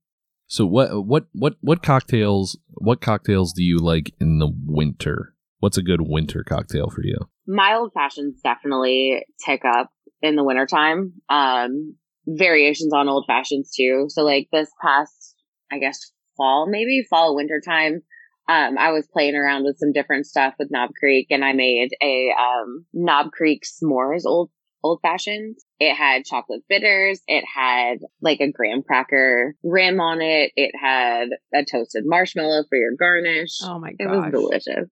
so 0.47 0.65
what 0.65 1.05
what 1.05 1.25
what 1.33 1.55
what 1.61 1.81
cocktails 1.81 2.57
what 2.69 2.99
cocktails 2.99 3.53
do 3.53 3.63
you 3.63 3.77
like 3.77 4.13
in 4.19 4.39
the 4.39 4.51
winter 4.65 5.33
what's 5.59 5.77
a 5.77 5.81
good 5.81 6.01
winter 6.01 6.43
cocktail 6.43 6.89
for 6.89 7.03
you 7.05 7.17
my 7.47 7.75
old 7.75 7.91
fashions 7.93 8.41
definitely 8.43 9.25
tick 9.45 9.61
up 9.65 9.89
in 10.21 10.35
the 10.35 10.43
wintertime. 10.43 11.13
Um, 11.29 11.95
variations 12.27 12.93
on 12.93 13.09
old 13.09 13.25
fashions 13.27 13.71
too. 13.75 14.05
So 14.09 14.23
like 14.23 14.47
this 14.51 14.69
past, 14.81 15.30
I 15.71 15.79
guess 15.79 16.11
fall, 16.37 16.67
maybe 16.69 17.05
fall, 17.09 17.35
winter 17.35 17.61
time. 17.63 18.01
um, 18.49 18.77
I 18.77 18.91
was 18.91 19.07
playing 19.11 19.35
around 19.35 19.63
with 19.63 19.77
some 19.77 19.91
different 19.91 20.25
stuff 20.25 20.53
with 20.59 20.69
Knob 20.71 20.89
Creek 20.99 21.27
and 21.29 21.45
I 21.45 21.53
made 21.53 21.89
a, 22.01 22.29
um, 22.39 22.85
Knob 22.93 23.31
Creek 23.31 23.63
s'mores 23.63 24.23
old, 24.25 24.49
old 24.83 24.99
fashioned. 25.01 25.55
It 25.79 25.95
had 25.95 26.25
chocolate 26.25 26.63
bitters. 26.67 27.21
It 27.27 27.45
had 27.53 27.99
like 28.21 28.39
a 28.41 28.51
graham 28.51 28.81
cracker 28.83 29.55
rim 29.63 29.99
on 30.01 30.21
it. 30.21 30.51
It 30.55 30.71
had 30.79 31.29
a 31.53 31.63
toasted 31.63 32.03
marshmallow 32.05 32.63
for 32.67 32.77
your 32.77 32.91
garnish. 32.99 33.59
Oh 33.63 33.79
my 33.79 33.93
god, 33.93 33.99
it 33.99 34.07
was 34.07 34.31
delicious. 34.31 34.89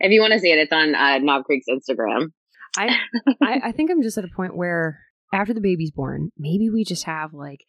If 0.00 0.12
you 0.12 0.20
want 0.20 0.32
to 0.32 0.38
see 0.38 0.52
it, 0.52 0.58
it's 0.58 0.72
on 0.72 0.94
uh, 0.94 1.18
Knob 1.18 1.44
Creek's 1.44 1.66
Instagram. 1.68 2.28
I, 2.76 2.96
I 3.42 3.60
I 3.64 3.72
think 3.72 3.90
I'm 3.90 4.02
just 4.02 4.18
at 4.18 4.24
a 4.24 4.34
point 4.34 4.56
where 4.56 4.98
after 5.32 5.54
the 5.54 5.60
baby's 5.60 5.90
born, 5.90 6.30
maybe 6.38 6.70
we 6.70 6.84
just 6.84 7.04
have 7.04 7.32
like 7.32 7.60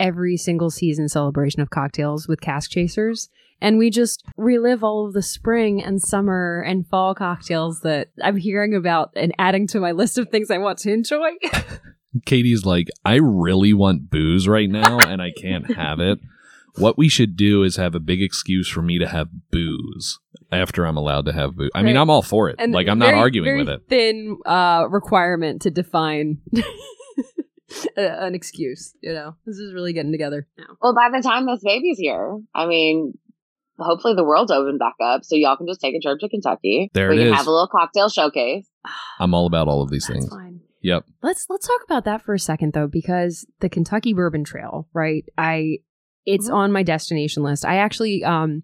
every 0.00 0.36
single 0.36 0.70
season 0.70 1.08
celebration 1.08 1.60
of 1.60 1.70
cocktails 1.70 2.26
with 2.26 2.40
cask 2.40 2.70
chasers 2.70 3.28
and 3.60 3.78
we 3.78 3.90
just 3.90 4.24
relive 4.36 4.82
all 4.82 5.06
of 5.06 5.12
the 5.12 5.22
spring 5.22 5.82
and 5.82 6.00
summer 6.00 6.64
and 6.66 6.86
fall 6.86 7.14
cocktails 7.14 7.80
that 7.80 8.08
I'm 8.22 8.36
hearing 8.36 8.74
about 8.74 9.10
and 9.14 9.34
adding 9.38 9.66
to 9.68 9.80
my 9.80 9.92
list 9.92 10.18
of 10.18 10.28
things 10.30 10.50
I 10.50 10.58
want 10.58 10.78
to 10.80 10.92
enjoy. 10.92 11.32
Katie's 12.26 12.64
like, 12.64 12.88
I 13.04 13.16
really 13.16 13.72
want 13.72 14.10
booze 14.10 14.48
right 14.48 14.68
now 14.68 14.98
and 14.98 15.22
I 15.22 15.30
can't 15.30 15.74
have 15.76 16.00
it. 16.00 16.18
What 16.76 16.96
we 16.96 17.08
should 17.08 17.36
do 17.36 17.62
is 17.62 17.76
have 17.76 17.94
a 17.94 18.00
big 18.00 18.22
excuse 18.22 18.68
for 18.68 18.80
me 18.80 18.98
to 18.98 19.06
have 19.06 19.28
booze 19.50 20.18
after 20.52 20.86
I'm 20.86 20.96
allowed 20.96 21.26
to 21.26 21.32
have 21.32 21.56
booze. 21.56 21.70
I 21.74 21.82
mean, 21.82 21.96
I'm 21.96 22.10
all 22.10 22.22
for 22.22 22.48
it. 22.48 22.56
and 22.58 22.72
like, 22.72 22.88
I'm 22.88 22.98
not 22.98 23.14
arguing 23.14 23.44
very 23.44 23.58
with 23.58 23.68
it. 23.68 23.82
Thin 23.88 24.38
uh, 24.46 24.86
requirement 24.88 25.62
to 25.62 25.70
define 25.70 26.38
a- 27.96 28.24
an 28.24 28.34
excuse. 28.34 28.94
You 29.02 29.12
know, 29.12 29.36
this 29.46 29.56
is 29.56 29.72
really 29.74 29.92
getting 29.92 30.12
together 30.12 30.46
now. 30.58 30.76
Well, 30.80 30.94
by 30.94 31.08
the 31.16 31.22
time 31.22 31.46
this 31.46 31.62
baby's 31.64 31.98
here, 31.98 32.38
I 32.54 32.66
mean, 32.66 33.18
hopefully 33.78 34.14
the 34.14 34.24
world's 34.24 34.50
opened 34.52 34.78
back 34.78 34.94
up 35.02 35.24
so 35.24 35.36
y'all 35.36 35.56
can 35.56 35.66
just 35.66 35.80
take 35.80 35.94
a 35.94 36.00
trip 36.00 36.18
to 36.20 36.28
Kentucky. 36.28 36.90
There 36.92 37.10
we 37.10 37.16
it 37.16 37.24
can 37.24 37.28
is. 37.32 37.36
have 37.36 37.46
a 37.46 37.50
little 37.50 37.68
cocktail 37.68 38.08
showcase. 38.08 38.66
I'm 39.18 39.34
all 39.34 39.46
about 39.46 39.68
all 39.68 39.82
of 39.82 39.90
these 39.90 40.06
That's 40.06 40.20
things. 40.20 40.28
fine. 40.30 40.60
Yep. 40.82 41.04
Let's 41.22 41.46
let's 41.50 41.66
talk 41.66 41.80
about 41.84 42.04
that 42.06 42.22
for 42.22 42.32
a 42.34 42.38
second 42.38 42.72
though, 42.72 42.86
because 42.88 43.46
the 43.60 43.68
Kentucky 43.68 44.14
Bourbon 44.14 44.44
Trail, 44.44 44.88
right? 44.94 45.24
I 45.36 45.78
it's 46.26 46.48
Mhm. 46.48 46.54
on 46.54 46.72
my 46.72 46.82
destination 46.82 47.42
list. 47.42 47.64
I 47.66 47.76
actually 47.76 48.24
um 48.24 48.62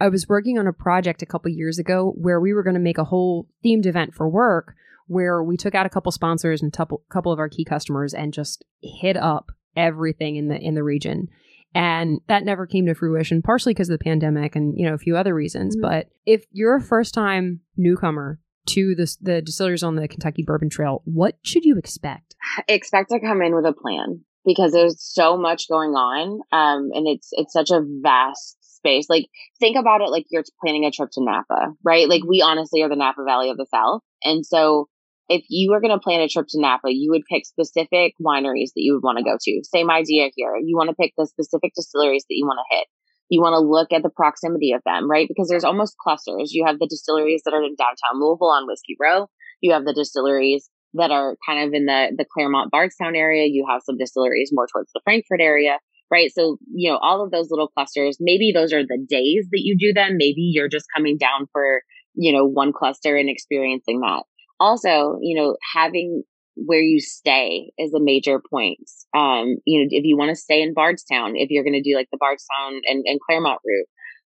I 0.00 0.08
was 0.08 0.28
working 0.28 0.58
on 0.58 0.66
a 0.66 0.72
project 0.72 1.22
a 1.22 1.26
couple 1.26 1.50
years 1.50 1.78
ago 1.78 2.12
where 2.16 2.38
we 2.40 2.52
were 2.52 2.62
going 2.62 2.74
to 2.74 2.80
make 2.80 2.98
a 2.98 3.04
whole 3.04 3.48
themed 3.64 3.86
event 3.86 4.14
for 4.14 4.28
work 4.28 4.74
where 5.06 5.42
we 5.42 5.56
took 5.56 5.74
out 5.74 5.86
a 5.86 5.90
couple 5.90 6.12
sponsors 6.12 6.62
and 6.62 6.74
a 6.74 6.86
couple 7.10 7.32
of 7.32 7.38
our 7.38 7.48
key 7.48 7.64
customers 7.64 8.14
and 8.14 8.32
just 8.32 8.64
hit 8.82 9.16
up 9.16 9.52
everything 9.76 10.36
in 10.36 10.48
the 10.48 10.58
in 10.58 10.74
the 10.74 10.82
region. 10.82 11.28
And 11.74 12.20
that 12.28 12.44
never 12.44 12.66
came 12.66 12.86
to 12.86 12.94
fruition, 12.94 13.42
partially 13.42 13.74
because 13.74 13.90
of 13.90 13.98
the 13.98 14.04
pandemic 14.04 14.56
and 14.56 14.74
you 14.78 14.86
know 14.86 14.94
a 14.94 14.98
few 14.98 15.16
other 15.16 15.34
reasons. 15.34 15.76
Mhm. 15.76 15.82
But 15.82 16.08
if 16.24 16.46
you're 16.50 16.76
a 16.76 16.80
first 16.80 17.14
time 17.14 17.60
newcomer 17.76 18.40
to 18.68 18.94
the 18.94 19.16
the 19.20 19.42
distilleries 19.42 19.82
on 19.82 19.96
the 19.96 20.08
Kentucky 20.08 20.42
Bourbon 20.42 20.70
Trail, 20.70 21.02
what 21.04 21.36
should 21.42 21.64
you 21.64 21.76
expect? 21.76 22.34
Expect 22.68 23.10
to 23.10 23.20
come 23.20 23.42
in 23.42 23.54
with 23.54 23.66
a 23.66 23.72
plan 23.72 24.24
because 24.46 24.72
there's 24.72 24.96
so 25.02 25.36
much 25.36 25.68
going 25.68 25.90
on. 25.90 26.40
Um, 26.52 26.90
and 26.94 27.08
it's, 27.08 27.30
it's 27.32 27.52
such 27.52 27.70
a 27.70 27.82
vast 28.00 28.56
space. 28.76 29.06
Like 29.10 29.26
think 29.58 29.76
about 29.76 30.00
it 30.00 30.10
like 30.10 30.26
you're 30.30 30.44
planning 30.62 30.84
a 30.84 30.90
trip 30.90 31.10
to 31.12 31.24
Napa, 31.24 31.72
right? 31.84 32.08
Like 32.08 32.22
we 32.24 32.40
honestly 32.40 32.82
are 32.82 32.88
the 32.88 32.96
Napa 32.96 33.24
Valley 33.24 33.50
of 33.50 33.56
the 33.56 33.66
South. 33.70 34.02
And 34.22 34.46
so 34.46 34.88
if 35.28 35.44
you 35.48 35.70
were 35.70 35.80
going 35.80 35.92
to 35.92 36.02
plan 36.02 36.20
a 36.20 36.28
trip 36.28 36.46
to 36.50 36.60
Napa, 36.60 36.88
you 36.90 37.10
would 37.10 37.24
pick 37.30 37.46
specific 37.46 38.14
wineries 38.24 38.72
that 38.74 38.82
you 38.82 38.94
would 38.94 39.02
want 39.02 39.18
to 39.18 39.24
go 39.24 39.36
to. 39.40 39.60
Same 39.64 39.90
idea 39.90 40.30
here. 40.34 40.54
You 40.62 40.76
want 40.76 40.90
to 40.90 40.94
pick 40.94 41.12
the 41.16 41.26
specific 41.26 41.72
distilleries 41.74 42.24
that 42.28 42.36
you 42.36 42.46
want 42.46 42.58
to 42.58 42.76
hit. 42.76 42.86
You 43.28 43.40
want 43.40 43.54
to 43.54 43.58
look 43.58 43.92
at 43.92 44.04
the 44.04 44.10
proximity 44.10 44.72
of 44.72 44.82
them, 44.86 45.10
right? 45.10 45.26
Because 45.26 45.48
there's 45.48 45.64
almost 45.64 45.96
clusters. 45.98 46.52
You 46.52 46.64
have 46.64 46.78
the 46.78 46.86
distilleries 46.86 47.42
that 47.44 47.54
are 47.54 47.62
in 47.62 47.74
downtown 47.74 48.20
Louisville 48.20 48.54
on 48.54 48.66
Whiskey 48.66 48.96
Row. 49.00 49.26
You 49.60 49.72
have 49.72 49.84
the 49.84 49.94
distilleries 49.94 50.70
that 50.94 51.10
are 51.10 51.36
kind 51.46 51.66
of 51.66 51.74
in 51.74 51.86
the, 51.86 52.12
the 52.16 52.24
Clermont 52.32 52.70
Bardstown 52.70 53.16
area. 53.16 53.46
You 53.46 53.66
have 53.68 53.82
some 53.84 53.98
distilleries 53.98 54.50
more 54.52 54.68
towards 54.72 54.92
the 54.94 55.00
Frankfort 55.02 55.40
area, 55.40 55.78
right? 56.08 56.30
So, 56.32 56.58
you 56.72 56.90
know, 56.90 56.98
all 56.98 57.24
of 57.24 57.32
those 57.32 57.50
little 57.50 57.68
clusters, 57.68 58.18
maybe 58.20 58.52
those 58.52 58.72
are 58.72 58.84
the 58.84 59.04
days 59.08 59.48
that 59.50 59.62
you 59.64 59.76
do 59.76 59.92
them. 59.92 60.16
Maybe 60.16 60.42
you're 60.52 60.68
just 60.68 60.86
coming 60.94 61.18
down 61.18 61.48
for, 61.52 61.82
you 62.14 62.32
know, 62.32 62.44
one 62.46 62.72
cluster 62.72 63.16
and 63.16 63.28
experiencing 63.28 64.00
that. 64.00 64.22
Also, 64.58 65.18
you 65.20 65.40
know, 65.40 65.56
having 65.74 66.22
where 66.56 66.80
you 66.80 67.00
stay 67.00 67.70
is 67.78 67.92
a 67.92 68.00
major 68.00 68.40
point. 68.50 68.78
Um, 69.14 69.56
you 69.66 69.80
know, 69.80 69.88
if 69.90 70.04
you 70.04 70.16
want 70.16 70.30
to 70.30 70.36
stay 70.36 70.62
in 70.62 70.74
Bardstown, 70.74 71.36
if 71.36 71.50
you're 71.50 71.64
going 71.64 71.80
to 71.80 71.82
do 71.82 71.94
like 71.94 72.08
the 72.10 72.18
Bardstown 72.18 72.80
and, 72.86 73.04
and 73.06 73.20
Clermont 73.20 73.60
route, 73.64 73.86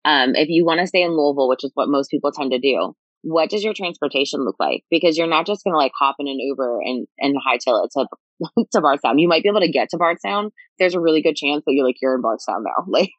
um, 0.04 0.34
if 0.34 0.48
you 0.48 0.64
want 0.64 0.80
to 0.80 0.86
stay 0.86 1.02
in 1.02 1.12
Louisville, 1.12 1.48
which 1.48 1.64
is 1.64 1.70
what 1.74 1.88
most 1.88 2.10
people 2.10 2.32
tend 2.32 2.52
to 2.52 2.58
do, 2.58 2.94
what 3.24 3.48
does 3.48 3.64
your 3.64 3.74
transportation 3.74 4.44
look 4.44 4.56
like? 4.60 4.82
Because 4.90 5.16
you're 5.16 5.26
not 5.26 5.46
just 5.46 5.64
going 5.64 5.72
to 5.72 5.78
like 5.78 5.92
hop 5.98 6.16
in 6.18 6.28
an 6.28 6.38
Uber 6.38 6.80
and, 6.82 7.06
and 7.18 7.36
hightail 7.36 7.84
it 7.84 7.90
to, 7.92 8.06
to 8.72 8.80
Bardstown. 8.80 9.18
You 9.18 9.28
might 9.28 9.42
be 9.42 9.48
able 9.48 9.60
to 9.60 9.70
get 9.70 9.88
to 9.90 9.96
Bardstown. 9.96 10.50
There's 10.78 10.94
a 10.94 11.00
really 11.00 11.22
good 11.22 11.36
chance 11.36 11.64
that 11.64 11.72
you're 11.72 11.86
like, 11.86 11.96
you're 12.02 12.14
in 12.14 12.20
Bardstown 12.20 12.64
now. 12.64 12.84
Like 12.94 13.10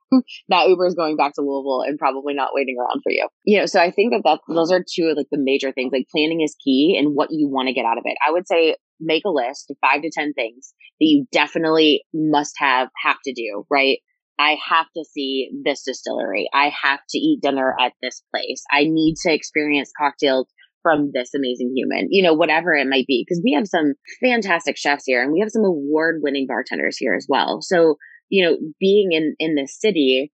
that 0.49 0.69
Uber 0.69 0.85
is 0.85 0.95
going 0.95 1.17
back 1.17 1.33
to 1.33 1.41
Louisville 1.41 1.81
and 1.85 1.99
probably 1.99 2.33
not 2.33 2.51
waiting 2.53 2.77
around 2.79 3.01
for 3.03 3.11
you. 3.11 3.27
You 3.43 3.59
know, 3.59 3.65
so 3.65 3.81
I 3.81 3.91
think 3.91 4.13
that 4.13 4.21
that 4.23 4.39
those 4.47 4.71
are 4.71 4.79
two 4.87 5.07
of 5.07 5.17
like 5.17 5.27
the 5.31 5.39
major 5.41 5.71
things. 5.71 5.91
Like 5.91 6.07
planning 6.09 6.41
is 6.41 6.55
key 6.63 6.95
and 6.97 7.15
what 7.15 7.29
you 7.31 7.49
want 7.49 7.67
to 7.67 7.73
get 7.73 7.85
out 7.85 7.97
of 7.97 8.03
it. 8.05 8.15
I 8.25 8.31
would 8.31 8.47
say 8.47 8.75
make 8.99 9.23
a 9.25 9.29
list 9.29 9.69
of 9.69 9.77
five 9.81 10.01
to 10.01 10.11
10 10.13 10.33
things 10.33 10.73
that 10.99 11.05
you 11.05 11.25
definitely 11.31 12.05
must 12.13 12.53
have, 12.57 12.89
have 13.03 13.17
to 13.25 13.33
do, 13.33 13.65
right? 13.69 13.99
I 14.39 14.57
have 14.69 14.87
to 14.97 15.05
see 15.05 15.49
this 15.63 15.83
distillery. 15.83 16.49
I 16.53 16.71
have 16.83 16.99
to 17.09 17.17
eat 17.17 17.41
dinner 17.41 17.75
at 17.79 17.93
this 18.01 18.21
place. 18.33 18.63
I 18.71 18.83
need 18.83 19.15
to 19.23 19.33
experience 19.33 19.91
cocktails 19.97 20.47
from 20.83 21.09
this 21.13 21.33
amazing 21.33 21.73
human, 21.75 22.09
you 22.11 22.21
know, 22.21 22.33
whatever 22.33 22.73
it 22.73 22.87
might 22.87 23.07
be. 23.07 23.25
Cause 23.27 23.41
we 23.43 23.53
have 23.53 23.67
some 23.67 23.93
fantastic 24.21 24.77
chefs 24.77 25.05
here 25.05 25.23
and 25.23 25.31
we 25.31 25.39
have 25.39 25.49
some 25.49 25.63
award 25.65 26.19
winning 26.21 26.45
bartenders 26.47 26.97
here 26.97 27.15
as 27.15 27.25
well. 27.27 27.59
So, 27.61 27.95
you 28.29 28.45
know, 28.45 28.57
being 28.79 29.11
in, 29.11 29.35
in 29.39 29.55
this 29.55 29.79
city, 29.79 30.31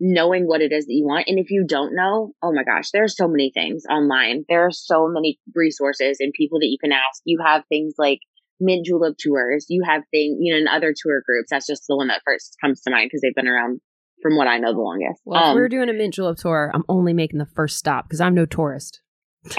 knowing 0.00 0.48
what 0.48 0.60
it 0.60 0.72
is 0.72 0.86
that 0.86 0.92
you 0.92 1.06
want. 1.06 1.28
And 1.28 1.38
if 1.38 1.50
you 1.50 1.64
don't 1.66 1.94
know, 1.94 2.32
oh 2.42 2.52
my 2.52 2.64
gosh, 2.64 2.90
there 2.90 3.04
are 3.04 3.08
so 3.08 3.28
many 3.28 3.52
things 3.54 3.84
online. 3.88 4.44
There 4.48 4.66
are 4.66 4.72
so 4.72 5.06
many 5.06 5.38
resources 5.54 6.16
and 6.18 6.32
people 6.32 6.58
that 6.58 6.66
you 6.66 6.78
can 6.82 6.90
ask. 6.90 7.22
You 7.24 7.38
have 7.46 7.62
things 7.68 7.94
like 7.96 8.18
mint 8.60 8.86
julep 8.86 9.14
tours. 9.22 9.66
You 9.68 9.82
have 9.86 10.02
things, 10.10 10.36
you 10.40 10.52
know, 10.52 10.58
in 10.60 10.68
other 10.68 10.94
tour 10.96 11.22
groups. 11.26 11.48
That's 11.50 11.66
just 11.66 11.84
the 11.88 11.96
one 11.96 12.08
that 12.08 12.22
first 12.24 12.56
comes 12.60 12.80
to 12.82 12.90
mind 12.90 13.08
because 13.08 13.20
they've 13.22 13.34
been 13.34 13.48
around 13.48 13.80
from 14.22 14.36
what 14.36 14.46
I 14.46 14.58
know 14.58 14.72
the 14.72 14.78
longest. 14.80 15.20
Well, 15.24 15.40
if 15.40 15.46
Um, 15.48 15.54
we're 15.56 15.68
doing 15.68 15.88
a 15.88 15.92
mint 15.92 16.14
julep 16.14 16.36
tour, 16.36 16.70
I'm 16.72 16.84
only 16.88 17.12
making 17.12 17.38
the 17.38 17.46
first 17.56 17.76
stop 17.76 18.04
because 18.08 18.20
I'm 18.20 18.34
no 18.34 18.46
tourist. 18.46 19.00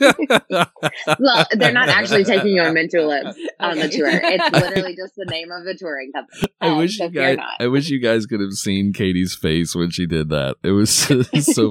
well, 0.00 1.46
they're 1.52 1.72
not 1.72 1.88
actually 1.90 2.24
taking 2.24 2.54
you 2.54 2.62
on 2.62 2.74
mint 2.74 2.90
julep 2.90 3.34
on 3.60 3.78
the 3.78 3.88
tour. 3.88 4.08
It's 4.10 4.52
literally 4.60 4.96
just 4.96 5.14
the 5.16 5.26
name 5.26 5.48
of 5.50 5.64
the 5.64 5.74
touring 5.74 6.10
company. 6.12 6.42
I 6.60 6.68
Um, 6.68 6.78
wish 6.78 6.96
so 6.98 7.04
you 7.04 7.10
fear 7.10 7.36
guys. 7.36 7.46
I 7.60 7.66
wish 7.66 7.88
you 7.90 8.00
guys 8.00 8.26
could 8.26 8.40
have 8.40 8.52
seen 8.52 8.92
Katie's 8.92 9.34
face 9.34 9.74
when 9.74 9.90
she 9.90 10.06
did 10.06 10.30
that. 10.30 10.56
It 10.62 10.70
was 10.70 10.90
so 10.90 11.22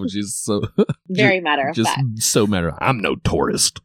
she's 0.07 0.35
so 0.35 0.61
Very 1.09 1.39
matter 1.39 1.69
of 1.69 1.75
just 1.75 1.89
fact. 1.89 2.03
so 2.19 2.45
matter. 2.47 2.73
I'm 2.79 2.99
no 2.99 3.15
tourist. 3.15 3.81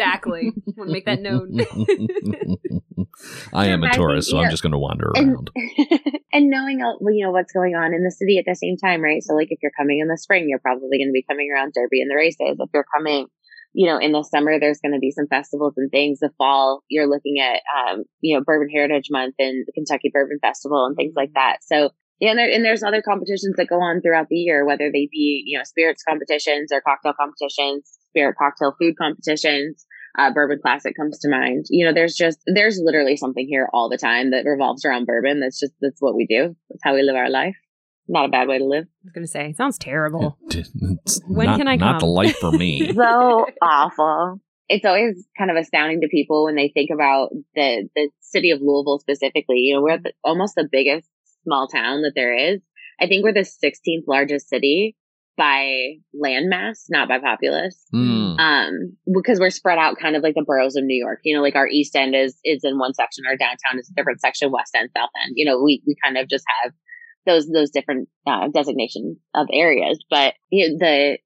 Exactly. 0.00 0.52
I 0.56 0.72
Want 0.76 0.88
to 0.88 0.92
make 0.92 1.06
that 1.06 1.20
known. 1.20 1.60
I 3.52 3.66
am 3.66 3.82
a 3.82 3.92
tourist, 3.92 4.30
so 4.30 4.36
you 4.36 4.44
I'm 4.44 4.50
just 4.50 4.62
going 4.62 4.72
to 4.72 4.78
wander 4.78 5.10
around. 5.14 5.50
and 6.32 6.50
knowing 6.50 6.78
you 6.78 7.24
know 7.24 7.30
what's 7.30 7.52
going 7.52 7.74
on 7.74 7.94
in 7.94 8.02
the 8.02 8.10
city 8.10 8.38
at 8.38 8.44
the 8.46 8.54
same 8.54 8.76
time, 8.76 9.02
right? 9.02 9.22
So 9.22 9.34
like 9.34 9.48
if 9.50 9.58
you're 9.62 9.72
coming 9.76 10.00
in 10.00 10.08
the 10.08 10.18
spring, 10.18 10.46
you're 10.48 10.60
probably 10.60 10.98
going 10.98 11.08
to 11.08 11.12
be 11.12 11.24
coming 11.28 11.50
around 11.52 11.72
Derby 11.74 12.00
and 12.00 12.10
the 12.10 12.16
races. 12.16 12.56
If 12.58 12.70
you're 12.72 12.86
coming, 12.96 13.26
you 13.72 13.88
know, 13.88 13.98
in 13.98 14.12
the 14.12 14.22
summer, 14.22 14.58
there's 14.58 14.80
going 14.80 14.92
to 14.92 14.98
be 14.98 15.10
some 15.10 15.26
festivals 15.28 15.74
and 15.76 15.90
things. 15.90 16.20
The 16.20 16.30
fall, 16.38 16.82
you're 16.88 17.08
looking 17.08 17.40
at 17.40 17.60
um, 17.76 18.04
you 18.20 18.36
know 18.36 18.44
Bourbon 18.44 18.68
Heritage 18.70 19.08
Month 19.10 19.34
and 19.38 19.64
the 19.66 19.72
Kentucky 19.72 20.10
Bourbon 20.12 20.38
Festival 20.40 20.86
and 20.86 20.96
things 20.96 21.14
like 21.16 21.32
that. 21.34 21.58
So 21.62 21.90
yeah, 22.20 22.30
and, 22.30 22.38
there, 22.38 22.50
and 22.50 22.64
there's 22.64 22.82
other 22.82 23.02
competitions 23.02 23.56
that 23.56 23.68
go 23.68 23.80
on 23.80 24.02
throughout 24.02 24.28
the 24.28 24.36
year, 24.36 24.66
whether 24.66 24.90
they 24.92 25.08
be 25.10 25.42
you 25.46 25.58
know 25.58 25.64
spirits 25.64 26.02
competitions 26.06 26.70
or 26.72 26.80
cocktail 26.80 27.14
competitions, 27.18 27.98
spirit 28.10 28.36
cocktail 28.38 28.74
food 28.78 28.94
competitions 28.98 29.86
uh, 30.18 30.32
bourbon 30.32 30.58
classic 30.60 30.96
comes 30.96 31.18
to 31.20 31.28
mind. 31.28 31.66
You 31.70 31.86
know, 31.86 31.94
there's 31.94 32.14
just 32.14 32.38
there's 32.46 32.80
literally 32.82 33.16
something 33.16 33.46
here 33.48 33.68
all 33.72 33.88
the 33.88 33.98
time 33.98 34.30
that 34.30 34.44
revolves 34.44 34.84
around 34.84 35.06
bourbon. 35.06 35.40
That's 35.40 35.58
just 35.58 35.72
that's 35.80 36.00
what 36.00 36.14
we 36.14 36.26
do. 36.26 36.56
That's 36.68 36.82
how 36.82 36.94
we 36.94 37.02
live 37.02 37.16
our 37.16 37.30
life. 37.30 37.56
Not 38.08 38.24
a 38.24 38.28
bad 38.28 38.48
way 38.48 38.58
to 38.58 38.64
live. 38.64 38.84
I 38.84 39.04
was 39.04 39.12
gonna 39.12 39.26
say, 39.26 39.50
it 39.50 39.56
sounds 39.56 39.78
terrible. 39.78 40.36
It's 40.48 41.20
When 41.26 41.46
not, 41.46 41.58
can 41.58 41.68
I 41.68 41.76
Not 41.76 42.00
the 42.00 42.06
life 42.06 42.36
for 42.36 42.52
me. 42.52 42.92
So 42.94 43.46
awful. 43.62 44.40
It's 44.68 44.84
always 44.84 45.26
kind 45.36 45.50
of 45.50 45.56
astounding 45.56 46.00
to 46.00 46.08
people 46.08 46.44
when 46.44 46.54
they 46.54 46.70
think 46.72 46.90
about 46.92 47.30
the 47.54 47.88
the 47.94 48.10
city 48.20 48.50
of 48.50 48.60
Louisville 48.60 48.98
specifically. 48.98 49.58
You 49.58 49.76
know, 49.76 49.82
we're 49.82 49.98
the, 49.98 50.12
almost 50.24 50.54
the 50.56 50.68
biggest 50.70 51.08
small 51.44 51.68
town 51.68 52.02
that 52.02 52.12
there 52.14 52.34
is. 52.34 52.60
I 53.00 53.06
think 53.06 53.24
we're 53.24 53.32
the 53.32 53.40
16th 53.40 54.04
largest 54.06 54.48
city 54.48 54.96
by 55.40 55.96
landmass, 56.14 56.84
not 56.90 57.08
by 57.08 57.18
populace. 57.18 57.82
Hmm. 57.90 58.36
um 58.38 58.96
because 59.14 59.40
we're 59.40 59.50
spread 59.50 59.78
out 59.78 59.96
kind 59.98 60.14
of 60.14 60.22
like 60.22 60.34
the 60.34 60.44
boroughs 60.44 60.76
of 60.76 60.84
new 60.84 61.00
york 61.06 61.20
you 61.24 61.34
know 61.34 61.42
like 61.42 61.56
our 61.56 61.66
east 61.66 61.96
end 61.96 62.14
is 62.14 62.36
is 62.44 62.60
in 62.62 62.78
one 62.78 62.94
section 62.94 63.24
our 63.26 63.36
downtown 63.36 63.78
is 63.78 63.90
a 63.90 63.94
different 63.94 64.20
section 64.20 64.52
west 64.52 64.74
end 64.76 64.90
south 64.96 65.10
end 65.24 65.32
you 65.36 65.46
know 65.46 65.62
we 65.62 65.82
we 65.86 65.96
kind 66.04 66.18
of 66.18 66.28
just 66.28 66.44
have 66.62 66.72
those 67.26 67.48
those 67.48 67.70
different 67.70 68.08
uh, 68.26 68.48
designations 68.52 69.18
of 69.34 69.46
areas. 69.52 70.04
But 70.08 70.34
you 70.50 70.68
know, 70.68 70.76
the 70.78 71.18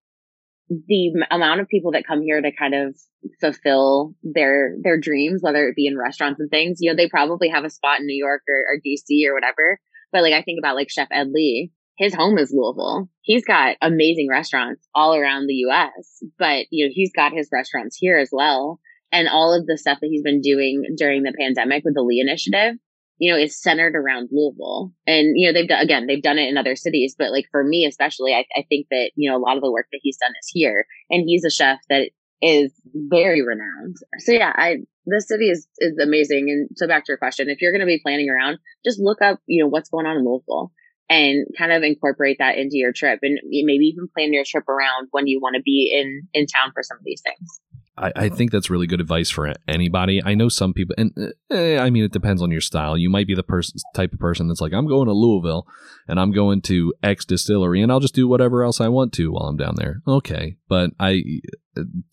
the 0.69 1.27
amount 1.31 1.61
of 1.61 1.69
people 1.69 1.93
that 1.93 2.07
come 2.07 2.23
here 2.23 2.41
to 2.41 2.51
kind 2.53 2.75
of 2.75 2.97
fulfill 3.41 4.15
their 4.23 4.77
their 4.83 4.99
dreams, 4.99 5.41
whether 5.43 5.67
it 5.69 5.77
be 5.77 5.87
in 5.87 5.99
restaurants 5.99 6.41
and 6.41 6.51
things, 6.51 6.79
you 6.81 6.91
know, 6.91 6.97
they 6.97 7.09
probably 7.09 7.49
have 7.49 7.65
a 7.65 7.71
spot 7.71 8.01
in 8.01 8.07
New 8.07 8.17
York 8.17 8.43
or, 8.49 8.75
or 8.75 8.81
DC 8.85 9.29
or 9.29 9.35
whatever. 9.35 9.79
But 10.13 10.23
like 10.23 10.35
I 10.35 10.43
think 10.43 10.59
about 10.59 10.77
like 10.77 10.91
Chef 10.91 11.09
Ed 11.11 11.29
Lee, 11.33 11.73
his 11.97 12.15
home 12.15 12.39
is 12.39 12.53
Louisville. 12.53 13.09
He's 13.23 13.45
got 13.45 13.77
amazing 13.81 14.29
restaurants 14.29 14.87
all 14.95 15.15
around 15.15 15.47
the 15.47 15.65
US, 15.69 16.23
but 16.39 16.67
you 16.71 16.87
know, 16.87 16.93
he's 16.93 17.13
got 17.15 17.33
his 17.33 17.49
restaurants 17.53 17.97
here 17.97 18.17
as 18.17 18.31
well. 18.33 18.81
And 19.13 19.29
all 19.29 19.57
of 19.57 19.67
the 19.67 19.79
stuff 19.79 19.99
that 20.01 20.09
he's 20.09 20.23
been 20.23 20.41
doing 20.41 20.83
during 20.97 21.23
the 21.23 21.35
pandemic 21.39 21.85
with 21.85 21.95
the 21.95 22.03
Lee 22.03 22.21
initiative, 22.21 22.75
you 23.19 23.31
know, 23.31 23.39
is 23.39 23.61
centered 23.61 23.95
around 23.95 24.31
Louisville. 24.33 24.93
And, 25.07 25.39
you 25.39 25.47
know, 25.47 25.53
they've 25.53 25.69
done, 25.69 25.81
again, 25.81 26.07
they've 26.09 26.23
done 26.23 26.39
it 26.39 26.49
in 26.49 26.59
other 26.59 26.75
cities, 26.75 27.15
but 27.17 27.31
like 27.31 27.47
for 27.53 27.63
me, 27.63 27.87
especially, 27.87 28.35
I, 28.35 28.45
I 28.57 28.65
think 28.69 28.89
that, 28.91 29.13
you 29.15 29.31
know, 29.31 29.37
a 29.37 29.39
lot 29.39 29.57
of 29.57 29.63
the 29.63 29.71
work 29.71 29.87
that 29.93 30.01
he's 30.03 30.17
done 30.17 30.33
is 30.33 30.51
here 30.53 30.87
and 31.11 31.23
he's 31.25 31.45
a 31.45 31.51
chef 31.51 31.79
that 31.91 32.11
is 32.43 32.73
very 32.93 33.41
renowned. 33.41 33.97
So 34.19 34.33
yeah, 34.33 34.53
I, 34.53 34.79
this 35.07 35.29
city 35.29 35.49
is, 35.49 35.69
is 35.79 35.97
amazing. 36.03 36.47
And 36.49 36.69
so 36.77 36.89
back 36.89 37.05
to 37.05 37.13
your 37.13 37.19
question, 37.19 37.49
if 37.49 37.63
you're 37.63 37.73
going 37.73 37.81
to 37.81 37.87
be 37.87 38.01
planning 38.05 38.29
around, 38.29 38.59
just 38.85 38.99
look 38.99 39.23
up, 39.23 39.39
you 39.47 39.63
know, 39.63 39.69
what's 39.69 39.91
going 39.91 40.07
on 40.07 40.17
in 40.17 40.25
Louisville 40.25 40.73
and 41.15 41.47
kind 41.57 41.71
of 41.71 41.85
incorporate 41.85 42.39
that 42.41 42.57
into 42.59 42.77
your 42.77 42.93
trip 42.93 43.21
and 43.23 43.39
maybe 43.45 43.85
even 43.85 44.09
plan 44.09 44.33
your 44.33 44.43
trip 44.45 44.69
around 44.69 45.07
when 45.13 45.29
you 45.29 45.39
want 45.41 45.55
to 45.55 45.63
be 45.63 45.95
in, 45.95 46.27
in 46.35 46.47
town 46.47 46.73
for 46.75 46.83
some 46.83 46.97
of 46.99 47.05
these 47.05 47.23
things. 47.23 47.61
I, 47.97 48.13
I 48.17 48.29
think 48.29 48.51
that's 48.51 48.71
really 48.71 48.87
good 48.87 49.01
advice 49.01 49.31
for 49.31 49.53
anybody. 49.69 50.21
I 50.25 50.35
know 50.35 50.49
some 50.49 50.73
people, 50.73 50.95
and 50.99 51.13
eh, 51.51 51.79
I 51.79 51.91
mean, 51.91 52.05
it 52.05 52.13
depends 52.13 52.43
on 52.43 52.51
your 52.51 52.61
style. 52.61 52.99
You 52.99 53.09
might 53.09 53.27
be 53.27 53.35
the 53.35 53.45
person 53.45 53.79
type 53.95 54.13
of 54.13 54.19
person 54.19 54.49
that's 54.49 54.61
like, 54.61 54.73
I'm 54.73 54.89
going 54.89 55.07
to 55.07 55.13
Louisville, 55.13 55.67
and 56.09 56.19
I'm 56.19 56.33
going 56.33 56.61
to 56.63 56.93
X 57.03 57.25
distillery, 57.25 57.83
and 57.83 57.93
I'll 57.93 58.01
just 58.01 58.15
do 58.15 58.27
whatever 58.27 58.65
else 58.65 58.81
I 58.81 58.89
want 58.89 59.13
to 59.15 59.33
while 59.33 59.47
I'm 59.47 59.57
down 59.57 59.75
there. 59.77 60.01
Okay, 60.09 60.57
but 60.69 60.91
I, 60.99 61.23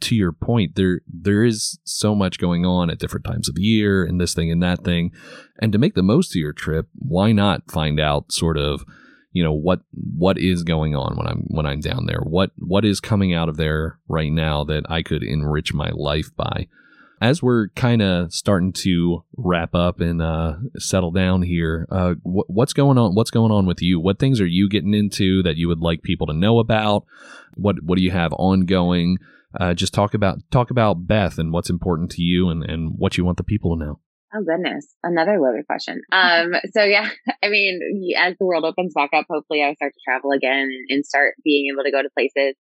to 0.01 0.15
your 0.15 0.31
point, 0.31 0.75
there 0.75 1.01
there 1.07 1.43
is 1.43 1.79
so 1.83 2.13
much 2.13 2.37
going 2.37 2.65
on 2.65 2.91
at 2.91 2.99
different 2.99 3.25
times 3.25 3.49
of 3.49 3.55
the 3.55 3.63
year, 3.63 4.03
and 4.03 4.21
this 4.21 4.35
thing 4.35 4.51
and 4.51 4.61
that 4.61 4.83
thing, 4.83 5.11
and 5.59 5.71
to 5.71 5.79
make 5.79 5.95
the 5.95 6.03
most 6.03 6.35
of 6.35 6.39
your 6.39 6.53
trip, 6.53 6.89
why 6.93 7.31
not 7.31 7.71
find 7.71 7.99
out 7.99 8.31
sort 8.31 8.57
of 8.57 8.83
you 9.31 9.43
know 9.43 9.53
what 9.53 9.81
what 9.91 10.37
is 10.37 10.63
going 10.63 10.95
on 10.95 11.15
when 11.15 11.27
I'm 11.27 11.45
when 11.47 11.65
I'm 11.65 11.79
down 11.79 12.05
there? 12.05 12.21
What 12.21 12.51
what 12.57 12.85
is 12.85 12.99
coming 12.99 13.33
out 13.33 13.49
of 13.49 13.57
there 13.57 13.99
right 14.07 14.31
now 14.31 14.63
that 14.65 14.83
I 14.89 15.01
could 15.01 15.23
enrich 15.23 15.73
my 15.73 15.89
life 15.93 16.35
by? 16.35 16.67
As 17.21 17.43
we're 17.43 17.67
kind 17.69 18.01
of 18.01 18.33
starting 18.33 18.73
to 18.73 19.23
wrap 19.37 19.75
up 19.75 19.99
and 19.99 20.21
uh, 20.23 20.55
settle 20.77 21.11
down 21.11 21.43
here 21.43 21.87
uh, 21.91 22.15
wh- 22.23 22.49
what's 22.49 22.73
going 22.73 22.97
on 22.97 23.15
what's 23.15 23.31
going 23.31 23.51
on 23.51 23.65
with 23.65 23.81
you? 23.81 23.99
What 23.99 24.19
things 24.19 24.41
are 24.41 24.47
you 24.47 24.67
getting 24.67 24.93
into 24.93 25.43
that 25.43 25.55
you 25.55 25.67
would 25.67 25.81
like 25.81 26.01
people 26.01 26.27
to 26.27 26.33
know 26.33 26.59
about? 26.59 27.05
What 27.55 27.83
what 27.83 27.97
do 27.97 28.03
you 28.03 28.11
have 28.11 28.33
ongoing? 28.33 29.17
Uh, 29.57 29.73
just 29.73 29.93
talk 29.93 30.13
about 30.13 30.39
talk 30.49 30.71
about 30.71 31.07
Beth 31.07 31.37
and 31.37 31.53
what's 31.53 31.69
important 31.69 32.09
to 32.11 32.21
you 32.21 32.49
and, 32.49 32.63
and 32.63 32.93
what 32.97 33.17
you 33.17 33.25
want 33.25 33.37
the 33.37 33.43
people 33.43 33.77
to 33.77 33.85
know 33.85 33.99
Oh 34.33 34.43
goodness, 34.43 34.87
another 35.03 35.39
loaded 35.39 35.67
question. 35.67 36.01
Um, 36.11 36.53
so 36.73 36.83
yeah, 36.83 37.09
I 37.43 37.49
mean, 37.49 37.79
as 38.17 38.35
the 38.39 38.45
world 38.45 38.63
opens 38.63 38.93
back 38.93 39.09
up, 39.13 39.25
hopefully 39.29 39.61
I 39.61 39.73
start 39.73 39.93
to 39.93 39.99
travel 40.07 40.31
again 40.31 40.69
and 40.89 41.05
start 41.05 41.35
being 41.43 41.71
able 41.73 41.83
to 41.83 41.91
go 41.91 42.01
to 42.01 42.09
places. 42.17 42.55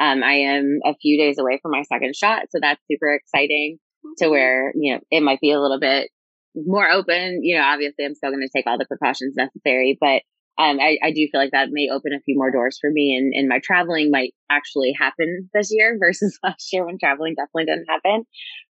Um, 0.00 0.22
I 0.22 0.34
am 0.34 0.80
a 0.84 0.94
few 1.00 1.18
days 1.18 1.38
away 1.38 1.60
from 1.62 1.70
my 1.70 1.82
second 1.82 2.14
shot, 2.14 2.42
so 2.50 2.58
that's 2.60 2.82
super 2.90 3.14
exciting. 3.14 3.78
To 4.18 4.28
where 4.28 4.70
you 4.74 4.94
know 4.94 5.00
it 5.10 5.22
might 5.22 5.40
be 5.40 5.50
a 5.50 5.60
little 5.60 5.80
bit 5.80 6.10
more 6.54 6.90
open. 6.90 7.40
You 7.42 7.56
know, 7.56 7.64
obviously 7.64 8.04
I'm 8.04 8.14
still 8.14 8.30
going 8.30 8.42
to 8.42 8.50
take 8.54 8.66
all 8.66 8.76
the 8.76 8.84
precautions 8.84 9.34
necessary, 9.34 9.96
but 9.98 10.22
um, 10.56 10.78
I, 10.78 10.98
I 11.02 11.10
do 11.10 11.26
feel 11.30 11.40
like 11.40 11.50
that 11.50 11.70
may 11.72 11.88
open 11.90 12.12
a 12.12 12.20
few 12.20 12.36
more 12.36 12.52
doors 12.52 12.78
for 12.80 12.88
me, 12.90 13.16
and, 13.16 13.32
and 13.34 13.48
my 13.48 13.58
traveling 13.62 14.10
might 14.12 14.34
actually 14.50 14.94
happen 14.96 15.50
this 15.52 15.70
year 15.72 15.96
versus 16.00 16.38
last 16.44 16.68
year 16.72 16.86
when 16.86 16.98
traveling 16.98 17.34
definitely 17.34 17.64
didn't 17.64 17.86
happen. 17.88 18.24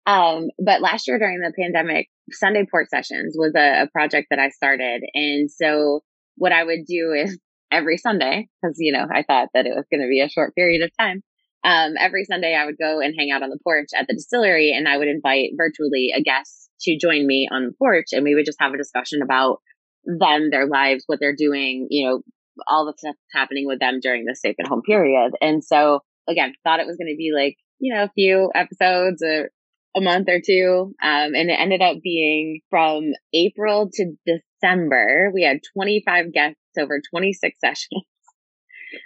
Um, 0.06 0.48
but 0.64 0.80
last 0.80 1.06
year 1.06 1.18
during 1.18 1.40
the 1.40 1.52
pandemic, 1.58 2.08
Sunday 2.30 2.64
Porch 2.70 2.88
Sessions 2.88 3.34
was 3.38 3.52
a, 3.54 3.82
a 3.82 3.88
project 3.88 4.28
that 4.30 4.38
I 4.38 4.48
started. 4.48 5.02
And 5.12 5.50
so 5.50 6.00
what 6.36 6.52
I 6.52 6.64
would 6.64 6.86
do 6.86 7.12
is 7.12 7.38
every 7.70 7.98
Sunday, 7.98 8.48
because, 8.62 8.76
you 8.78 8.92
know, 8.92 9.06
I 9.12 9.22
thought 9.22 9.48
that 9.52 9.66
it 9.66 9.74
was 9.74 9.86
going 9.90 10.00
to 10.00 10.08
be 10.08 10.20
a 10.20 10.28
short 10.28 10.54
period 10.54 10.82
of 10.82 10.90
time. 10.98 11.22
Um, 11.64 11.94
every 11.98 12.24
Sunday 12.24 12.54
I 12.54 12.66
would 12.66 12.76
go 12.78 13.00
and 13.00 13.14
hang 13.18 13.30
out 13.30 13.42
on 13.42 13.48
the 13.48 13.58
porch 13.62 13.88
at 13.98 14.06
the 14.06 14.14
distillery 14.14 14.72
and 14.76 14.86
I 14.86 14.98
would 14.98 15.08
invite 15.08 15.50
virtually 15.56 16.10
a 16.14 16.22
guest 16.22 16.70
to 16.82 16.98
join 16.98 17.26
me 17.26 17.48
on 17.50 17.64
the 17.64 17.72
porch 17.78 18.08
and 18.12 18.22
we 18.22 18.34
would 18.34 18.44
just 18.44 18.60
have 18.60 18.74
a 18.74 18.78
discussion 18.78 19.22
about 19.22 19.60
them, 20.06 20.50
their 20.50 20.66
lives, 20.66 21.04
what 21.06 21.20
they're 21.20 21.36
doing, 21.36 21.86
you 21.90 22.06
know, 22.06 22.22
all 22.68 22.86
the 22.86 22.94
stuff 22.96 23.14
that's 23.14 23.40
happening 23.40 23.66
with 23.66 23.80
them 23.80 23.98
during 24.00 24.24
the 24.24 24.34
safe 24.34 24.56
at 24.60 24.68
home 24.68 24.82
period. 24.82 25.32
And 25.40 25.62
so 25.64 26.00
again, 26.28 26.54
thought 26.62 26.80
it 26.80 26.86
was 26.86 26.96
going 26.96 27.12
to 27.12 27.16
be 27.16 27.32
like, 27.34 27.56
you 27.78 27.94
know, 27.94 28.04
a 28.04 28.12
few 28.14 28.50
episodes 28.54 29.22
or 29.22 29.50
a 29.96 30.00
month 30.00 30.28
or 30.28 30.40
two. 30.44 30.94
Um, 31.02 31.34
and 31.34 31.50
it 31.50 31.58
ended 31.58 31.82
up 31.82 31.98
being 32.02 32.60
from 32.70 33.12
April 33.32 33.90
to 33.92 34.12
December. 34.26 35.30
We 35.32 35.42
had 35.42 35.60
25 35.76 36.32
guests 36.32 36.58
over 36.78 37.00
26 37.10 37.58
sessions. 37.60 38.04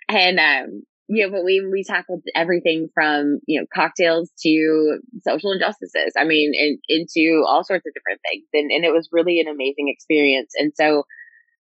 and, 0.08 0.38
um, 0.38 0.82
you 1.08 1.24
know, 1.24 1.32
but 1.32 1.44
we, 1.44 1.66
we 1.72 1.84
tackled 1.84 2.22
everything 2.34 2.88
from, 2.92 3.40
you 3.46 3.60
know, 3.60 3.66
cocktails 3.74 4.30
to 4.42 4.98
social 5.26 5.52
injustices. 5.52 6.12
I 6.18 6.24
mean, 6.24 6.52
in, 6.54 6.78
into 6.88 7.42
all 7.46 7.64
sorts 7.64 7.86
of 7.86 7.94
different 7.94 8.20
things. 8.28 8.44
And, 8.52 8.70
and 8.70 8.84
it 8.84 8.92
was 8.92 9.08
really 9.10 9.40
an 9.40 9.48
amazing 9.48 9.88
experience. 9.88 10.52
And 10.56 10.72
so 10.76 11.04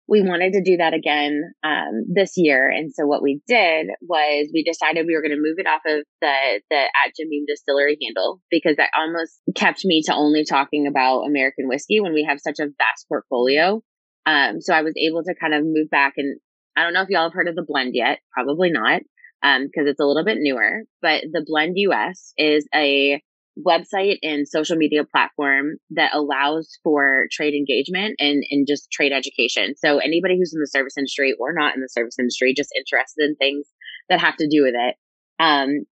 we 0.08 0.22
wanted 0.22 0.54
to 0.54 0.64
do 0.64 0.78
that 0.78 0.94
again 0.94 1.54
um, 1.64 2.06
this 2.14 2.34
year. 2.36 2.70
And 2.70 2.92
so 2.94 3.06
what 3.06 3.22
we 3.22 3.42
did 3.48 3.88
was 4.02 4.50
we 4.54 4.64
decided 4.64 5.06
we 5.06 5.16
were 5.16 5.22
going 5.22 5.36
to 5.36 5.42
move 5.42 5.58
it 5.58 5.68
off 5.68 5.82
of 5.86 6.04
the 6.22 6.62
the 6.70 6.76
at 6.76 7.14
Distillery 7.48 7.98
handle 8.02 8.42
because 8.50 8.76
that 8.78 8.92
almost 8.98 9.42
kept 9.56 9.86
me 9.86 10.02
to 10.06 10.14
only 10.14 10.44
talking 10.46 10.88
about 10.88 11.24
American 11.24 11.68
whiskey 11.68 12.00
when 12.00 12.14
we 12.14 12.26
have 12.28 12.40
such 12.40 12.60
a 12.60 12.68
vast 12.68 13.08
portfolio. 13.08 13.82
Um, 14.26 14.62
so 14.62 14.74
I 14.74 14.82
was 14.82 14.94
able 14.98 15.24
to 15.24 15.36
kind 15.40 15.54
of 15.54 15.64
move 15.64 15.90
back 15.90 16.14
and 16.18 16.40
I 16.76 16.84
don't 16.84 16.94
know 16.94 17.02
if 17.02 17.10
y'all 17.10 17.24
have 17.24 17.34
heard 17.34 17.48
of 17.48 17.56
the 17.56 17.66
blend 17.66 17.92
yet, 17.94 18.20
probably 18.34 18.72
not, 18.72 19.02
because 19.44 19.82
um, 19.82 19.88
it's 19.88 20.00
a 20.00 20.06
little 20.06 20.24
bit 20.24 20.38
newer. 20.40 20.84
But 21.02 21.24
the 21.32 21.44
Blend 21.46 21.74
US 21.76 22.34
is 22.38 22.68
a 22.74 23.22
website 23.60 24.18
and 24.24 24.48
social 24.48 24.76
media 24.76 25.04
platform 25.04 25.76
that 25.92 26.16
allows 26.16 26.80
for 26.84 27.28
trade 27.32 27.54
engagement 27.54 28.16
and, 28.20 28.44
and 28.50 28.66
just 28.68 28.92
trade 28.92 29.12
education. 29.12 29.76
So 29.78 30.00
anybody 30.00 30.38
who's 30.38 30.54
in 30.54 30.60
the 30.60 30.68
service 30.68 30.98
industry 30.98 31.36
or 31.40 31.54
not 31.54 31.76
in 31.76 31.82
the 31.82 31.90
service 31.90 32.18
industry, 32.18 32.54
just 32.56 32.74
interested 32.76 33.30
in 33.30 33.36
things 33.36 33.68
that 34.10 34.22
have 34.22 34.38
to 34.38 34.48
do 34.50 34.64
with 34.64 34.74
it. 34.76 34.96
Um, 35.40 35.86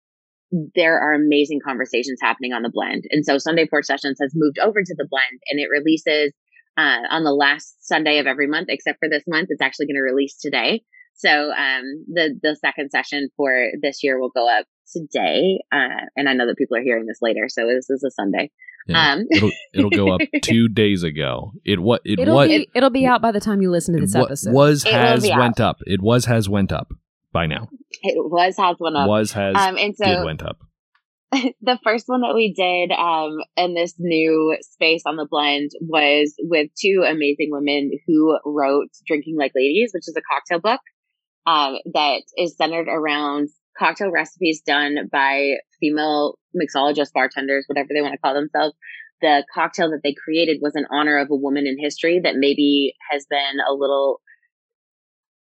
there 0.75 0.99
are 0.99 1.13
amazing 1.13 1.59
conversations 1.63 2.19
happening 2.21 2.51
on 2.51 2.63
the 2.63 2.71
blend. 2.73 3.03
And 3.11 3.25
so 3.25 3.37
Sunday 3.37 3.67
Porch 3.67 3.85
Sessions 3.85 4.17
has 4.21 4.33
moved 4.35 4.59
over 4.59 4.81
to 4.81 4.95
the 4.97 5.07
blend 5.09 5.41
and 5.49 5.59
it 5.59 5.69
releases 5.71 6.33
uh, 6.77 7.07
on 7.09 7.23
the 7.23 7.33
last 7.33 7.75
Sunday 7.85 8.17
of 8.17 8.27
every 8.27 8.47
month, 8.47 8.67
except 8.69 8.99
for 8.99 9.09
this 9.09 9.23
month. 9.27 9.47
It's 9.49 9.61
actually 9.61 9.87
going 9.87 9.95
to 9.95 10.01
release 10.01 10.37
today. 10.37 10.83
So 11.21 11.29
um, 11.51 12.05
the 12.11 12.37
the 12.41 12.55
second 12.59 12.89
session 12.89 13.29
for 13.37 13.67
this 13.81 14.03
year 14.03 14.19
will 14.19 14.31
go 14.31 14.49
up 14.49 14.65
today, 14.91 15.59
uh, 15.71 16.05
and 16.15 16.27
I 16.27 16.33
know 16.33 16.47
that 16.47 16.57
people 16.57 16.77
are 16.77 16.81
hearing 16.81 17.05
this 17.05 17.19
later, 17.21 17.47
so 17.47 17.67
this 17.67 17.89
is 17.91 18.03
a 18.03 18.09
Sunday. 18.09 18.49
Yeah, 18.87 19.13
Um, 19.13 19.25
it'll 19.29 19.51
it'll 19.73 19.89
go 19.91 20.09
up 20.15 20.21
two 20.41 20.67
days 20.67 21.03
ago. 21.03 21.51
It 21.63 21.79
what 21.79 22.01
it 22.05 22.19
It'll 22.19 22.33
what 22.35 22.47
be 22.47 22.67
it'll 22.73 22.89
be 22.89 23.05
out 23.05 23.21
by 23.21 23.31
the 23.31 23.39
time 23.39 23.61
you 23.61 23.69
listen 23.69 23.93
to 23.93 24.01
this 24.01 24.15
wa- 24.15 24.23
episode. 24.23 24.51
was 24.53 24.83
It 24.83 24.91
will 24.93 24.99
has 24.99 25.21
be 25.21 25.31
out. 25.31 25.39
went 25.39 25.59
up. 25.59 25.77
It 25.85 26.01
was 26.01 26.25
has 26.25 26.49
went 26.49 26.71
up 26.71 26.91
by 27.31 27.45
now. 27.45 27.69
It 28.01 28.15
was 28.17 28.57
has 28.57 28.77
one 28.79 28.95
up. 28.95 29.07
Was 29.07 29.31
has 29.33 29.55
Um, 29.55 29.77
and 29.77 29.95
did 29.95 30.25
went 30.25 30.41
up. 30.41 30.57
the 31.61 31.79
first 31.83 32.05
one 32.07 32.21
that 32.21 32.33
we 32.33 32.51
did 32.53 32.91
um, 32.91 33.37
in 33.55 33.73
this 33.75 33.93
new 33.99 34.57
space 34.61 35.03
on 35.05 35.15
the 35.15 35.27
blend 35.29 35.69
was 35.79 36.33
with 36.39 36.69
two 36.81 37.05
amazing 37.07 37.49
women 37.51 37.91
who 38.07 38.37
wrote 38.43 38.89
Drinking 39.07 39.37
Like 39.37 39.51
Ladies, 39.55 39.91
which 39.93 40.07
is 40.07 40.17
a 40.17 40.21
cocktail 40.21 40.59
book 40.59 40.81
um, 41.45 41.77
that 41.93 42.21
is 42.37 42.55
centered 42.57 42.87
around 42.87 43.49
cocktail 43.77 44.11
recipes 44.11 44.61
done 44.65 45.09
by 45.11 45.55
female 45.79 46.37
mixologists, 46.55 47.13
bartenders, 47.13 47.65
whatever 47.67 47.89
they 47.93 48.01
want 48.01 48.13
to 48.13 48.19
call 48.19 48.33
themselves. 48.33 48.75
The 49.21 49.45
cocktail 49.53 49.91
that 49.91 50.01
they 50.03 50.13
created 50.13 50.59
was 50.61 50.73
in 50.75 50.85
honor 50.91 51.17
of 51.19 51.29
a 51.29 51.35
woman 51.35 51.67
in 51.67 51.77
history 51.79 52.19
that 52.23 52.35
maybe 52.35 52.93
has 53.11 53.25
been 53.29 53.59
a 53.67 53.73
little 53.73 54.21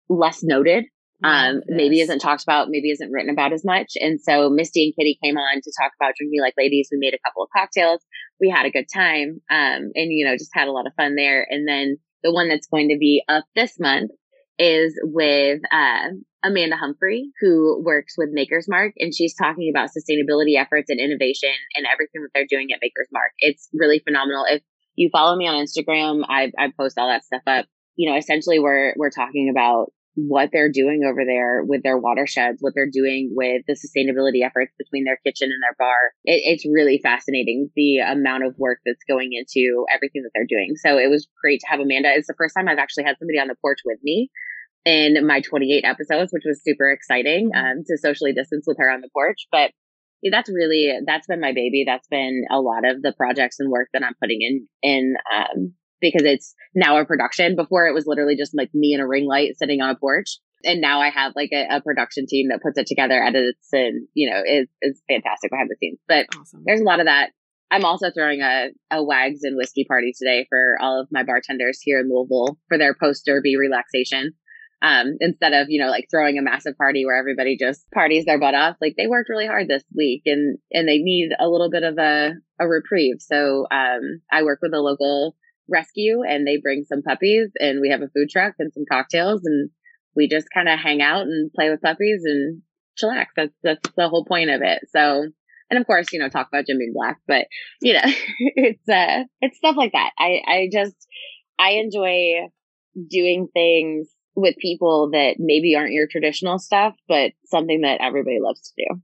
less 0.09 0.43
noted 0.43 0.85
um, 1.25 1.63
maybe 1.67 2.01
isn't 2.01 2.21
talked 2.21 2.45
about, 2.45 2.69
maybe 2.71 2.91
isn't 2.91 3.11
written 3.11 3.31
about 3.31 3.53
as 3.53 3.65
much. 3.65 3.95
And 3.97 4.21
so 4.21 4.49
Misty 4.49 4.85
and 4.85 4.95
Kitty 4.97 5.19
came 5.23 5.37
on 5.37 5.57
to 5.57 5.73
talk 5.81 5.93
about 6.01 6.15
drinking 6.17 6.41
like 6.41 6.55
ladies. 6.57 6.89
We 6.93 6.99
made 6.99 7.15
a 7.15 7.29
couple 7.29 7.43
of 7.43 7.49
cocktails. 7.57 8.01
We 8.41 8.49
had 8.49 8.67
a 8.67 8.71
good 8.71 8.87
time. 8.93 9.41
Um, 9.51 9.91
and 9.95 10.13
you 10.13 10.25
know, 10.25 10.37
just 10.37 10.55
had 10.55 10.69
a 10.69 10.73
lot 10.73 10.87
of 10.87 10.93
fun 10.97 11.17
there. 11.17 11.47
And 11.49 11.67
then 11.67 11.97
the 12.23 12.33
one 12.33 12.49
that's 12.49 12.69
going 12.69 12.89
to 12.91 12.99
be 12.99 13.25
up 13.29 13.45
this 13.57 13.79
month 13.81 14.13
is 14.59 14.99
with, 15.03 15.61
uh, 15.71 16.09
Amanda 16.45 16.77
Humphrey, 16.77 17.31
who 17.41 17.83
works 17.85 18.15
with 18.17 18.29
Maker's 18.33 18.69
Mark, 18.69 18.93
and 18.99 19.13
she's 19.13 19.35
talking 19.35 19.73
about 19.75 19.91
sustainability 19.91 20.57
efforts 20.57 20.89
and 20.89 21.01
innovation 21.01 21.51
and 21.75 21.85
everything 21.93 22.23
that 22.23 22.31
they're 22.33 22.47
doing 22.49 22.69
at 22.73 22.79
Maker's 22.81 23.09
Mark. 23.13 23.33
It's 23.41 23.69
really 23.73 23.99
phenomenal. 23.99 24.45
If 24.49 24.63
you 24.95 25.11
follow 25.11 25.37
me 25.37 25.49
on 25.49 25.65
Instagram, 25.65 26.25
I, 26.29 26.53
I 26.57 26.73
post 26.79 26.97
all 26.97 27.09
that 27.09 27.25
stuff 27.25 27.43
up 27.47 27.67
you 27.99 28.09
know, 28.09 28.17
essentially 28.17 28.61
we're 28.61 28.95
we're 28.97 29.11
talking 29.11 29.51
about 29.51 29.93
what 30.27 30.51
they're 30.53 30.73
doing 30.73 31.03
over 31.07 31.25
there 31.25 31.63
with 31.63 31.85
their 31.85 31.97
watersheds, 31.97 32.59
what 32.61 32.73
they're 32.75 32.91
doing 32.91 33.31
with 33.33 33.63
the 33.69 33.79
sustainability 33.79 34.45
efforts 34.45 34.75
between 34.77 35.05
their 35.05 35.19
kitchen 35.25 35.51
and 35.53 35.63
their 35.63 35.77
bar. 35.79 36.11
It, 36.25 36.43
it's 36.45 36.67
really 36.67 36.99
fascinating 37.01 37.71
the 37.77 37.99
amount 37.99 38.45
of 38.45 38.59
work 38.59 38.81
that's 38.85 39.05
going 39.09 39.31
into 39.33 39.87
everything 39.95 40.23
that 40.23 40.31
they're 40.35 40.49
doing. 40.49 40.75
So 40.75 40.99
it 40.99 41.09
was 41.09 41.29
great 41.41 41.61
to 41.61 41.67
have 41.69 41.79
Amanda. 41.79 42.11
It's 42.11 42.27
the 42.27 42.35
first 42.37 42.55
time 42.57 42.67
I've 42.67 42.79
actually 42.79 43.05
had 43.05 43.17
somebody 43.19 43.39
on 43.39 43.47
the 43.47 43.55
porch 43.63 43.79
with 43.85 43.99
me 44.03 44.31
in 44.85 45.25
my 45.25 45.41
28 45.41 45.85
episodes, 45.85 46.33
which 46.33 46.45
was 46.45 46.63
super 46.65 46.91
exciting 46.91 47.51
um, 47.55 47.85
to 47.87 47.97
socially 47.99 48.33
distance 48.33 48.65
with 48.67 48.79
her 48.79 48.91
on 48.91 49.01
the 49.01 49.11
porch. 49.15 49.47
But 49.53 49.71
that's 50.33 50.51
really 50.51 50.99
that's 51.07 51.29
been 51.29 51.41
my 51.41 51.53
baby. 51.53 51.85
That's 51.87 52.09
been 52.09 52.43
a 52.51 52.59
lot 52.61 52.85
of 52.85 53.03
the 53.03 53.15
projects 53.17 53.61
and 53.61 53.71
work 53.71 53.89
that 53.93 54.03
I'm 54.03 54.17
putting 54.21 54.43
in 54.43 54.69
in 54.83 55.15
um, 55.33 55.75
because 56.01 56.23
it's 56.25 56.55
now 56.75 56.99
a 56.99 57.05
production. 57.05 57.57
Before 57.57 57.87
it 57.87 57.95
was 57.95 58.07
literally 58.07 58.37
just 58.37 58.57
like 58.57 58.71
me 58.75 58.95
and 58.95 59.03
a 59.03 59.07
ring 59.07 59.27
light 59.27 59.57
sitting 59.57 59.81
on 59.81 59.91
a 59.91 59.97
porch. 59.97 60.39
And 60.65 60.81
now 60.81 61.01
I 61.01 61.11
have 61.11 61.35
like 61.37 61.51
a, 61.53 61.77
a 61.77 61.81
production 61.81 62.27
team 62.27 62.49
that 62.49 62.63
puts 62.63 62.79
it 62.79 62.87
together, 62.87 63.23
edits, 63.23 63.69
and 63.73 64.09
you 64.15 64.29
know, 64.31 64.43
is 64.45 64.69
is 64.83 65.01
fantastic 65.09 65.51
behind 65.51 65.71
the 65.71 65.77
scenes. 65.79 66.01
But 66.09 66.27
Awesome. 66.37 66.63
there's 66.67 66.81
a 66.81 66.85
lot 66.85 67.01
of 67.01 67.07
that. 67.07 67.31
I'm 67.71 67.85
also 67.85 68.11
throwing 68.11 68.41
a, 68.41 68.69
a 68.91 69.05
wags 69.05 69.41
and 69.43 69.57
whiskey 69.57 69.85
party 69.85 70.13
today 70.19 70.47
for 70.49 70.77
all 70.81 71.01
of 71.01 71.09
my 71.13 71.23
bartenders 71.23 71.81
here 71.83 72.01
in 72.01 72.09
Louisville 72.09 72.59
for 72.69 72.79
their 72.79 72.95
post 72.95 73.25
derby 73.27 73.57
relaxation. 73.57 74.33
Um, 74.81 75.17
instead 75.21 75.53
of, 75.55 75.67
you 75.69 75.83
know, 75.83 75.91
like 75.91 76.07
throwing 76.09 76.39
a 76.39 76.43
massive 76.43 76.79
party 76.79 77.05
where 77.05 77.19
everybody 77.19 77.57
just 77.59 77.85
parties 77.91 78.25
their 78.25 78.39
butt 78.39 78.55
off, 78.55 78.77
like 78.81 78.95
they 78.97 79.09
worked 79.09 79.29
really 79.29 79.47
hard 79.47 79.67
this 79.67 79.83
week 79.95 80.23
and, 80.25 80.59
and 80.73 80.89
they 80.89 80.99
need 80.99 81.31
a 81.39 81.49
little 81.49 81.69
bit 81.69 81.83
of 81.83 81.99
a, 81.99 82.35
a 82.61 82.69
reprieve. 82.69 83.17
So, 83.19 83.67
um, 83.73 84.23
I 84.31 84.45
work 84.45 84.61
with 84.63 84.73
a 84.73 84.81
local 84.81 85.35
rescue 85.69 86.23
and 86.23 86.47
they 86.47 86.57
bring 86.57 86.85
some 86.85 87.03
puppies 87.03 87.51
and 87.59 87.81
we 87.81 87.91
have 87.91 88.03
a 88.03 88.09
food 88.09 88.29
truck 88.31 88.55
and 88.59 88.73
some 88.73 88.85
cocktails 88.91 89.43
and 89.45 89.71
we 90.17 90.29
just 90.29 90.49
kind 90.53 90.69
of 90.69 90.79
hang 90.79 91.03
out 91.03 91.23
and 91.23 91.53
play 91.53 91.71
with 91.71 91.83
puppies 91.83 92.23
and 92.25 92.63
chillax. 93.01 93.27
That's, 93.37 93.55
that's 93.63 93.91
the 93.97 94.09
whole 94.09 94.25
point 94.25 94.51
of 94.51 94.63
it. 94.63 94.81
So, 94.91 95.29
and 95.71 95.79
of 95.79 95.87
course, 95.87 96.13
you 96.13 96.19
know, 96.19 96.29
talk 96.29 96.49
about 96.49 96.67
Jim 96.67 96.79
black, 96.93 97.19
but 97.27 97.47
you 97.81 97.95
know, 97.95 98.03
it's, 98.39 98.89
uh, 98.89 99.25
it's 99.41 99.59
stuff 99.59 99.77
like 99.77 99.93
that. 99.93 100.11
I, 100.19 100.41
I 100.47 100.69
just, 100.73 100.97
I 101.59 101.73
enjoy 101.73 102.49
doing 103.09 103.49
things 103.53 104.09
with 104.35 104.57
people 104.59 105.11
that 105.13 105.37
maybe 105.39 105.75
aren't 105.75 105.93
your 105.93 106.07
traditional 106.07 106.59
stuff, 106.59 106.95
but 107.09 107.33
something 107.47 107.83
that 107.83 108.01
everybody 108.01 108.39
loves 108.41 108.61
to 108.63 108.73
do. 108.77 109.01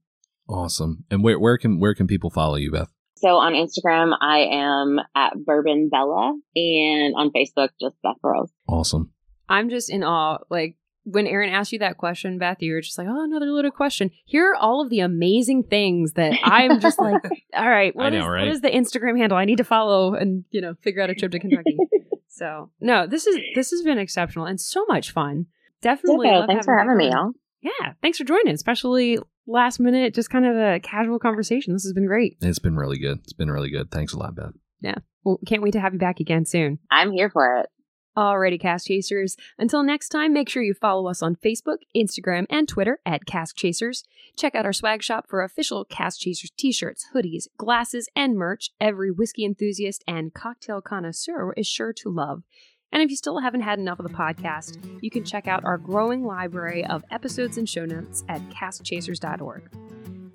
Awesome. 0.48 1.04
And 1.10 1.24
where 1.24 1.38
where 1.38 1.58
can 1.58 1.80
where 1.80 1.94
can 1.94 2.06
people 2.06 2.30
follow 2.30 2.56
you, 2.56 2.70
Beth? 2.70 2.92
So 3.24 3.36
on 3.36 3.54
Instagram, 3.54 4.12
I 4.20 4.40
am 4.52 4.98
at 5.16 5.32
Bourbon 5.46 5.88
Bella 5.90 6.34
and 6.54 7.14
on 7.16 7.30
Facebook, 7.30 7.70
just 7.80 7.96
Beth 8.02 8.16
Burrows. 8.20 8.50
Awesome. 8.68 9.12
I'm 9.48 9.70
just 9.70 9.88
in 9.88 10.04
awe. 10.04 10.38
Like 10.50 10.76
when 11.04 11.26
Aaron 11.26 11.48
asked 11.48 11.72
you 11.72 11.78
that 11.78 11.96
question, 11.96 12.38
Beth, 12.38 12.58
you 12.60 12.74
were 12.74 12.82
just 12.82 12.98
like, 12.98 13.06
"Oh, 13.08 13.24
another 13.24 13.46
little 13.50 13.70
question." 13.70 14.10
Here 14.26 14.50
are 14.50 14.56
all 14.56 14.82
of 14.82 14.90
the 14.90 15.00
amazing 15.00 15.62
things 15.64 16.12
that 16.12 16.34
I'm 16.44 16.80
just 16.80 16.98
like, 16.98 17.22
"All 17.56 17.66
right, 17.70 17.94
I 17.96 17.98
what 17.98 18.10
know, 18.12 18.20
is- 18.20 18.26
right? 18.26 18.40
what 18.40 18.48
is 18.48 18.60
the 18.60 18.70
Instagram 18.70 19.16
handle? 19.16 19.38
I 19.38 19.46
need 19.46 19.56
to 19.56 19.64
follow 19.64 20.12
and 20.14 20.44
you 20.50 20.60
know 20.60 20.74
figure 20.82 21.00
out 21.00 21.08
a 21.08 21.14
trip 21.14 21.32
to 21.32 21.38
Kentucky." 21.38 21.78
so 22.28 22.70
no, 22.78 23.06
this 23.06 23.26
is 23.26 23.38
this 23.54 23.70
has 23.70 23.80
been 23.80 23.96
exceptional 23.96 24.44
and 24.44 24.60
so 24.60 24.84
much 24.86 25.12
fun. 25.12 25.46
Definitely. 25.80 26.28
Okay, 26.28 26.36
love 26.36 26.46
thanks 26.46 26.66
for 26.66 26.76
having 26.76 26.98
me, 26.98 27.06
on. 27.06 27.10
y'all. 27.62 27.70
Yeah, 27.80 27.92
thanks 28.02 28.18
for 28.18 28.24
joining, 28.24 28.52
especially 28.52 29.18
last 29.46 29.80
minute, 29.80 30.14
just 30.14 30.30
kind 30.30 30.46
of 30.46 30.56
a 30.56 30.80
casual 30.80 31.18
conversation. 31.18 31.72
This 31.72 31.84
has 31.84 31.92
been 31.92 32.06
great. 32.06 32.36
It's 32.40 32.58
been 32.58 32.76
really 32.76 32.98
good. 32.98 33.18
It's 33.24 33.32
been 33.32 33.50
really 33.50 33.70
good. 33.70 33.90
Thanks 33.90 34.12
a 34.12 34.18
lot, 34.18 34.34
Beth. 34.34 34.52
Yeah. 34.80 34.96
Well, 35.24 35.38
can't 35.46 35.62
wait 35.62 35.72
to 35.72 35.80
have 35.80 35.94
you 35.94 35.98
back 35.98 36.20
again 36.20 36.44
soon. 36.44 36.78
I'm 36.90 37.12
here 37.12 37.30
for 37.30 37.58
it. 37.58 37.66
Alrighty, 38.16 38.60
Cask 38.60 38.86
Chasers. 38.86 39.36
Until 39.58 39.82
next 39.82 40.10
time, 40.10 40.32
make 40.32 40.48
sure 40.48 40.62
you 40.62 40.72
follow 40.72 41.08
us 41.08 41.20
on 41.20 41.34
Facebook, 41.34 41.78
Instagram, 41.96 42.46
and 42.48 42.68
Twitter 42.68 43.00
at 43.04 43.26
Cask 43.26 43.56
Chasers. 43.56 44.04
Check 44.36 44.54
out 44.54 44.64
our 44.64 44.72
swag 44.72 45.02
shop 45.02 45.26
for 45.28 45.42
official 45.42 45.84
Cask 45.84 46.20
Chasers 46.20 46.52
t 46.56 46.70
shirts, 46.70 47.06
hoodies, 47.12 47.48
glasses, 47.56 48.08
and 48.14 48.36
merch 48.36 48.70
every 48.80 49.10
whiskey 49.10 49.44
enthusiast 49.44 50.04
and 50.06 50.32
cocktail 50.32 50.80
connoisseur 50.80 51.52
is 51.56 51.66
sure 51.66 51.92
to 51.92 52.08
love. 52.08 52.44
And 52.94 53.02
if 53.02 53.10
you 53.10 53.16
still 53.16 53.40
haven't 53.40 53.62
had 53.62 53.80
enough 53.80 53.98
of 53.98 54.06
the 54.06 54.14
podcast, 54.14 54.78
you 55.02 55.10
can 55.10 55.24
check 55.24 55.48
out 55.48 55.64
our 55.64 55.78
growing 55.78 56.24
library 56.24 56.86
of 56.86 57.02
episodes 57.10 57.58
and 57.58 57.68
show 57.68 57.84
notes 57.84 58.22
at 58.28 58.40
caskchasers.org. 58.50 59.68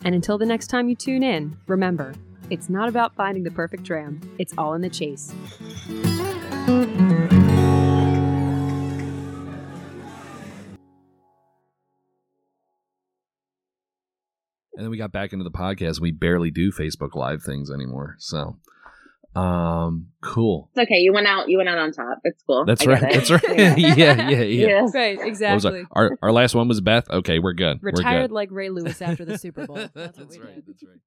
And 0.04 0.14
until 0.14 0.38
the 0.38 0.46
next 0.46 0.68
time 0.68 0.90
you 0.90 0.96
tune 0.96 1.24
in, 1.24 1.58
remember, 1.68 2.14
it's 2.50 2.70
not 2.70 2.90
about 2.90 3.16
finding 3.16 3.44
the 3.44 3.52
perfect 3.52 3.84
dram, 3.84 4.20
it's 4.40 4.54
all 4.58 4.74
in 4.74 4.82
the 4.82 4.90
chase. 4.90 5.34
And 14.80 14.86
then 14.86 14.90
we 14.90 14.98
got 14.98 15.14
back 15.14 15.32
into 15.32 15.44
the 15.44 15.52
podcast. 15.52 16.02
We 16.02 16.12
barely 16.12 16.52
do 16.52 16.74
Facebook 16.74 17.16
Live 17.16 17.42
things 17.42 17.72
anymore. 17.72 18.16
So, 18.18 18.58
um, 19.40 20.08
cool. 20.22 20.70
It's 20.74 20.84
okay. 20.84 21.00
You 21.00 21.14
went 21.14 21.28
out. 21.28 21.50
You 21.50 21.58
went 21.58 21.70
out 21.70 21.78
on 21.78 21.92
top. 21.92 22.20
It's 22.24 22.44
cool. 22.44 22.66
That's 22.66 22.86
I 22.86 22.92
right. 22.92 23.02
That's 23.02 23.32
right. 23.32 23.44
yeah, 23.58 23.76
yeah, 23.78 24.30
yeah. 24.30 24.42
Yes. 24.42 24.94
Right, 24.94 25.20
exactly. 25.20 25.86
our, 25.92 26.12
our 26.12 26.18
our 26.24 26.32
last 26.32 26.56
one 26.56 26.68
was 26.68 26.82
Beth. 26.82 27.10
Okay, 27.10 27.40
we're 27.40 27.54
good. 27.54 27.80
We're 27.82 27.92
Retired 27.92 28.30
good. 28.30 28.32
like 28.32 28.50
Ray 28.52 28.70
Lewis 28.70 29.02
after 29.02 29.26
the 29.26 29.38
Super 29.38 29.66
Bowl. 29.66 29.76
That's, 29.76 29.96
what 29.96 30.16
That's 30.16 30.38
we 30.38 30.44
right. 30.44 30.56
did. 30.56 30.68
That's 30.68 30.84
right. 30.84 31.00